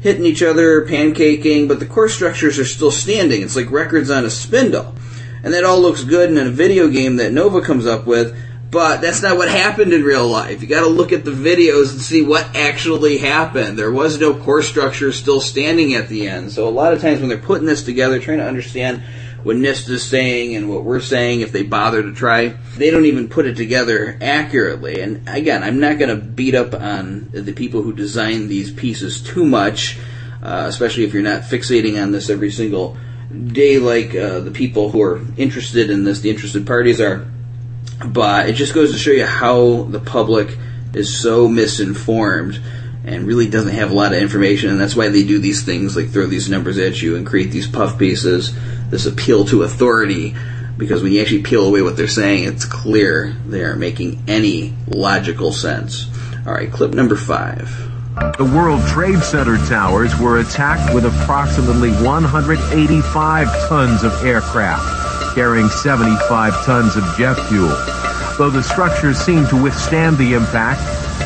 hitting 0.06 0.28
each 0.28 0.44
other, 0.44 0.86
pancaking, 0.86 1.68
but 1.68 1.80
the 1.80 1.86
core 1.88 2.08
structures 2.08 2.60
are 2.60 2.66
still 2.66 2.92
standing. 2.92 3.42
It's 3.42 3.56
like 3.56 3.72
records 3.72 4.12
on 4.12 4.24
a 4.24 4.30
spindle. 4.30 4.94
And 5.44 5.52
that 5.56 5.64
all 5.64 5.82
looks 5.82 6.04
good 6.04 6.30
in 6.30 6.38
a 6.38 6.52
video 6.52 6.90
game 6.90 7.16
that 7.16 7.34
Nova 7.34 7.60
comes 7.60 7.88
up 7.88 8.06
with, 8.06 8.38
but 8.70 9.02
that's 9.02 9.24
not 9.24 9.36
what 9.36 9.50
happened 9.50 9.94
in 9.94 10.04
real 10.04 10.28
life. 10.28 10.62
You 10.62 10.68
gotta 10.68 10.86
look 10.86 11.12
at 11.12 11.26
the 11.26 11.32
videos 11.32 11.92
and 11.92 12.00
see 12.00 12.22
what 12.22 12.56
actually 12.56 13.18
happened. 13.18 13.80
There 13.80 13.92
was 13.92 14.20
no 14.20 14.36
core 14.36 14.62
structure 14.62 15.12
still 15.12 15.42
standing 15.42 15.96
at 15.96 16.08
the 16.08 16.28
end. 16.28 16.52
So 16.52 16.68
a 16.68 16.70
lot 16.70 16.94
of 16.94 17.02
times 17.02 17.20
when 17.20 17.30
they're 17.30 17.40
putting 17.40 17.66
this 17.66 17.82
together, 17.82 18.20
trying 18.20 18.38
to 18.38 18.48
understand 18.48 19.02
what 19.46 19.58
NIST 19.58 19.90
is 19.90 20.04
saying 20.04 20.56
and 20.56 20.68
what 20.68 20.84
we're 20.84 21.00
saying, 21.00 21.42
if 21.42 21.52
they 21.52 21.62
bother 21.62 22.02
to 22.02 22.12
try, 22.12 22.48
they 22.78 22.90
don't 22.90 23.06
even 23.06 23.28
put 23.28 23.46
it 23.46 23.56
together 23.56 24.18
accurately. 24.20 25.00
And 25.00 25.30
again, 25.30 25.62
I'm 25.62 25.80
not 25.80 26.00
going 26.00 26.10
to 26.10 26.16
beat 26.16 26.56
up 26.56 26.74
on 26.74 27.30
the 27.32 27.54
people 27.54 27.84
who 27.84 27.94
design 27.94 28.48
these 28.48 28.72
pieces 28.72 29.22
too 29.22 29.46
much, 29.46 30.00
uh, 30.42 30.66
especially 30.68 31.04
if 31.04 31.14
you're 31.14 31.22
not 31.22 31.44
fixating 31.44 32.02
on 32.02 32.12
this 32.12 32.32
every 32.32 32.50
single 32.50 32.98
day 33.46 33.78
like 33.78 34.16
uh, 34.16 34.40
the 34.40 34.50
people 34.50 34.90
who 34.90 35.04
are 35.04 35.22
interested 35.38 35.92
in 35.92 36.06
this, 36.06 36.22
the 36.22 36.32
interested 36.32 36.66
parties 36.66 37.00
are. 37.00 37.28
But 38.04 38.50
it 38.50 38.54
just 38.54 38.74
goes 38.74 38.94
to 38.94 38.98
show 38.98 39.12
you 39.12 39.28
how 39.28 39.84
the 39.84 40.00
public 40.00 40.58
is 40.96 41.16
so 41.22 41.48
misinformed 41.48 42.60
and 43.06 43.28
really 43.28 43.48
doesn't 43.48 43.76
have 43.76 43.92
a 43.92 43.94
lot 43.94 44.14
of 44.14 44.20
information, 44.20 44.72
and 44.72 44.80
that's 44.80 44.96
why 44.96 45.10
they 45.10 45.24
do 45.24 45.38
these 45.38 45.64
things 45.64 45.96
like 45.96 46.10
throw 46.10 46.26
these 46.26 46.50
numbers 46.50 46.78
at 46.80 47.02
you 47.02 47.16
and 47.16 47.26
create 47.26 47.52
these 47.52 47.68
puff 47.68 48.00
pieces, 48.00 48.54
this 48.90 49.06
appeal 49.06 49.46
to 49.46 49.64
authority. 49.64 50.36
Because 50.78 51.02
when 51.02 51.14
you 51.14 51.22
actually 51.22 51.44
peel 51.44 51.68
away 51.68 51.82
what 51.82 51.96
they're 51.96 52.08
saying, 52.08 52.46
it's 52.46 52.66
clear 52.66 53.34
they 53.46 53.64
aren't 53.64 53.80
making 53.80 54.24
any 54.28 54.74
logical 54.88 55.54
sense. 55.54 56.08
All 56.46 56.54
right, 56.54 56.72
clip 56.72 56.94
number 56.94 57.16
five. 57.16 57.70
The 58.38 58.52
World 58.56 58.82
Trade 58.88 59.20
Center 59.20 59.58
towers 59.68 60.18
were 60.20 60.40
attacked 60.40 60.94
with 60.94 61.06
approximately 61.06 61.92
185 62.04 63.48
tons 63.68 64.04
of 64.04 64.14
aircraft, 64.24 65.36
carrying 65.36 65.70
75 65.70 66.66
tons 66.66 66.96
of 66.96 67.04
jet 67.18 67.36
fuel. 67.50 67.76
Though 68.38 68.50
the 68.50 68.64
structures 68.64 69.18
seemed 69.18 69.50
to 69.50 69.62
withstand 69.62 70.18
the 70.18 70.34
impact, 70.34 70.82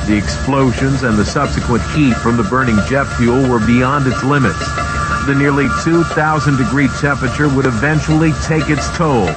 the 0.08 0.18
explosions 0.18 1.04
and 1.04 1.18
the 1.18 1.26
subsequent 1.26 1.84
heat 1.92 2.16
from 2.16 2.38
the 2.38 2.44
burning 2.44 2.78
jet 2.88 3.06
fuel 3.18 3.48
were 3.50 3.66
beyond 3.66 4.08
its 4.08 4.24
limits. 4.24 4.60
The 5.26 5.36
nearly 5.38 5.68
2,000 5.84 6.58
degree 6.58 6.88
temperature 7.00 7.48
would 7.48 7.66
eventually 7.66 8.32
take 8.44 8.70
its 8.70 8.90
toll. 8.98 9.30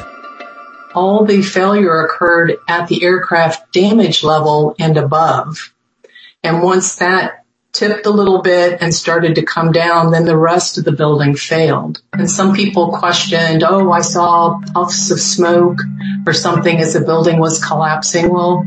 All 0.94 1.24
the 1.24 1.42
failure 1.42 2.00
occurred 2.02 2.56
at 2.68 2.88
the 2.88 3.02
aircraft 3.02 3.72
damage 3.72 4.22
level 4.22 4.74
and 4.78 4.96
above. 4.96 5.72
And 6.42 6.62
once 6.62 6.96
that 6.96 7.44
tipped 7.72 8.04
a 8.06 8.10
little 8.10 8.42
bit 8.42 8.80
and 8.80 8.94
started 8.94 9.34
to 9.34 9.42
come 9.42 9.72
down, 9.72 10.10
then 10.10 10.24
the 10.24 10.36
rest 10.36 10.78
of 10.78 10.84
the 10.84 10.92
building 10.92 11.34
failed. 11.34 12.02
And 12.12 12.30
some 12.30 12.54
people 12.54 12.92
questioned, 12.92 13.62
oh, 13.62 13.90
I 13.90 14.02
saw 14.02 14.60
puffs 14.74 15.10
of 15.10 15.20
smoke 15.20 15.78
or 16.26 16.32
something 16.32 16.78
as 16.78 16.92
the 16.92 17.00
building 17.00 17.38
was 17.38 17.64
collapsing. 17.64 18.28
Well, 18.28 18.66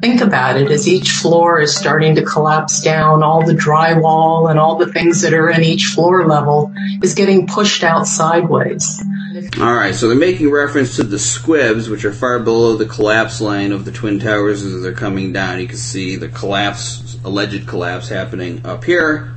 think 0.00 0.20
about 0.20 0.56
it 0.56 0.70
as 0.70 0.88
each 0.88 1.10
floor 1.10 1.60
is 1.60 1.74
starting 1.74 2.14
to 2.16 2.22
collapse 2.22 2.80
down, 2.80 3.22
all 3.22 3.44
the 3.44 3.54
drywall 3.54 4.50
and 4.50 4.58
all 4.58 4.76
the 4.76 4.92
things 4.92 5.22
that 5.22 5.34
are 5.34 5.50
in 5.50 5.62
each 5.62 5.86
floor 5.86 6.26
level 6.26 6.72
is 7.02 7.14
getting 7.14 7.46
pushed 7.46 7.82
out 7.82 8.06
sideways. 8.06 9.02
All 9.60 9.74
right, 9.74 9.94
so 9.94 10.08
they're 10.08 10.16
making 10.16 10.50
reference 10.50 10.96
to 10.96 11.02
the 11.02 11.18
squibs, 11.18 11.88
which 11.88 12.04
are 12.04 12.12
far 12.12 12.38
below 12.38 12.76
the 12.76 12.86
collapse 12.86 13.40
line 13.40 13.72
of 13.72 13.84
the 13.84 13.92
Twin 13.92 14.18
Towers 14.18 14.62
as 14.62 14.82
they're 14.82 14.92
coming 14.92 15.32
down. 15.32 15.60
You 15.60 15.68
can 15.68 15.76
see 15.76 16.16
the 16.16 16.28
collapse, 16.28 17.18
alleged 17.24 17.66
collapse 17.66 18.08
happening 18.08 18.64
up 18.64 18.84
here. 18.84 19.32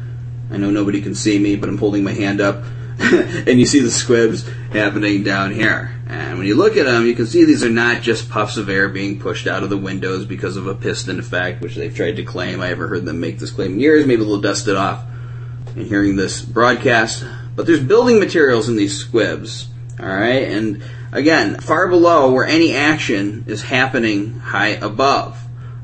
I 0.52 0.58
know 0.58 0.70
nobody 0.70 1.02
can 1.02 1.16
see 1.16 1.40
me, 1.40 1.56
but 1.56 1.70
I'm 1.70 1.78
holding 1.78 2.04
my 2.04 2.14
hand 2.14 2.42
up. 2.42 2.64
and 3.48 3.60
you 3.60 3.66
see 3.66 3.80
the 3.80 3.90
squibs 3.90 4.48
happening 4.72 5.24
down 5.24 5.52
here. 5.52 5.92
And 6.08 6.38
when 6.38 6.46
you 6.46 6.56
look 6.56 6.78
at 6.78 6.86
them, 6.86 7.08
you 7.08 7.16
can 7.16 7.26
see 7.26 7.46
these 7.46 7.64
are 7.64 7.70
not 7.70 8.04
just 8.04 8.30
puffs 8.30 8.58
of 8.58 8.70
air 8.70 8.90
being 8.90 9.20
pushed 9.20 9.48
out 9.48 9.64
of 9.64 9.70
the 9.70 9.78
windows 9.78 10.26
because 10.26 10.56
of 10.56 10.68
a 10.68 10.76
piston 10.76 11.18
effect, 11.18 11.62
which 11.62 11.76
they've 11.76 11.96
tried 11.96 12.18
to 12.18 12.24
claim. 12.24 12.62
I 12.62 12.68
haven't 12.68 12.90
heard 12.90 13.06
them 13.06 13.20
make 13.20 13.40
this 13.40 13.50
claim 13.50 13.74
in 13.74 13.80
years. 13.80 14.06
Maybe 14.06 14.24
they'll 14.24 14.40
dust 14.40 14.68
it 14.68 14.76
off 14.76 15.04
in 15.76 15.86
hearing 15.86 16.16
this 16.16 16.42
broadcast. 16.42 17.26
But 17.56 17.66
there's 17.66 17.84
building 17.84 18.20
materials 18.20 18.70
in 18.70 18.76
these 18.76 18.98
squibs. 18.98 19.68
Alright? 20.00 20.44
And 20.44 20.84
again, 21.12 21.60
far 21.60 21.88
below 21.88 22.32
where 22.32 22.46
any 22.46 22.76
action 22.76 23.46
is 23.48 23.64
happening 23.64 24.40
high 24.40 24.70
above. 24.70 25.38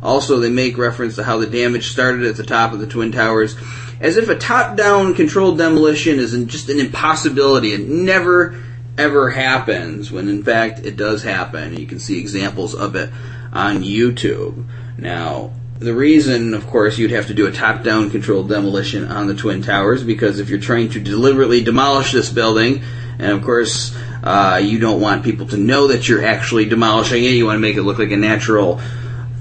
Also, 0.03 0.38
they 0.38 0.51
make 0.51 0.78
reference 0.78 1.15
to 1.15 1.24
how 1.24 1.38
the 1.38 1.47
damage 1.47 1.88
started 1.89 2.28
at 2.28 2.36
the 2.36 2.43
top 2.43 2.74
of 2.74 2.80
the 2.80 2.88
Twin 2.88 3.11
Towers 3.11 3.55
as 4.00 4.18
if 4.18 4.30
a 4.30 4.36
top-down 4.38 5.14
controlled 5.16 5.58
demolition 5.58 6.20
is 6.20 6.32
just 6.45 6.70
an 6.70 6.80
impossibility. 6.80 7.74
It 7.74 7.88
never 7.88 8.56
ever 8.98 9.30
happens 9.30 10.12
when 10.12 10.28
in 10.28 10.43
fact 10.43 10.80
it 10.80 10.98
does 10.98 11.22
happen. 11.24 11.78
You 11.78 11.86
can 11.86 12.00
see 12.00 12.20
examples 12.20 12.74
of 12.74 12.95
it 12.95 13.12
on 13.54 13.84
YouTube. 13.84 14.66
Now, 14.98 15.52
The 15.80 15.93
reason, 15.93 16.56
of 16.56 16.66
course, 16.66 16.98
you'd 16.98 17.12
have 17.12 17.28
to 17.28 17.36
do 17.36 17.45
a 17.45 17.52
top-down 17.52 18.10
controlled 18.10 18.50
demolition 18.50 19.06
on 19.12 19.28
the 19.28 19.36
Twin 19.36 19.62
Towers 19.62 20.04
because 20.04 20.39
if 20.39 20.50
you're 20.50 20.60
trying 20.60 20.89
to 20.89 21.00
deliberately 21.00 21.64
demolish 21.64 22.14
this 22.14 22.32
building, 22.32 22.82
and 23.20 23.32
of 23.32 23.43
course, 23.43 23.95
uh, 24.24 24.60
you 24.64 24.80
don't 24.80 25.00
want 25.00 25.24
people 25.24 25.45
to 25.48 25.58
know 25.58 25.89
that 25.89 26.10
you're 26.10 26.26
actually 26.26 26.66
demolishing 26.66 27.24
it. 27.24 27.30
You 27.30 27.45
want 27.45 27.58
to 27.58 27.62
make 27.62 27.78
it 27.78 27.84
look 27.84 28.00
like 28.00 28.10
a 28.10 28.18
natural 28.18 28.82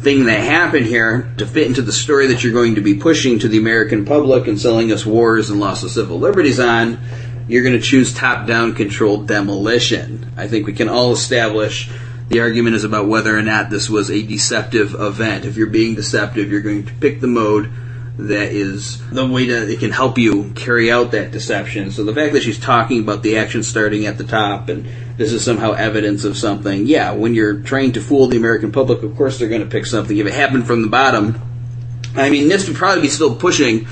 thing 0.00 0.26
that 0.26 0.40
happened 0.40 0.86
here 0.86 1.32
to 1.38 1.46
fit 1.46 1.66
into 1.66 1.82
the 1.82 1.92
story 1.92 2.28
that 2.28 2.44
you're 2.44 2.52
going 2.52 2.74
to 2.74 2.80
be 2.80 2.94
pushing 2.94 3.38
to 3.38 3.48
the 3.48 3.58
American 3.58 4.04
public 4.04 4.46
and 4.46 4.60
selling 4.60 4.92
us 4.92 5.06
wars 5.06 5.50
and 5.50 5.58
loss 5.58 5.82
of 5.82 5.90
civil 5.90 6.18
liberties 6.18 6.60
on. 6.60 6.98
You're 7.48 7.62
going 7.62 7.76
to 7.76 7.82
choose 7.82 8.12
top-down 8.12 8.74
controlled 8.74 9.28
demolition. 9.28 10.32
I 10.36 10.48
think 10.48 10.66
we 10.66 10.72
can 10.72 10.88
all 10.88 11.12
establish 11.12 11.90
the 12.28 12.40
argument 12.40 12.74
is 12.74 12.84
about 12.84 13.06
whether 13.06 13.36
or 13.36 13.42
not 13.42 13.70
this 13.70 13.88
was 13.88 14.10
a 14.10 14.22
deceptive 14.22 14.94
event. 14.94 15.44
If 15.44 15.56
you're 15.56 15.68
being 15.68 15.94
deceptive, 15.94 16.50
you're 16.50 16.60
going 16.60 16.86
to 16.86 16.94
pick 16.94 17.20
the 17.20 17.28
mode 17.28 17.70
that 18.18 18.50
is 18.50 19.06
the 19.10 19.26
way 19.26 19.46
that 19.46 19.68
it 19.68 19.78
can 19.78 19.92
help 19.92 20.18
you 20.18 20.50
carry 20.54 20.90
out 20.90 21.12
that 21.12 21.30
deception. 21.30 21.90
So 21.90 22.02
the 22.02 22.14
fact 22.14 22.32
that 22.32 22.42
she's 22.42 22.58
talking 22.58 23.00
about 23.00 23.22
the 23.22 23.36
action 23.38 23.62
starting 23.62 24.06
at 24.06 24.18
the 24.18 24.24
top 24.24 24.68
and 24.68 24.86
this 25.16 25.32
is 25.32 25.44
somehow 25.44 25.72
evidence 25.72 26.24
of 26.24 26.36
something, 26.36 26.86
yeah, 26.86 27.12
when 27.12 27.34
you're 27.34 27.60
trying 27.60 27.92
to 27.92 28.00
fool 28.00 28.26
the 28.26 28.36
American 28.36 28.72
public, 28.72 29.02
of 29.02 29.16
course 29.16 29.38
they're 29.38 29.48
going 29.48 29.62
to 29.62 29.68
pick 29.68 29.86
something. 29.86 30.16
If 30.16 30.26
it 30.26 30.34
happened 30.34 30.66
from 30.66 30.82
the 30.82 30.88
bottom, 30.88 31.40
I 32.14 32.30
mean, 32.30 32.48
this 32.48 32.68
would 32.68 32.76
probably 32.76 33.02
be 33.02 33.08
still 33.08 33.34
pushing 33.34 33.86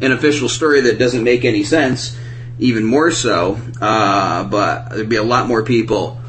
an 0.00 0.12
official 0.12 0.48
story 0.48 0.82
that 0.82 0.98
doesn't 0.98 1.24
make 1.24 1.44
any 1.44 1.64
sense, 1.64 2.16
even 2.58 2.84
more 2.84 3.10
so, 3.10 3.60
uh, 3.80 4.44
but 4.44 4.90
there'd 4.90 5.08
be 5.08 5.16
a 5.16 5.22
lot 5.22 5.48
more 5.48 5.64
people 5.64 6.20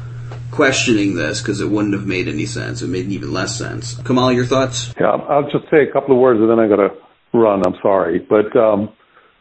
questioning 0.50 1.14
this 1.14 1.40
because 1.40 1.60
it 1.60 1.68
wouldn't 1.68 1.94
have 1.94 2.06
made 2.06 2.26
any 2.26 2.46
sense. 2.46 2.82
It 2.82 2.88
made 2.88 3.06
even 3.06 3.32
less 3.32 3.56
sense. 3.56 3.94
Kamal, 4.02 4.32
your 4.32 4.44
thoughts? 4.44 4.92
Yeah, 5.00 5.10
I'll 5.10 5.50
just 5.50 5.70
say 5.70 5.88
a 5.88 5.92
couple 5.92 6.14
of 6.14 6.20
words 6.20 6.40
and 6.40 6.50
then 6.50 6.58
I 6.58 6.68
got 6.68 6.76
to 6.76 6.90
run. 7.32 7.62
I'm 7.64 7.76
sorry, 7.82 8.18
but 8.18 8.54
um, 8.56 8.90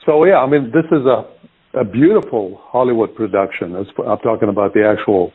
so 0.06 0.24
yeah, 0.24 0.38
I 0.38 0.48
mean, 0.48 0.72
this 0.72 0.86
is 0.92 1.06
a 1.06 1.26
a 1.74 1.84
beautiful 1.84 2.60
Hollywood 2.64 3.16
production. 3.16 3.76
I'm 3.76 4.18
talking 4.20 4.50
about 4.50 4.74
the 4.74 4.86
actual 4.86 5.32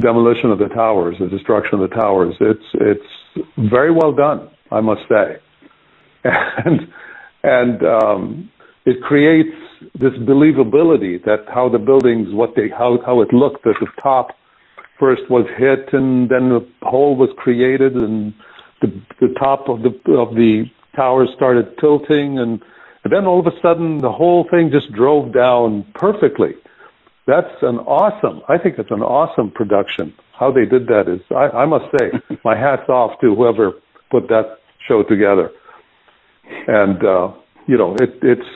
demolition 0.00 0.50
of 0.50 0.58
the 0.58 0.68
towers, 0.68 1.16
the 1.18 1.28
destruction 1.28 1.80
of 1.80 1.90
the 1.90 1.94
towers. 1.94 2.34
It's 2.40 2.64
it's 2.74 3.46
very 3.70 3.90
well 3.90 4.12
done, 4.12 4.50
I 4.70 4.80
must 4.80 5.02
say, 5.08 5.36
and 6.24 6.80
and 7.42 7.82
um, 7.82 8.50
it 8.84 9.02
creates 9.02 9.56
this 9.94 10.12
believability 10.20 11.24
that 11.24 11.44
how 11.52 11.68
the 11.68 11.78
buildings, 11.78 12.28
what 12.32 12.50
they, 12.56 12.68
how 12.68 12.98
how 13.04 13.22
it 13.22 13.32
looked 13.32 13.66
at 13.66 13.74
the 13.80 13.86
top 14.02 14.28
first 14.98 15.22
was 15.30 15.46
hit, 15.56 15.92
and 15.92 16.28
then 16.28 16.48
the 16.48 16.66
hole 16.82 17.16
was 17.16 17.30
created, 17.36 17.94
and 17.94 18.34
the 18.82 18.88
the 19.20 19.34
top 19.38 19.68
of 19.68 19.80
the 19.82 19.90
of 20.12 20.34
the 20.34 20.64
towers 20.94 21.28
started 21.36 21.66
tilting, 21.80 22.38
and, 22.38 22.60
and 23.08 23.16
then 23.16 23.26
all 23.26 23.40
of 23.40 23.46
a 23.46 23.58
sudden 23.62 24.02
the 24.02 24.12
whole 24.12 24.46
thing 24.50 24.70
just 24.70 24.92
drove 24.92 25.32
down 25.32 25.82
perfectly. 25.94 26.52
That's 27.26 27.54
an 27.62 27.78
awesome. 27.78 28.42
I 28.50 28.58
think 28.58 28.78
it's 28.78 28.90
an 28.90 29.00
awesome 29.00 29.50
production. 29.50 30.12
How 30.38 30.52
they 30.52 30.66
did 30.66 30.88
that 30.88 31.08
is, 31.08 31.22
I, 31.30 31.62
I 31.62 31.64
must 31.64 31.86
say, 31.98 32.10
my 32.44 32.54
hat's 32.54 32.86
off 32.90 33.18
to 33.22 33.34
whoever 33.34 33.72
put 34.10 34.28
that 34.28 34.58
show 34.86 35.04
together. 35.04 35.50
And 36.66 37.02
uh, 37.02 37.32
you 37.66 37.78
know, 37.78 37.96
it 37.98 38.18
it's 38.20 38.50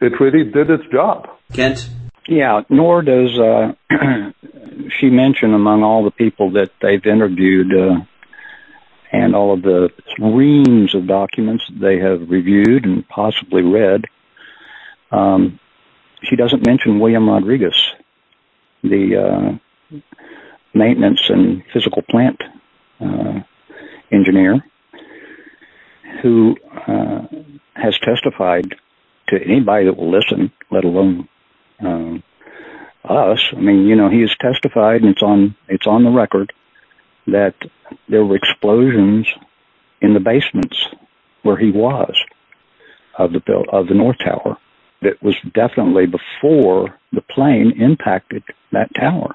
it 0.00 0.20
really 0.20 0.50
did 0.50 0.70
its 0.70 0.84
job. 0.90 1.28
Kent. 1.52 1.90
Yeah, 2.26 2.62
nor 2.70 3.02
does 3.02 3.38
uh, 3.38 3.74
she 4.98 5.10
mention 5.10 5.52
among 5.52 5.82
all 5.82 6.02
the 6.02 6.10
people 6.10 6.52
that 6.52 6.70
they've 6.80 7.04
interviewed 7.04 7.74
uh, 7.74 8.00
and 9.12 9.34
all 9.34 9.52
of 9.52 9.62
the 9.62 9.90
reams 10.18 10.94
of 10.94 11.06
documents 11.06 11.64
they 11.80 11.98
have 11.98 12.28
reviewed 12.28 12.84
and 12.84 13.08
possibly 13.08 13.62
read. 13.62 14.04
Um, 15.10 15.60
she 16.22 16.36
doesn't 16.36 16.66
mention 16.66 16.98
William 16.98 17.28
Rodriguez, 17.28 17.76
the 18.82 19.58
uh, 19.92 19.98
maintenance 20.74 21.20
and 21.28 21.62
physical 21.72 22.02
plant 22.02 22.40
uh, 23.00 23.40
engineer, 24.10 24.64
who 26.22 26.56
uh, 26.86 27.26
has 27.74 27.98
testified 27.98 28.74
to 29.28 29.42
anybody 29.42 29.86
that 29.86 29.96
will 29.96 30.10
listen, 30.10 30.52
let 30.70 30.84
alone 30.84 31.28
um, 31.80 32.22
us. 33.04 33.40
I 33.52 33.60
mean, 33.60 33.86
you 33.86 33.94
know, 33.94 34.08
he 34.08 34.20
has 34.22 34.34
testified, 34.40 35.02
and 35.02 35.10
it's 35.10 35.22
on 35.22 35.56
it's 35.68 35.86
on 35.86 36.04
the 36.04 36.10
record 36.10 36.52
that 37.26 37.54
there 38.08 38.24
were 38.24 38.36
explosions 38.36 39.26
in 40.00 40.14
the 40.14 40.20
basements 40.20 40.76
where 41.42 41.56
he 41.56 41.70
was 41.70 42.14
of 43.18 43.32
the 43.32 43.40
build, 43.40 43.68
of 43.72 43.88
the 43.88 43.94
North 43.94 44.18
Tower. 44.18 44.56
That 45.02 45.22
was 45.22 45.36
definitely 45.54 46.06
before 46.06 46.98
the 47.12 47.20
plane 47.20 47.74
impacted 47.80 48.42
that 48.72 48.88
tower. 48.94 49.34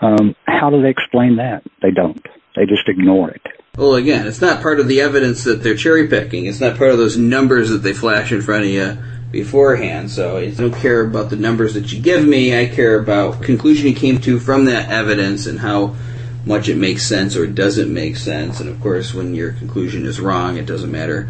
Um, 0.00 0.34
how 0.46 0.70
do 0.70 0.82
they 0.82 0.90
explain 0.90 1.36
that? 1.36 1.62
They 1.80 1.90
don't. 1.90 2.24
They 2.54 2.66
just 2.66 2.88
ignore 2.88 3.30
it. 3.30 3.42
Well, 3.76 3.94
again, 3.94 4.26
it's 4.26 4.42
not 4.42 4.60
part 4.60 4.80
of 4.80 4.88
the 4.88 5.00
evidence 5.00 5.44
that 5.44 5.62
they're 5.62 5.76
cherry 5.76 6.06
picking. 6.06 6.44
It's 6.44 6.60
not 6.60 6.76
part 6.76 6.90
of 6.90 6.98
those 6.98 7.16
numbers 7.16 7.70
that 7.70 7.78
they 7.78 7.94
flash 7.94 8.30
in 8.30 8.42
front 8.42 8.64
of 8.64 8.70
you 8.70 8.98
beforehand. 9.30 10.10
So 10.10 10.36
I 10.36 10.50
don't 10.50 10.74
care 10.74 11.00
about 11.00 11.30
the 11.30 11.36
numbers 11.36 11.72
that 11.74 11.90
you 11.90 12.00
give 12.00 12.22
me. 12.26 12.58
I 12.58 12.66
care 12.66 12.98
about 12.98 13.42
conclusion 13.42 13.88
you 13.88 13.94
came 13.94 14.20
to 14.20 14.38
from 14.38 14.66
that 14.66 14.90
evidence 14.90 15.46
and 15.46 15.58
how 15.58 15.96
much 16.44 16.68
it 16.68 16.76
makes 16.76 17.06
sense 17.06 17.36
or 17.36 17.46
doesn't 17.46 17.92
make 17.92 18.16
sense. 18.16 18.60
And 18.60 18.68
of 18.68 18.80
course, 18.80 19.14
when 19.14 19.34
your 19.34 19.52
conclusion 19.52 20.06
is 20.06 20.20
wrong, 20.20 20.56
it 20.56 20.66
doesn't 20.66 20.90
matter 20.90 21.28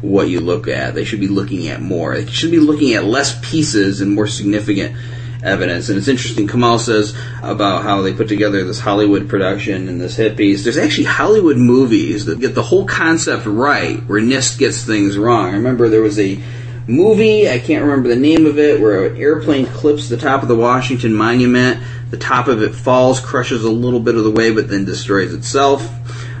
what 0.00 0.28
you 0.28 0.40
look 0.40 0.68
at. 0.68 0.94
They 0.94 1.04
should 1.04 1.20
be 1.20 1.28
looking 1.28 1.68
at 1.68 1.80
more. 1.80 2.14
They 2.14 2.26
should 2.26 2.50
be 2.50 2.58
looking 2.58 2.94
at 2.94 3.04
less 3.04 3.38
pieces 3.48 4.00
and 4.00 4.14
more 4.14 4.26
significant 4.26 4.96
evidence. 5.42 5.88
And 5.88 5.98
it's 5.98 6.08
interesting, 6.08 6.48
Kamal 6.48 6.78
says 6.78 7.14
about 7.42 7.82
how 7.82 8.02
they 8.02 8.14
put 8.14 8.28
together 8.28 8.64
this 8.64 8.80
Hollywood 8.80 9.28
production 9.28 9.88
and 9.88 10.00
this 10.00 10.16
hit 10.16 10.36
piece. 10.36 10.64
There's 10.64 10.78
actually 10.78 11.04
Hollywood 11.04 11.56
movies 11.56 12.24
that 12.26 12.40
get 12.40 12.54
the 12.54 12.62
whole 12.62 12.86
concept 12.86 13.46
right 13.46 13.98
where 14.06 14.20
NIST 14.20 14.58
gets 14.58 14.84
things 14.84 15.18
wrong. 15.18 15.50
I 15.50 15.52
remember 15.52 15.88
there 15.88 16.00
was 16.00 16.18
a 16.18 16.40
movie, 16.86 17.48
I 17.48 17.58
can't 17.58 17.84
remember 17.84 18.08
the 18.08 18.16
name 18.16 18.46
of 18.46 18.58
it, 18.58 18.80
where 18.80 19.06
an 19.06 19.16
airplane 19.16 19.66
clips 19.66 20.08
the 20.08 20.16
top 20.16 20.42
of 20.42 20.48
the 20.48 20.56
Washington 20.56 21.14
Monument 21.14 21.82
the 22.14 22.20
top 22.20 22.46
of 22.46 22.62
it 22.62 22.76
falls, 22.76 23.18
crushes 23.18 23.64
a 23.64 23.70
little 23.70 23.98
bit 23.98 24.14
of 24.14 24.22
the 24.22 24.30
way, 24.30 24.52
but 24.52 24.68
then 24.68 24.84
destroys 24.84 25.34
itself. 25.34 25.84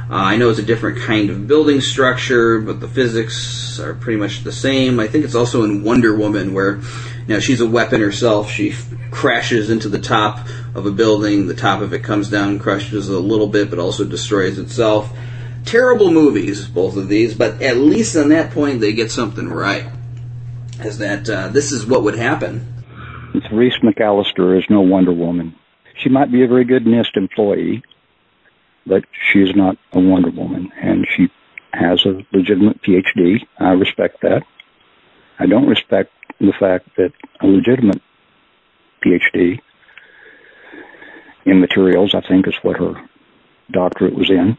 Uh, 0.08 0.14
I 0.14 0.36
know 0.36 0.48
it's 0.50 0.60
a 0.60 0.62
different 0.62 1.00
kind 1.00 1.30
of 1.30 1.48
building 1.48 1.80
structure, 1.80 2.60
but 2.60 2.78
the 2.78 2.86
physics 2.86 3.80
are 3.80 3.92
pretty 3.92 4.20
much 4.20 4.44
the 4.44 4.52
same. 4.52 5.00
I 5.00 5.08
think 5.08 5.24
it's 5.24 5.34
also 5.34 5.64
in 5.64 5.82
Wonder 5.82 6.14
Woman, 6.16 6.54
where 6.54 6.80
you 7.26 7.40
she's 7.40 7.60
a 7.60 7.66
weapon 7.66 8.00
herself. 8.00 8.52
She 8.52 8.70
f- 8.70 8.94
crashes 9.10 9.68
into 9.68 9.88
the 9.88 9.98
top 9.98 10.46
of 10.76 10.86
a 10.86 10.92
building. 10.92 11.48
The 11.48 11.54
top 11.54 11.80
of 11.80 11.92
it 11.92 12.04
comes 12.04 12.30
down, 12.30 12.60
crushes 12.60 13.08
a 13.08 13.18
little 13.18 13.48
bit, 13.48 13.68
but 13.68 13.80
also 13.80 14.04
destroys 14.04 14.60
itself. 14.60 15.12
Terrible 15.64 16.12
movies, 16.12 16.68
both 16.68 16.96
of 16.96 17.08
these, 17.08 17.34
but 17.34 17.60
at 17.60 17.78
least 17.78 18.14
on 18.14 18.28
that 18.28 18.52
point 18.52 18.80
they 18.80 18.92
get 18.92 19.10
something 19.10 19.48
right. 19.48 19.86
Is 20.84 20.98
that 20.98 21.28
uh, 21.28 21.48
this 21.48 21.72
is 21.72 21.84
what 21.84 22.04
would 22.04 22.16
happen 22.16 22.74
Reese 23.50 23.78
McAllister 23.82 24.56
is 24.58 24.64
no 24.70 24.80
Wonder 24.80 25.12
Woman. 25.12 25.54
She 25.96 26.08
might 26.08 26.30
be 26.30 26.42
a 26.42 26.48
very 26.48 26.64
good 26.64 26.84
NIST 26.84 27.16
employee, 27.16 27.82
but 28.86 29.04
she 29.32 29.40
is 29.40 29.54
not 29.54 29.76
a 29.92 30.00
Wonder 30.00 30.30
Woman, 30.30 30.72
and 30.80 31.06
she 31.16 31.30
has 31.72 32.04
a 32.04 32.24
legitimate 32.32 32.82
PhD. 32.82 33.40
I 33.58 33.72
respect 33.72 34.20
that. 34.22 34.42
I 35.38 35.46
don't 35.46 35.68
respect 35.68 36.10
the 36.40 36.52
fact 36.58 36.88
that 36.96 37.12
a 37.40 37.46
legitimate 37.46 38.02
PhD 39.04 39.60
in 41.44 41.60
materials, 41.60 42.14
I 42.14 42.20
think 42.26 42.48
is 42.48 42.54
what 42.62 42.78
her 42.78 42.94
doctorate 43.70 44.14
was 44.14 44.30
in, 44.30 44.56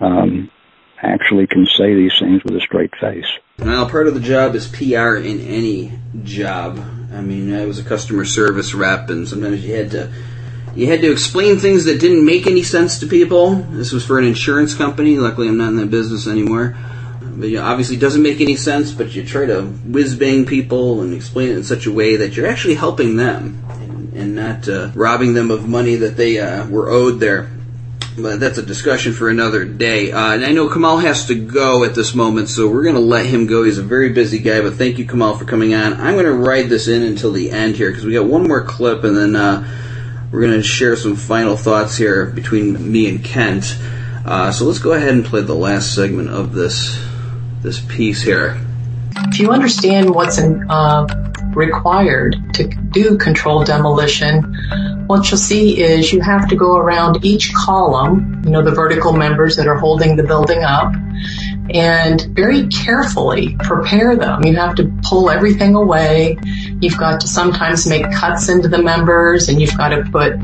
um, 0.00 0.50
actually 1.02 1.46
can 1.46 1.66
say 1.66 1.94
these 1.94 2.18
things 2.18 2.42
with 2.44 2.56
a 2.56 2.60
straight 2.60 2.92
face. 3.00 3.26
Well, 3.58 3.88
part 3.88 4.06
of 4.06 4.14
the 4.14 4.20
job 4.20 4.54
is 4.54 4.68
PR 4.68 5.16
in 5.16 5.40
any 5.40 5.98
job. 6.22 6.78
I 7.12 7.20
mean, 7.20 7.54
I 7.54 7.66
was 7.66 7.78
a 7.78 7.84
customer 7.84 8.24
service 8.24 8.74
rep, 8.74 9.10
and 9.10 9.28
sometimes 9.28 9.64
you 9.64 9.74
had 9.74 9.90
to 9.92 10.12
you 10.74 10.86
had 10.86 11.00
to 11.00 11.10
explain 11.10 11.58
things 11.58 11.84
that 11.86 12.00
didn't 12.00 12.24
make 12.24 12.46
any 12.46 12.62
sense 12.62 13.00
to 13.00 13.06
people. 13.06 13.54
This 13.54 13.92
was 13.92 14.04
for 14.04 14.18
an 14.18 14.24
insurance 14.24 14.74
company. 14.74 15.16
Luckily, 15.16 15.48
I'm 15.48 15.58
not 15.58 15.68
in 15.68 15.76
that 15.76 15.90
business 15.90 16.26
anymore. 16.26 16.76
But 17.20 17.48
you 17.48 17.56
know, 17.56 17.64
obviously, 17.64 17.96
it 17.96 18.00
doesn't 18.00 18.22
make 18.22 18.40
any 18.40 18.56
sense. 18.56 18.92
But 18.92 19.14
you 19.14 19.24
try 19.24 19.46
to 19.46 19.62
whiz 19.62 20.16
bang 20.16 20.46
people 20.46 21.02
and 21.02 21.14
explain 21.14 21.50
it 21.50 21.56
in 21.56 21.64
such 21.64 21.86
a 21.86 21.92
way 21.92 22.16
that 22.16 22.36
you're 22.36 22.46
actually 22.46 22.74
helping 22.74 23.16
them 23.16 23.62
and, 23.68 24.12
and 24.14 24.34
not 24.34 24.68
uh, 24.68 24.90
robbing 24.94 25.34
them 25.34 25.50
of 25.50 25.68
money 25.68 25.96
that 25.96 26.16
they 26.16 26.38
uh, 26.38 26.66
were 26.68 26.88
owed 26.88 27.20
there 27.20 27.50
but 28.18 28.40
that's 28.40 28.58
a 28.58 28.62
discussion 28.62 29.12
for 29.12 29.28
another 29.28 29.64
day. 29.64 30.12
Uh, 30.12 30.34
and 30.34 30.44
I 30.44 30.52
know 30.52 30.68
Kamal 30.68 30.98
has 30.98 31.26
to 31.26 31.34
go 31.34 31.84
at 31.84 31.94
this 31.94 32.14
moment, 32.14 32.48
so 32.48 32.68
we're 32.68 32.82
going 32.82 32.94
to 32.94 33.00
let 33.00 33.26
him 33.26 33.46
go. 33.46 33.64
He's 33.64 33.78
a 33.78 33.82
very 33.82 34.10
busy 34.10 34.38
guy, 34.38 34.60
but 34.60 34.74
thank 34.74 34.98
you, 34.98 35.06
Kamal, 35.06 35.36
for 35.36 35.44
coming 35.44 35.74
on. 35.74 35.94
I'm 35.94 36.14
going 36.14 36.26
to 36.26 36.32
ride 36.32 36.68
this 36.68 36.88
in 36.88 37.02
until 37.02 37.32
the 37.32 37.50
end 37.50 37.76
here 37.76 37.90
because 37.90 38.04
we 38.04 38.12
got 38.12 38.26
one 38.26 38.46
more 38.46 38.62
clip, 38.62 39.04
and 39.04 39.16
then 39.16 39.36
uh, 39.36 39.66
we're 40.30 40.40
going 40.40 40.52
to 40.52 40.62
share 40.62 40.96
some 40.96 41.16
final 41.16 41.56
thoughts 41.56 41.96
here 41.96 42.26
between 42.26 42.90
me 42.90 43.08
and 43.08 43.24
Kent. 43.24 43.76
Uh, 44.24 44.52
so 44.52 44.64
let's 44.64 44.78
go 44.78 44.92
ahead 44.92 45.08
and 45.08 45.24
play 45.24 45.42
the 45.42 45.54
last 45.54 45.94
segment 45.94 46.28
of 46.28 46.52
this 46.54 46.98
this 47.62 47.80
piece 47.80 48.22
here. 48.22 48.58
If 49.28 49.38
you 49.38 49.50
understand 49.50 50.14
what's 50.14 50.38
in, 50.38 50.70
uh, 50.70 51.06
required 51.54 52.36
to 52.54 52.68
do 52.68 53.18
controlled 53.18 53.66
demolition, 53.66 54.42
what 55.06 55.30
you'll 55.30 55.38
see 55.38 55.82
is 55.82 56.12
you 56.12 56.20
have 56.20 56.48
to 56.48 56.56
go 56.56 56.76
around 56.76 57.24
each 57.24 57.52
column, 57.52 58.42
you 58.44 58.50
know, 58.50 58.62
the 58.62 58.70
vertical 58.70 59.12
members 59.12 59.56
that 59.56 59.66
are 59.66 59.76
holding 59.76 60.16
the 60.16 60.22
building 60.22 60.62
up, 60.62 60.94
and 61.74 62.22
very 62.34 62.68
carefully 62.68 63.56
prepare 63.60 64.16
them. 64.16 64.44
You 64.44 64.56
have 64.56 64.76
to 64.76 64.92
pull 65.02 65.28
everything 65.30 65.74
away. 65.74 66.38
You've 66.80 66.96
got 66.96 67.20
to 67.20 67.28
sometimes 67.28 67.86
make 67.86 68.10
cuts 68.12 68.48
into 68.48 68.68
the 68.68 68.82
members 68.82 69.48
and 69.48 69.60
you've 69.60 69.76
got 69.76 69.90
to 69.90 70.02
put 70.10 70.34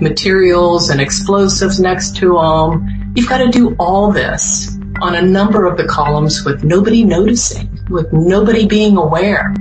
materials 0.00 0.90
and 0.90 1.00
explosives 1.00 1.78
next 1.78 2.16
to 2.16 2.34
them. 2.34 3.12
You've 3.14 3.28
got 3.28 3.38
to 3.38 3.48
do 3.48 3.76
all 3.78 4.12
this 4.12 4.76
on 5.00 5.14
a 5.14 5.22
number 5.22 5.66
of 5.66 5.76
the 5.76 5.84
columns 5.84 6.44
with 6.44 6.64
nobody 6.64 7.04
noticing, 7.04 7.78
with 7.88 8.12
nobody 8.12 8.66
being 8.66 8.96
aware. 8.96 9.54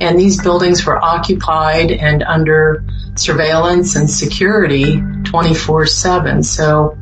And 0.00 0.18
these 0.18 0.40
buildings 0.40 0.84
were 0.84 1.02
occupied 1.04 1.90
and 1.90 2.22
under 2.24 2.84
surveillance 3.14 3.96
and 3.96 4.10
security 4.10 5.00
24 5.24 5.86
7. 5.86 6.42
So, 6.42 6.98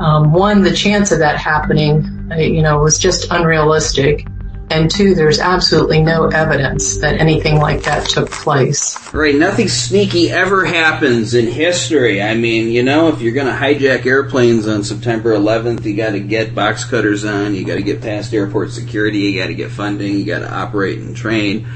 um, 0.00 0.32
one, 0.32 0.62
the 0.62 0.72
chance 0.72 1.10
of 1.10 1.18
that 1.20 1.36
happening, 1.36 2.30
uh, 2.30 2.36
you 2.36 2.62
know, 2.62 2.78
was 2.78 2.98
just 2.98 3.30
unrealistic 3.30 4.26
and 4.70 4.90
two, 4.90 5.14
there's 5.14 5.38
absolutely 5.38 6.02
no 6.02 6.26
evidence 6.26 6.98
that 6.98 7.20
anything 7.20 7.56
like 7.56 7.82
that 7.84 8.08
took 8.08 8.30
place. 8.30 8.96
Right, 9.14 9.34
nothing 9.34 9.68
sneaky 9.68 10.30
ever 10.30 10.64
happens 10.64 11.34
in 11.34 11.46
history. 11.46 12.22
I 12.22 12.34
mean, 12.34 12.68
you 12.68 12.82
know, 12.82 13.08
if 13.08 13.20
you're 13.20 13.32
going 13.32 13.46
to 13.46 13.52
hijack 13.52 14.04
airplanes 14.04 14.68
on 14.68 14.84
September 14.84 15.34
11th, 15.34 15.84
you 15.84 15.96
got 15.96 16.10
to 16.10 16.20
get 16.20 16.54
box 16.54 16.84
cutters 16.84 17.24
on, 17.24 17.54
you 17.54 17.64
got 17.64 17.76
to 17.76 17.82
get 17.82 18.02
past 18.02 18.34
airport 18.34 18.70
security, 18.72 19.18
you 19.18 19.40
got 19.40 19.48
to 19.48 19.54
get 19.54 19.70
funding, 19.70 20.18
you 20.18 20.24
got 20.24 20.40
to 20.40 20.52
operate 20.52 20.98
and 20.98 21.16
train. 21.16 21.66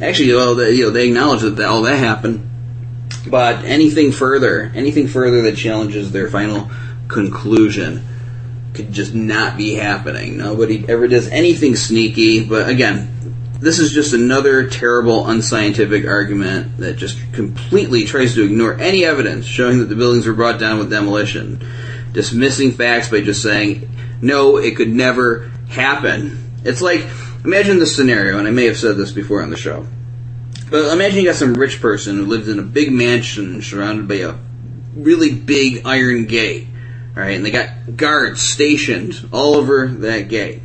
Actually, 0.00 0.32
well, 0.32 0.54
they, 0.54 0.72
you 0.72 0.86
know, 0.86 0.90
they 0.90 1.08
acknowledge 1.08 1.42
that 1.42 1.60
all 1.60 1.82
that 1.82 1.96
happened. 1.96 2.48
But 3.26 3.64
anything 3.64 4.12
further, 4.12 4.72
anything 4.74 5.06
further 5.06 5.42
that 5.42 5.56
challenges 5.56 6.12
their 6.12 6.30
final 6.30 6.70
conclusion 7.08 8.07
could 8.78 8.92
just 8.92 9.12
not 9.12 9.56
be 9.56 9.74
happening. 9.74 10.36
Nobody 10.36 10.84
ever 10.88 11.08
does 11.08 11.28
anything 11.28 11.74
sneaky, 11.74 12.44
but 12.44 12.68
again, 12.68 13.14
this 13.60 13.80
is 13.80 13.92
just 13.92 14.14
another 14.14 14.68
terrible, 14.68 15.26
unscientific 15.26 16.06
argument 16.06 16.78
that 16.78 16.96
just 16.96 17.18
completely 17.32 18.04
tries 18.04 18.34
to 18.34 18.44
ignore 18.44 18.74
any 18.74 19.04
evidence 19.04 19.46
showing 19.46 19.80
that 19.80 19.86
the 19.86 19.96
buildings 19.96 20.26
were 20.26 20.32
brought 20.32 20.60
down 20.60 20.78
with 20.78 20.90
demolition, 20.90 21.66
dismissing 22.12 22.72
facts 22.72 23.08
by 23.08 23.20
just 23.20 23.42
saying, 23.42 23.90
no, 24.22 24.58
it 24.58 24.76
could 24.76 24.88
never 24.88 25.50
happen. 25.68 26.38
It's 26.64 26.80
like, 26.80 27.04
imagine 27.44 27.80
this 27.80 27.96
scenario, 27.96 28.38
and 28.38 28.46
I 28.46 28.52
may 28.52 28.66
have 28.66 28.76
said 28.76 28.96
this 28.96 29.10
before 29.10 29.42
on 29.42 29.50
the 29.50 29.56
show, 29.56 29.86
but 30.70 30.92
imagine 30.92 31.18
you 31.18 31.24
got 31.26 31.34
some 31.34 31.54
rich 31.54 31.80
person 31.80 32.16
who 32.16 32.26
lives 32.26 32.48
in 32.48 32.60
a 32.60 32.62
big 32.62 32.92
mansion 32.92 33.60
surrounded 33.60 34.06
by 34.06 34.16
a 34.16 34.34
really 34.94 35.34
big 35.34 35.82
iron 35.84 36.26
gate 36.26 36.68
Right, 37.18 37.34
and 37.34 37.44
they 37.44 37.50
got 37.50 37.96
guards 37.96 38.40
stationed 38.40 39.30
all 39.32 39.56
over 39.56 39.88
that 39.88 40.28
gate. 40.28 40.62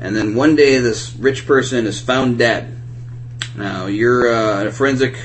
And 0.00 0.16
then 0.16 0.34
one 0.34 0.56
day, 0.56 0.80
this 0.80 1.14
rich 1.14 1.46
person 1.46 1.86
is 1.86 2.00
found 2.00 2.38
dead. 2.38 2.76
Now, 3.54 3.86
you're 3.86 4.34
uh, 4.34 4.64
a 4.64 4.72
forensic 4.72 5.16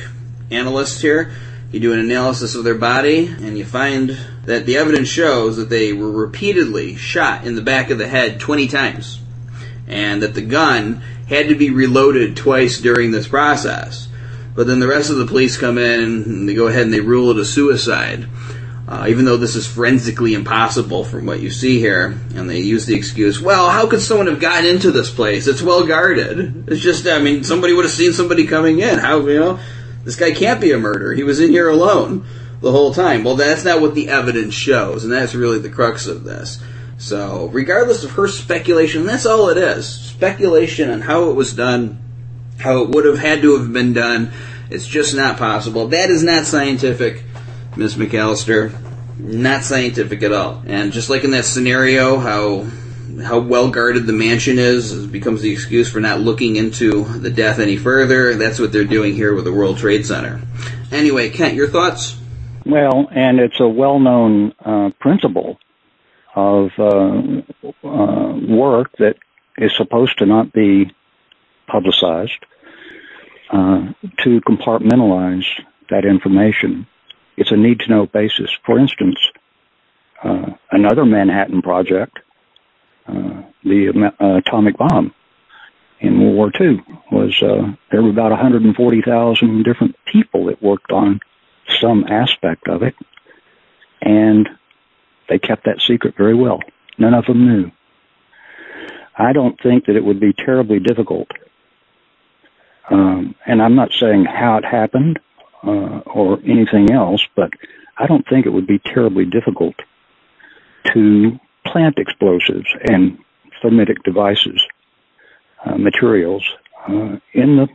analyst 0.51 1.01
here. 1.01 1.34
You 1.72 1.80
do 1.80 1.93
an 1.93 1.99
analysis 1.99 2.53
of 2.53 2.64
their 2.64 2.76
body, 2.76 3.26
and 3.26 3.57
you 3.57 3.66
find 3.66 4.16
that 4.45 4.68
the 4.68 4.78
evidence 4.78 5.07
shows 5.07 5.57
that 5.57 5.72
they 5.72 5.93
were 5.93 6.12
repeatedly 6.12 6.95
shot 6.95 7.43
in 7.43 7.55
the 7.55 7.64
back 7.64 7.89
of 7.89 7.97
the 7.97 8.07
head 8.07 8.39
20 8.39 8.68
times, 8.68 9.20
and 9.88 10.22
that 10.22 10.36
the 10.36 10.43
gun 10.43 11.01
had 11.28 11.47
to 11.47 11.55
be 11.55 11.72
reloaded 11.72 12.38
twice 12.38 12.80
during 12.80 13.09
this 13.09 13.28
process. 13.28 14.09
But 14.53 14.68
then 14.68 14.80
the 14.80 14.88
rest 14.88 15.09
of 15.09 15.18
the 15.18 15.26
police 15.26 15.57
come 15.57 15.80
in 15.80 16.01
and 16.01 16.47
they 16.47 16.53
go 16.53 16.68
ahead 16.68 16.84
and 16.84 16.93
they 16.93 16.99
rule 16.99 17.32
it 17.32 17.39
a 17.39 17.45
suicide. 17.45 18.28
Uh, 18.91 19.07
even 19.07 19.23
though 19.23 19.37
this 19.37 19.55
is 19.55 19.65
forensically 19.65 20.33
impossible 20.33 21.05
from 21.05 21.25
what 21.25 21.39
you 21.39 21.49
see 21.49 21.79
here, 21.79 22.07
and 22.35 22.49
they 22.49 22.59
use 22.59 22.85
the 22.85 22.93
excuse, 22.93 23.41
well, 23.41 23.69
how 23.69 23.87
could 23.87 24.01
someone 24.01 24.27
have 24.27 24.41
gotten 24.41 24.65
into 24.65 24.91
this 24.91 25.09
place? 25.09 25.47
It's 25.47 25.61
well 25.61 25.87
guarded. 25.87 26.67
It's 26.67 26.81
just, 26.81 27.07
I 27.07 27.19
mean, 27.19 27.45
somebody 27.45 27.71
would 27.71 27.85
have 27.85 27.93
seen 27.93 28.11
somebody 28.11 28.47
coming 28.47 28.79
in. 28.79 28.99
How, 28.99 29.25
you 29.25 29.39
know, 29.39 29.59
this 30.03 30.17
guy 30.17 30.31
can't 30.31 30.59
be 30.59 30.73
a 30.73 30.77
murderer. 30.77 31.13
He 31.13 31.23
was 31.23 31.39
in 31.39 31.51
here 31.51 31.69
alone 31.69 32.25
the 32.59 32.73
whole 32.73 32.93
time. 32.93 33.23
Well, 33.23 33.37
that's 33.37 33.63
not 33.63 33.79
what 33.79 33.95
the 33.95 34.09
evidence 34.09 34.53
shows, 34.53 35.05
and 35.05 35.13
that's 35.13 35.33
really 35.33 35.59
the 35.59 35.69
crux 35.69 36.05
of 36.05 36.25
this. 36.25 36.61
So, 36.97 37.45
regardless 37.45 38.03
of 38.03 38.11
her 38.11 38.27
speculation, 38.27 39.05
that's 39.05 39.25
all 39.25 39.47
it 39.47 39.57
is 39.57 39.87
speculation 39.87 40.89
on 40.89 40.99
how 40.99 41.29
it 41.29 41.35
was 41.35 41.53
done, 41.53 41.97
how 42.59 42.81
it 42.81 42.89
would 42.89 43.05
have 43.05 43.19
had 43.19 43.41
to 43.43 43.57
have 43.57 43.71
been 43.71 43.93
done. 43.93 44.33
It's 44.69 44.85
just 44.85 45.15
not 45.15 45.37
possible. 45.37 45.87
That 45.87 46.09
is 46.09 46.23
not 46.23 46.45
scientific. 46.45 47.23
Miss 47.76 47.95
McAllister. 47.95 48.74
Not 49.17 49.63
scientific 49.63 50.24
at 50.24 50.32
all. 50.32 50.63
And 50.65 50.91
just 50.91 51.09
like 51.09 51.24
in 51.24 51.32
that 51.32 51.45
scenario, 51.45 52.17
how 52.17 52.65
how 53.24 53.39
well 53.39 53.69
guarded 53.69 54.07
the 54.07 54.13
mansion 54.13 54.57
is 54.57 55.05
becomes 55.05 55.41
the 55.41 55.51
excuse 55.51 55.91
for 55.91 55.99
not 55.99 56.19
looking 56.19 56.55
into 56.55 57.03
the 57.03 57.30
death 57.30 57.59
any 57.59 57.78
further. 57.78 58.36
That's 58.36 58.59
what 58.59 58.72
they're 58.72 58.84
doing 58.86 59.13
here 59.13 59.36
with 59.36 59.45
the 59.45 59.53
World 59.53 59.78
Trade 59.78 60.05
Center. 60.05 60.41
Anyway, 60.91 61.30
Kent, 61.30 61.55
your 61.55 61.67
thoughts? 61.67 62.17
Well, 62.65 63.07
and 63.11 63.39
it's 63.39 63.59
a 63.59 63.67
well-known 63.67 64.53
uh, 64.63 64.89
principle 64.99 65.57
of 66.36 66.69
uh, 66.78 67.22
uh, 67.84 68.38
work 68.47 68.91
that 68.99 69.15
is 69.57 69.76
supposed 69.76 70.19
to 70.19 70.26
not 70.26 70.53
be 70.53 70.93
publicized 71.67 72.45
uh, 73.51 73.91
to 74.24 74.41
compartmentalize 74.41 75.45
that 75.89 76.05
information 76.05 76.88
it's 77.41 77.51
a 77.51 77.57
need 77.57 77.79
to 77.79 77.89
know 77.89 78.05
basis. 78.05 78.51
For 78.63 78.77
instance, 78.77 79.17
uh, 80.23 80.51
another 80.71 81.05
Manhattan 81.05 81.63
project, 81.63 82.19
uh, 83.07 83.41
the 83.63 84.11
uh, 84.19 84.37
atomic 84.37 84.77
bomb 84.77 85.11
in 85.99 86.19
World 86.19 86.35
War 86.35 86.51
II, 86.61 86.83
was 87.11 87.35
there 87.91 88.03
were 88.03 88.11
about 88.11 88.29
140,000 88.29 89.63
different 89.63 89.95
people 90.05 90.45
that 90.45 90.61
worked 90.61 90.91
on 90.91 91.19
some 91.79 92.05
aspect 92.07 92.67
of 92.67 92.83
it, 92.83 92.95
and 94.03 94.47
they 95.27 95.39
kept 95.39 95.65
that 95.65 95.81
secret 95.81 96.15
very 96.15 96.35
well. 96.35 96.59
None 96.99 97.15
of 97.15 97.25
them 97.25 97.47
knew. 97.47 97.71
I 99.17 99.33
don't 99.33 99.59
think 99.59 99.87
that 99.87 99.95
it 99.95 100.05
would 100.05 100.19
be 100.19 100.33
terribly 100.33 100.79
difficult. 100.79 101.29
Um, 102.91 103.33
and 103.47 103.63
I'm 103.63 103.75
not 103.75 103.91
saying 103.93 104.25
how 104.25 104.57
it 104.57 104.65
happened 104.65 105.19
or 105.64 106.39
anything 106.43 106.91
else, 106.91 107.26
but 107.36 107.49
I 107.97 108.07
don't 108.07 108.28
think 108.28 108.45
it 108.45 108.49
would 108.49 108.68
be 108.68 108.80
terribly 108.80 109.26
difficult 109.26 109.76
to 110.93 111.39
plant 111.66 111.97
explosives 111.97 112.68
and 112.89 113.18
thermitic 113.62 114.03
devices, 114.03 114.62
uh, 115.66 115.78
materials, 115.78 116.43
uh, 116.88 117.18
in 117.34 117.57
the 117.57 117.68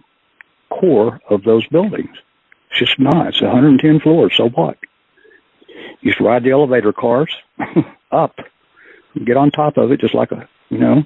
core 0.71 1.21
of 1.31 1.45
those 1.45 1.67
buildings. 1.69 2.11
It's 2.71 2.81
just 2.81 2.99
not. 2.99 3.29
It's 3.29 3.41
110 3.41 4.01
floors, 4.01 4.35
so 4.37 4.49
what? 4.49 4.79
You 6.01 6.11
just 6.11 6.21
ride 6.21 6.43
the 6.43 6.51
elevator 6.51 6.93
cars 6.93 7.33
up, 8.11 8.37
get 9.25 9.37
on 9.37 9.51
top 9.51 9.77
of 9.77 9.93
it 9.93 10.01
just 10.01 10.15
like 10.15 10.33
a, 10.33 10.49
you 10.69 10.79
know, 10.79 11.03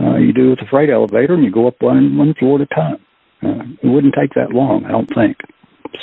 uh, 0.00 0.16
you 0.16 0.32
do 0.32 0.50
with 0.50 0.60
a 0.60 0.66
freight 0.66 0.90
elevator 0.90 1.34
and 1.34 1.44
you 1.44 1.50
go 1.50 1.68
up 1.68 1.80
one, 1.80 2.16
one 2.16 2.34
floor 2.34 2.60
at 2.60 2.68
a 2.70 2.74
time. 2.74 2.98
Uh, 3.42 3.64
it 3.82 3.86
wouldn't 3.86 4.14
take 4.14 4.34
that 4.34 4.50
long, 4.50 4.84
I 4.84 4.90
don't 4.90 5.12
think. 5.14 5.36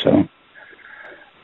So 0.03 0.27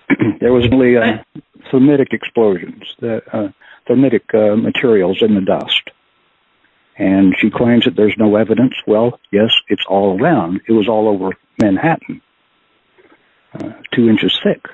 there 0.39 0.53
was 0.53 0.65
only 0.71 0.97
uh, 0.97 1.23
thermitic 1.71 2.13
explosions, 2.13 2.83
the 2.99 3.21
uh, 3.31 3.49
thermitic 3.87 4.33
uh, 4.33 4.55
materials 4.55 5.21
in 5.21 5.35
the 5.35 5.41
dust. 5.41 5.89
And 6.97 7.35
she 7.37 7.51
claims 7.51 7.85
that 7.85 7.95
there's 7.95 8.15
no 8.17 8.35
evidence. 8.35 8.73
Well, 8.87 9.19
yes, 9.31 9.51
it's 9.67 9.85
all 9.87 10.19
around. 10.19 10.61
It 10.67 10.71
was 10.71 10.87
all 10.87 11.07
over 11.07 11.31
Manhattan, 11.61 12.21
uh, 13.53 13.73
two 13.93 14.09
inches 14.09 14.39
thick. 14.43 14.65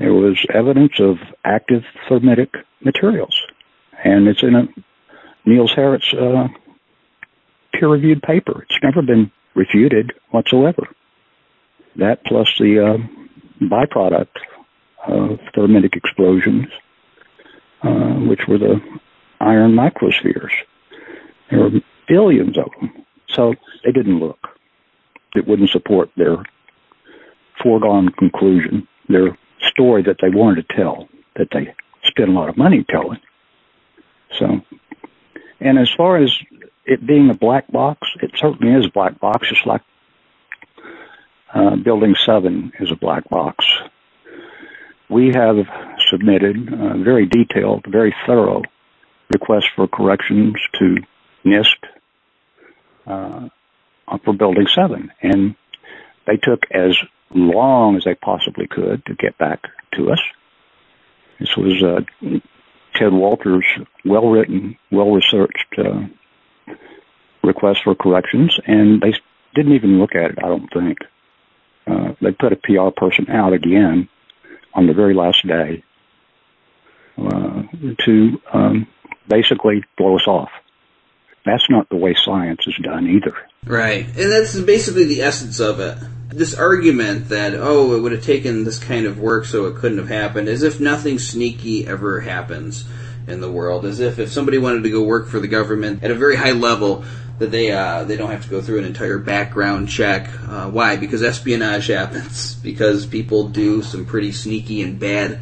There 0.00 0.12
was 0.12 0.44
evidence 0.52 0.98
of 0.98 1.18
active 1.44 1.84
thermitic 2.08 2.52
materials, 2.80 3.40
and 4.02 4.26
it's 4.26 4.42
in 4.42 4.56
a 4.56 4.68
Niels 5.46 5.72
Harrit 5.76 6.02
uh, 6.12 6.48
peer-reviewed 7.72 8.22
paper. 8.22 8.64
It's 8.68 8.82
never 8.82 9.02
been 9.02 9.30
refuted 9.54 10.12
whatsoever. 10.30 10.88
That 11.96 12.24
plus 12.24 12.48
the 12.58 12.84
uh, 12.84 13.64
byproduct 13.64 14.36
of 15.06 15.38
thermitic 15.54 15.96
explosions, 15.96 16.66
uh, 17.82 18.14
which 18.26 18.40
were 18.48 18.58
the 18.58 18.80
iron 19.40 19.72
microspheres. 19.72 20.50
There 21.50 21.60
were 21.60 21.70
billions 22.08 22.58
of 22.58 22.70
them. 22.80 23.04
So 23.30 23.54
they 23.84 23.92
didn't 23.92 24.18
look. 24.20 24.48
It 25.34 25.46
wouldn't 25.46 25.70
support 25.70 26.10
their 26.16 26.44
foregone 27.62 28.10
conclusion, 28.10 28.86
their 29.08 29.36
story 29.70 30.02
that 30.02 30.16
they 30.20 30.30
wanted 30.30 30.68
to 30.68 30.76
tell, 30.76 31.08
that 31.36 31.48
they 31.52 31.74
spent 32.04 32.28
a 32.28 32.32
lot 32.32 32.48
of 32.48 32.56
money 32.56 32.84
telling. 32.88 33.20
So, 34.38 34.60
and 35.60 35.78
as 35.78 35.90
far 35.96 36.16
as 36.16 36.32
it 36.84 37.06
being 37.06 37.30
a 37.30 37.34
black 37.34 37.70
box, 37.70 38.08
it 38.22 38.32
certainly 38.36 38.74
is 38.74 38.86
a 38.86 38.90
black 38.90 39.18
box, 39.20 39.48
just 39.48 39.66
like 39.66 39.82
uh, 41.54 41.76
Building 41.76 42.14
7 42.26 42.72
is 42.80 42.90
a 42.90 42.96
black 42.96 43.28
box. 43.28 43.64
We 45.08 45.32
have 45.34 45.56
submitted 46.10 46.72
a 46.72 46.98
very 46.98 47.26
detailed, 47.26 47.84
very 47.88 48.14
thorough 48.26 48.62
request 49.32 49.66
for 49.76 49.86
corrections 49.86 50.54
to 50.78 50.96
NIST 51.44 51.76
uh, 53.06 53.48
for 54.24 54.34
Building 54.34 54.66
7. 54.66 55.12
And 55.22 55.54
they 56.26 56.36
took 56.36 56.64
as 56.72 56.96
long 57.30 57.96
as 57.96 58.04
they 58.04 58.14
possibly 58.14 58.66
could 58.66 59.04
to 59.06 59.14
get 59.14 59.38
back 59.38 59.62
to 59.94 60.10
us. 60.10 60.20
This 61.38 61.56
was 61.56 61.82
uh, 61.82 62.00
Ted 62.94 63.12
Walter's 63.12 63.66
well-written, 64.04 64.76
well-researched 64.90 65.78
uh, 65.78 66.06
request 67.42 67.80
for 67.84 67.94
corrections, 67.94 68.58
and 68.66 69.00
they 69.00 69.12
didn't 69.54 69.74
even 69.74 69.98
look 69.98 70.14
at 70.14 70.32
it, 70.32 70.38
I 70.42 70.48
don't 70.48 70.72
think. 70.72 70.98
Uh, 71.86 72.14
they 72.20 72.32
put 72.32 72.52
a 72.52 72.56
PR 72.56 72.90
person 72.96 73.30
out 73.30 73.52
again 73.52 74.08
on 74.72 74.86
the 74.86 74.94
very 74.94 75.14
last 75.14 75.46
day 75.46 75.84
uh, 77.18 77.62
to 78.04 78.40
um, 78.52 78.86
basically 79.28 79.84
blow 79.96 80.16
us 80.16 80.26
off. 80.26 80.50
That's 81.44 81.68
not 81.68 81.88
the 81.90 81.96
way 81.96 82.14
science 82.14 82.66
is 82.66 82.74
done 82.82 83.06
either. 83.06 83.36
Right. 83.66 84.06
And 84.06 84.32
that's 84.32 84.58
basically 84.60 85.04
the 85.04 85.22
essence 85.22 85.60
of 85.60 85.78
it. 85.80 85.98
This 86.30 86.54
argument 86.54 87.28
that, 87.28 87.54
oh, 87.54 87.94
it 87.94 88.00
would 88.00 88.12
have 88.12 88.24
taken 88.24 88.64
this 88.64 88.78
kind 88.78 89.06
of 89.06 89.18
work 89.18 89.44
so 89.44 89.66
it 89.66 89.76
couldn't 89.76 89.98
have 89.98 90.08
happened, 90.08 90.48
as 90.48 90.62
if 90.62 90.80
nothing 90.80 91.18
sneaky 91.18 91.86
ever 91.86 92.20
happens 92.20 92.84
in 93.26 93.40
the 93.40 93.50
world, 93.50 93.84
as 93.84 94.00
if 94.00 94.18
if 94.18 94.30
somebody 94.30 94.58
wanted 94.58 94.82
to 94.84 94.90
go 94.90 95.02
work 95.02 95.28
for 95.28 95.40
the 95.40 95.48
government 95.48 96.02
at 96.02 96.10
a 96.10 96.14
very 96.14 96.36
high 96.36 96.52
level, 96.52 97.04
that 97.38 97.50
they 97.50 97.70
uh, 97.70 98.04
they 98.04 98.16
don't 98.16 98.30
have 98.30 98.44
to 98.44 98.50
go 98.50 98.60
through 98.60 98.78
an 98.78 98.84
entire 98.84 99.18
background 99.18 99.88
check. 99.88 100.28
Uh, 100.48 100.70
why? 100.70 100.96
Because 100.96 101.22
espionage 101.22 101.88
happens. 101.88 102.54
Because 102.64 103.04
people 103.04 103.48
do 103.48 103.82
some 103.82 104.06
pretty 104.06 104.32
sneaky 104.32 104.80
and 104.80 104.98
bad 104.98 105.38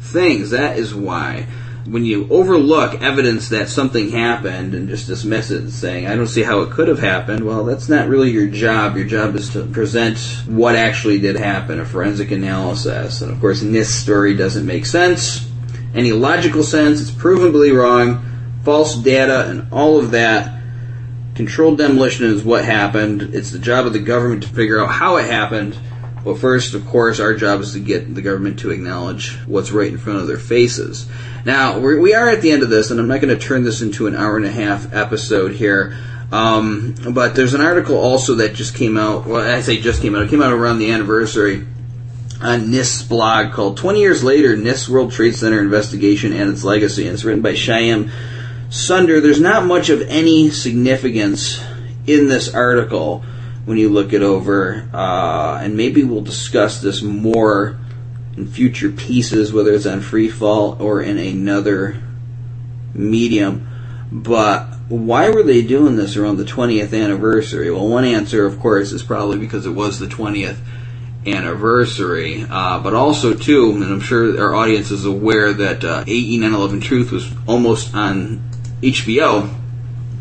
things. 0.00 0.50
That 0.50 0.76
is 0.76 0.92
why 0.92 1.46
when 1.86 2.04
you 2.04 2.26
overlook 2.30 3.02
evidence 3.02 3.50
that 3.50 3.68
something 3.68 4.10
happened 4.10 4.74
and 4.74 4.88
just 4.88 5.06
dismiss 5.06 5.50
it 5.50 5.70
saying, 5.70 6.06
I 6.06 6.16
don't 6.16 6.26
see 6.26 6.42
how 6.42 6.60
it 6.60 6.70
could 6.70 6.88
have 6.88 6.98
happened, 6.98 7.44
well, 7.44 7.64
that's 7.64 7.88
not 7.88 8.08
really 8.08 8.30
your 8.30 8.46
job. 8.46 8.96
Your 8.96 9.06
job 9.06 9.36
is 9.36 9.50
to 9.50 9.64
present 9.66 10.18
what 10.46 10.76
actually 10.76 11.20
did 11.20 11.36
happen, 11.36 11.80
a 11.80 11.84
forensic 11.84 12.30
analysis. 12.30 13.20
And 13.20 13.30
of 13.30 13.40
course, 13.40 13.60
this 13.60 13.94
story 13.94 14.34
doesn't 14.34 14.64
make 14.64 14.86
sense. 14.86 15.50
Any 15.94 16.12
logical 16.12 16.62
sense, 16.62 17.00
it's 17.00 17.10
provably 17.10 17.76
wrong, 17.76 18.24
false 18.64 18.96
data, 18.96 19.48
and 19.48 19.72
all 19.72 19.98
of 19.98 20.10
that. 20.10 20.60
Controlled 21.34 21.78
demolition 21.78 22.26
is 22.26 22.44
what 22.44 22.64
happened. 22.64 23.34
It's 23.34 23.50
the 23.50 23.58
job 23.58 23.86
of 23.86 23.92
the 23.92 23.98
government 24.00 24.42
to 24.42 24.48
figure 24.48 24.80
out 24.80 24.90
how 24.90 25.16
it 25.16 25.30
happened. 25.30 25.78
But 26.24 26.38
first, 26.38 26.74
of 26.74 26.86
course, 26.86 27.20
our 27.20 27.34
job 27.34 27.60
is 27.60 27.74
to 27.74 27.80
get 27.80 28.14
the 28.14 28.22
government 28.22 28.60
to 28.60 28.70
acknowledge 28.70 29.36
what's 29.46 29.70
right 29.70 29.90
in 29.92 29.98
front 29.98 30.20
of 30.20 30.26
their 30.26 30.38
faces. 30.38 31.06
Now, 31.44 31.78
we're, 31.78 32.00
we 32.00 32.14
are 32.14 32.28
at 32.28 32.40
the 32.40 32.50
end 32.50 32.62
of 32.62 32.70
this, 32.70 32.90
and 32.90 32.98
I'm 32.98 33.08
not 33.08 33.20
going 33.20 33.36
to 33.36 33.40
turn 33.40 33.62
this 33.62 33.82
into 33.82 34.06
an 34.06 34.16
hour 34.16 34.36
and 34.36 34.46
a 34.46 34.50
half 34.50 34.92
episode 34.94 35.52
here. 35.52 35.96
Um, 36.32 36.94
but 37.10 37.36
there's 37.36 37.54
an 37.54 37.60
article 37.60 37.96
also 37.96 38.36
that 38.36 38.54
just 38.54 38.74
came 38.74 38.96
out. 38.96 39.26
Well, 39.26 39.46
I 39.46 39.60
say 39.60 39.78
just 39.78 40.00
came 40.00 40.16
out. 40.16 40.22
It 40.22 40.30
came 40.30 40.42
out 40.42 40.52
around 40.52 40.78
the 40.78 40.90
anniversary 40.90 41.66
on 42.40 42.70
NIST's 42.70 43.02
blog 43.02 43.52
called 43.52 43.76
20 43.76 44.00
Years 44.00 44.24
Later, 44.24 44.56
NIST 44.56 44.88
World 44.88 45.12
Trade 45.12 45.36
Center 45.36 45.60
Investigation 45.60 46.32
and 46.32 46.50
Its 46.50 46.64
Legacy. 46.64 47.06
And 47.06 47.14
it's 47.14 47.24
written 47.24 47.42
by 47.42 47.52
Shyam 47.52 48.10
Sunder. 48.70 49.20
There's 49.20 49.40
not 49.40 49.66
much 49.66 49.88
of 49.88 50.02
any 50.02 50.50
significance 50.50 51.62
in 52.06 52.28
this 52.28 52.52
article 52.52 53.24
when 53.64 53.78
you 53.78 53.88
look 53.88 54.12
it 54.12 54.22
over. 54.22 54.88
Uh, 54.92 55.60
and 55.62 55.76
maybe 55.76 56.04
we'll 56.04 56.22
discuss 56.22 56.80
this 56.80 57.02
more 57.02 57.78
in 58.36 58.46
future 58.46 58.90
pieces, 58.90 59.52
whether 59.52 59.72
it's 59.72 59.86
on 59.86 60.00
Freefall 60.00 60.80
or 60.80 61.00
in 61.00 61.18
another 61.18 62.02
medium. 62.92 63.68
But 64.10 64.66
why 64.88 65.30
were 65.30 65.42
they 65.42 65.62
doing 65.62 65.96
this 65.96 66.16
around 66.16 66.36
the 66.36 66.44
20th 66.44 66.92
anniversary? 66.92 67.70
Well, 67.70 67.88
one 67.88 68.04
answer, 68.04 68.44
of 68.44 68.60
course, 68.60 68.92
is 68.92 69.02
probably 69.02 69.38
because 69.38 69.66
it 69.66 69.70
was 69.70 69.98
the 69.98 70.06
20th 70.06 70.58
anniversary. 71.26 72.44
Uh, 72.48 72.80
but 72.80 72.94
also, 72.94 73.34
too, 73.34 73.72
and 73.72 73.84
I'm 73.84 74.00
sure 74.00 74.40
our 74.40 74.54
audience 74.54 74.90
is 74.90 75.04
aware 75.04 75.52
that 75.52 75.84
uh, 75.84 76.04
AE 76.06 76.36
911 76.38 76.80
Truth 76.80 77.12
was 77.12 77.30
almost 77.46 77.94
on 77.94 78.42
HBO 78.80 79.52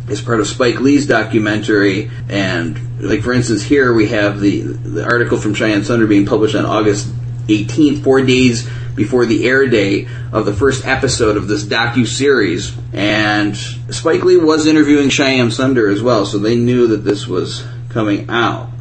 as 0.09 0.21
part 0.21 0.39
of 0.39 0.47
Spike 0.47 0.79
Lee's 0.79 1.07
documentary. 1.07 2.11
And, 2.29 3.01
like, 3.01 3.21
for 3.21 3.33
instance, 3.33 3.63
here 3.63 3.93
we 3.93 4.07
have 4.09 4.39
the, 4.39 4.61
the 4.61 5.03
article 5.03 5.37
from 5.37 5.53
Shyam 5.53 5.83
Sunder 5.83 6.07
being 6.07 6.25
published 6.25 6.55
on 6.55 6.65
August 6.65 7.07
18th, 7.47 8.03
four 8.03 8.21
days 8.21 8.69
before 8.95 9.25
the 9.25 9.47
air 9.47 9.67
date 9.67 10.07
of 10.31 10.45
the 10.45 10.53
first 10.53 10.85
episode 10.85 11.37
of 11.37 11.47
this 11.47 11.63
docu 11.63 12.05
series. 12.05 12.75
And 12.93 13.55
Spike 13.57 14.23
Lee 14.23 14.37
was 14.37 14.67
interviewing 14.67 15.09
Shyam 15.09 15.51
Sunder 15.51 15.89
as 15.89 16.01
well, 16.01 16.25
so 16.25 16.37
they 16.37 16.55
knew 16.55 16.87
that 16.87 16.97
this 16.97 17.27
was 17.27 17.65
coming 17.89 18.29
out. 18.29 18.72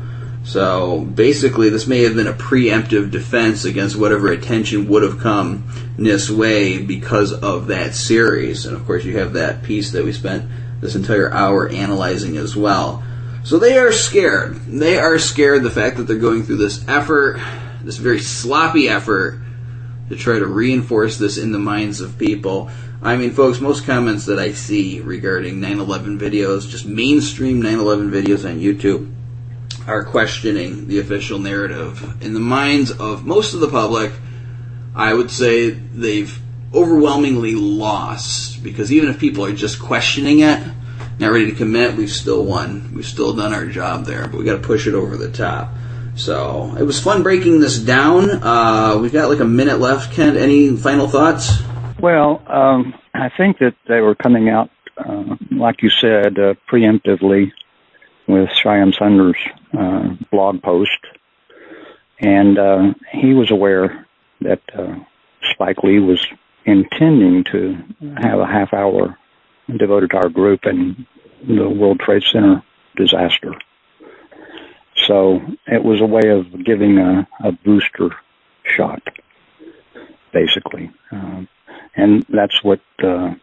So 0.45 1.01
basically, 1.01 1.71
this 1.71 1.87
may 1.87 2.03
have 2.03 2.17
been 2.17 2.27
a 2.27 2.33
preemptive 2.33 3.11
defense 3.11 3.65
against 3.65 3.97
whatever 3.97 4.29
attention 4.33 4.89
would 4.89 5.03
have 5.03 5.21
come 5.21 5.69
this 5.97 6.29
way 6.29 6.83
because 6.83 7.33
of 7.33 7.69
that 7.69 7.95
series. 7.95 8.67
And 8.67 8.77
of 8.77 8.85
course, 8.87 9.05
you 9.05 9.19
have 9.19 9.35
that 9.35 9.63
piece 9.63 9.93
that 9.93 10.05
we 10.05 10.13
spent 10.13 10.51
this 10.81 10.97
entire 10.97 11.33
hour 11.33 11.69
analyzing 11.69 12.37
as 12.37 12.57
well. 12.57 13.05
So 13.45 13.59
they 13.59 13.79
are 13.79 13.93
scared. 13.93 14.57
They 14.67 14.99
are 14.99 15.19
scared 15.19 15.63
the 15.63 15.71
fact 15.71 15.97
that 15.97 16.05
they're 16.05 16.17
going 16.17 16.43
through 16.43 16.57
this 16.57 16.87
effort 16.89 17.41
this 17.85 17.97
very 17.97 18.21
sloppy 18.21 18.89
effort 18.89 19.41
to 20.09 20.17
try 20.17 20.39
to 20.39 20.47
reinforce 20.47 21.19
this 21.19 21.39
in 21.39 21.53
the 21.53 21.59
minds 21.59 22.01
of 22.01 22.19
people. 22.19 22.71
I 23.03 23.17
mean, 23.17 23.33
folks, 23.33 23.61
most 23.61 23.85
comments 23.85 24.27
that 24.27 24.39
I 24.39 24.53
see 24.53 25.01
regarding 25.01 25.61
9/11 25.61 26.19
videos, 26.19 26.69
just 26.69 26.87
mainstream 26.87 27.61
9/11 27.61 28.11
videos 28.11 28.49
on 28.49 28.61
YouTube, 28.61 29.11
are 29.87 30.05
questioning 30.05 30.89
the 30.89 30.99
official 30.99 31.39
narrative 31.39 32.23
in 32.23 32.35
the 32.35 32.41
minds 32.41 32.91
of 32.91 33.25
most 33.25 33.55
of 33.55 33.61
the 33.61 33.69
public. 33.69 34.13
I 34.95 35.13
would 35.13 35.31
say 35.31 35.71
they've 35.71 36.39
overwhelmingly 36.75 37.55
lost 37.55 38.63
because 38.63 38.93
even 38.93 39.09
if 39.09 39.19
people 39.19 39.45
are 39.45 39.53
just 39.53 39.81
questioning 39.81 40.41
it, 40.41 40.63
not 41.19 41.33
ready 41.33 41.51
to 41.51 41.57
commit, 41.57 41.97
we've 41.97 42.11
still 42.11 42.45
won. 42.45 42.93
We've 42.95 43.07
still 43.07 43.35
done 43.35 43.53
our 43.53 43.67
job 43.67 44.05
there, 44.05 44.27
but 44.27 44.39
we 44.39 44.45
got 44.45 44.61
to 44.61 44.67
push 44.67 44.87
it 44.87 44.95
over 44.95 45.17
the 45.17 45.31
top. 45.31 45.71
So 46.15 46.75
it 46.79 46.83
was 46.83 47.01
fun 47.01 47.23
breaking 47.23 47.61
this 47.61 47.79
down. 47.79 48.31
Uh, 48.31 48.99
we've 49.01 49.13
got 49.13 49.29
like 49.29 49.41
a 49.41 49.45
minute 49.45 49.79
left. 49.79 50.13
Kent, 50.13 50.37
any 50.37 50.77
final 50.77 51.09
thoughts? 51.09 51.63
Well, 52.01 52.43
um, 52.47 52.95
I 53.15 53.31
think 53.31 53.59
that 53.59 53.75
they 53.89 54.01
were 54.01 54.15
coming 54.15 54.49
out, 54.49 54.71
uh, 54.99 55.37
like 55.51 55.83
you 55.83 55.91
said, 55.91 56.39
uh, 56.39 56.55
preemptively 56.71 57.53
with 58.27 58.49
Shyam 58.51 58.95
Sunder's 58.95 59.37
uh, 59.77 60.11
blog 60.31 60.63
post, 60.63 60.99
and 62.19 62.59
uh, 62.59 62.95
he 63.13 63.35
was 63.35 63.51
aware 63.51 64.07
that 64.41 64.61
uh, 64.77 64.97
Spike 65.53 65.83
Lee 65.83 65.99
was 65.99 66.25
intending 66.65 67.45
to 67.53 67.77
have 68.23 68.39
a 68.39 68.47
half 68.47 68.73
hour 68.73 69.19
devoted 69.79 70.11
to 70.11 70.17
our 70.17 70.29
group 70.29 70.61
and 70.65 71.07
the 71.47 71.69
World 71.69 72.01
Trade 72.01 72.23
Center 72.31 72.63
disaster. 72.97 73.55
So 75.07 75.41
it 75.67 75.83
was 75.83 76.01
a 76.01 76.07
way 76.07 76.29
of 76.29 76.65
giving 76.65 76.99
a, 76.99 77.27
a 77.43 77.53
booster 77.53 78.11
shot, 78.77 79.03
basically. 80.33 80.91
Um, 81.11 81.49
and 81.97 82.25
that's 82.29 82.63
what 82.63 82.81
uh, 83.03 83.35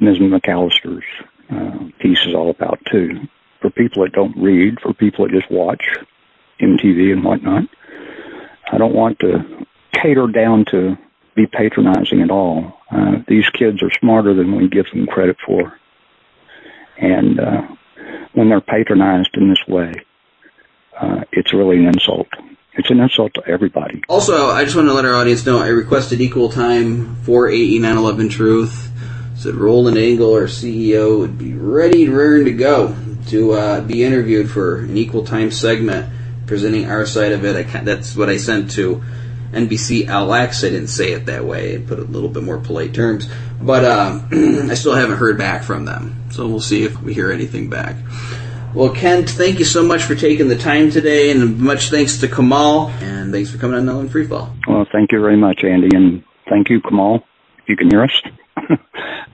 Ms. 0.00 0.18
McAllister's 0.18 1.04
uh, 1.50 1.78
piece 2.00 2.18
is 2.26 2.34
all 2.34 2.50
about, 2.50 2.78
too. 2.90 3.26
For 3.66 3.70
people 3.70 4.04
that 4.04 4.12
don't 4.12 4.36
read, 4.36 4.78
for 4.80 4.94
people 4.94 5.26
that 5.26 5.34
just 5.34 5.50
watch 5.50 5.82
MTV 6.60 7.10
and 7.10 7.24
whatnot, 7.24 7.64
I 8.70 8.78
don't 8.78 8.94
want 8.94 9.18
to 9.18 9.66
cater 9.92 10.28
down 10.28 10.66
to 10.70 10.96
be 11.34 11.48
patronizing 11.48 12.22
at 12.22 12.30
all. 12.30 12.78
Uh, 12.92 13.16
these 13.26 13.50
kids 13.50 13.82
are 13.82 13.90
smarter 13.98 14.34
than 14.34 14.54
we 14.54 14.68
give 14.68 14.86
them 14.92 15.08
credit 15.08 15.36
for. 15.44 15.76
And 16.96 17.40
uh, 17.40 17.62
when 18.34 18.50
they're 18.50 18.60
patronized 18.60 19.30
in 19.34 19.48
this 19.48 19.66
way, 19.66 19.94
uh, 20.96 21.24
it's 21.32 21.52
really 21.52 21.78
an 21.78 21.86
insult. 21.86 22.28
It's 22.74 22.90
an 22.90 23.00
insult 23.00 23.34
to 23.34 23.42
everybody. 23.48 24.00
Also, 24.08 24.50
I 24.50 24.62
just 24.62 24.76
want 24.76 24.86
to 24.86 24.94
let 24.94 25.04
our 25.04 25.16
audience 25.16 25.44
know 25.44 25.58
I 25.58 25.70
requested 25.70 26.20
equal 26.20 26.50
time 26.50 27.16
for 27.24 27.48
AE 27.48 27.80
911 27.80 28.28
Truth. 28.28 28.92
Said 29.34 29.56
Roland 29.56 29.98
Angle, 29.98 30.32
our 30.34 30.44
CEO, 30.44 31.18
would 31.18 31.36
be 31.36 31.52
ready 31.52 32.04
and 32.04 32.16
raring 32.16 32.44
to 32.44 32.52
go 32.52 32.94
to 33.28 33.52
uh, 33.52 33.80
be 33.80 34.04
interviewed 34.04 34.50
for 34.50 34.78
an 34.78 34.96
equal 34.96 35.24
time 35.24 35.50
segment 35.50 36.12
presenting 36.46 36.88
our 36.88 37.06
side 37.06 37.32
of 37.32 37.44
it. 37.44 37.56
I, 37.56 37.80
that's 37.80 38.16
what 38.16 38.28
I 38.28 38.36
sent 38.36 38.72
to 38.72 39.02
NBC 39.52 40.06
LX. 40.06 40.66
I 40.66 40.70
didn't 40.70 40.88
say 40.88 41.12
it 41.12 41.26
that 41.26 41.44
way. 41.44 41.76
I 41.76 41.78
put 41.78 41.98
it 41.98 42.08
a 42.08 42.10
little 42.10 42.28
bit 42.28 42.42
more 42.42 42.58
polite 42.58 42.94
terms. 42.94 43.28
But 43.60 43.84
uh, 43.84 44.20
I 44.70 44.74
still 44.74 44.94
haven't 44.94 45.16
heard 45.16 45.38
back 45.38 45.64
from 45.64 45.84
them. 45.84 46.26
So 46.30 46.46
we'll 46.46 46.60
see 46.60 46.84
if 46.84 47.00
we 47.02 47.14
hear 47.14 47.32
anything 47.32 47.70
back. 47.70 47.96
Well, 48.74 48.90
Kent, 48.90 49.30
thank 49.30 49.58
you 49.58 49.64
so 49.64 49.82
much 49.82 50.02
for 50.02 50.14
taking 50.14 50.48
the 50.48 50.58
time 50.58 50.90
today, 50.90 51.30
and 51.30 51.58
much 51.58 51.88
thanks 51.88 52.18
to 52.18 52.28
Kamal, 52.28 52.88
and 53.00 53.32
thanks 53.32 53.50
for 53.50 53.56
coming 53.56 53.78
on 53.78 53.86
Nellen 53.86 54.08
Freefall. 54.08 54.54
Well, 54.68 54.86
thank 54.92 55.12
you 55.12 55.20
very 55.20 55.36
much, 55.38 55.64
Andy, 55.64 55.96
and 55.96 56.22
thank 56.50 56.68
you, 56.68 56.82
Kamal, 56.82 57.24
if 57.60 57.68
you 57.70 57.76
can 57.76 57.88
hear 57.88 58.02
us. 58.02 58.22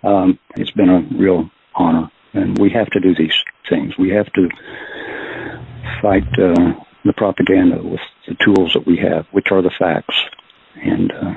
um, 0.05 0.38
it's 0.55 0.70
been 0.70 0.88
a 0.88 1.01
real 1.18 1.51
honor, 1.74 2.09
and 2.34 2.57
we 2.57 2.70
have 2.70 2.88
to 2.90 3.01
do 3.01 3.16
these 3.16 3.34
things. 3.69 3.97
We 3.99 4.11
have 4.11 4.33
to 4.33 4.49
fight 6.01 6.27
uh, 6.39 6.75
the 7.05 7.13
propaganda 7.17 7.83
with 7.83 8.01
the 8.27 8.37
tools 8.45 8.73
that 8.75 8.87
we 8.87 8.99
have, 8.99 9.27
which 9.33 9.49
are 9.51 9.63
the 9.63 9.73
facts, 9.79 10.15
and 10.77 11.13
uh, 11.13 11.35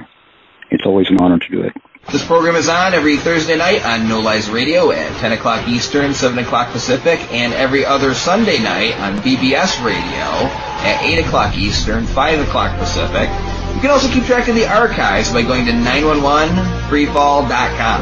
it's 0.72 0.86
always 0.86 1.10
an 1.10 1.18
honor 1.20 1.40
to 1.40 1.50
do 1.50 1.62
it. 1.62 1.74
This 2.12 2.24
program 2.24 2.56
is 2.56 2.70
on 2.70 2.94
every 2.94 3.18
Thursday 3.18 3.58
night 3.58 3.84
on 3.84 4.08
No 4.08 4.20
Lies 4.20 4.48
Radio 4.48 4.92
at 4.92 5.18
10 5.18 5.32
o'clock 5.32 5.68
Eastern, 5.68 6.14
7 6.14 6.38
o'clock 6.38 6.72
Pacific, 6.72 7.20
and 7.34 7.52
every 7.54 7.84
other 7.84 8.14
Sunday 8.14 8.60
night 8.60 8.96
on 9.00 9.18
BBS 9.18 9.84
Radio 9.84 10.46
at 10.86 11.02
8 11.02 11.26
o'clock 11.26 11.58
Eastern, 11.58 12.06
5 12.06 12.48
o'clock 12.48 12.78
Pacific. 12.78 13.28
You 13.74 13.82
can 13.82 13.90
also 13.90 14.08
keep 14.14 14.26
track 14.26 14.48
of 14.48 14.54
the 14.56 14.68
archives 14.68 15.34
by 15.34 15.42
going 15.42 15.66
to 15.66 15.72
911freefall.com. 15.72 18.02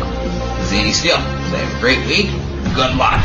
This 0.60 0.74
is 0.74 1.00
Steele. 1.00 1.16
Have 1.16 1.78
a 1.78 1.80
great 1.80 2.06
week. 2.06 2.30
Good 2.76 2.96
luck. 2.96 3.24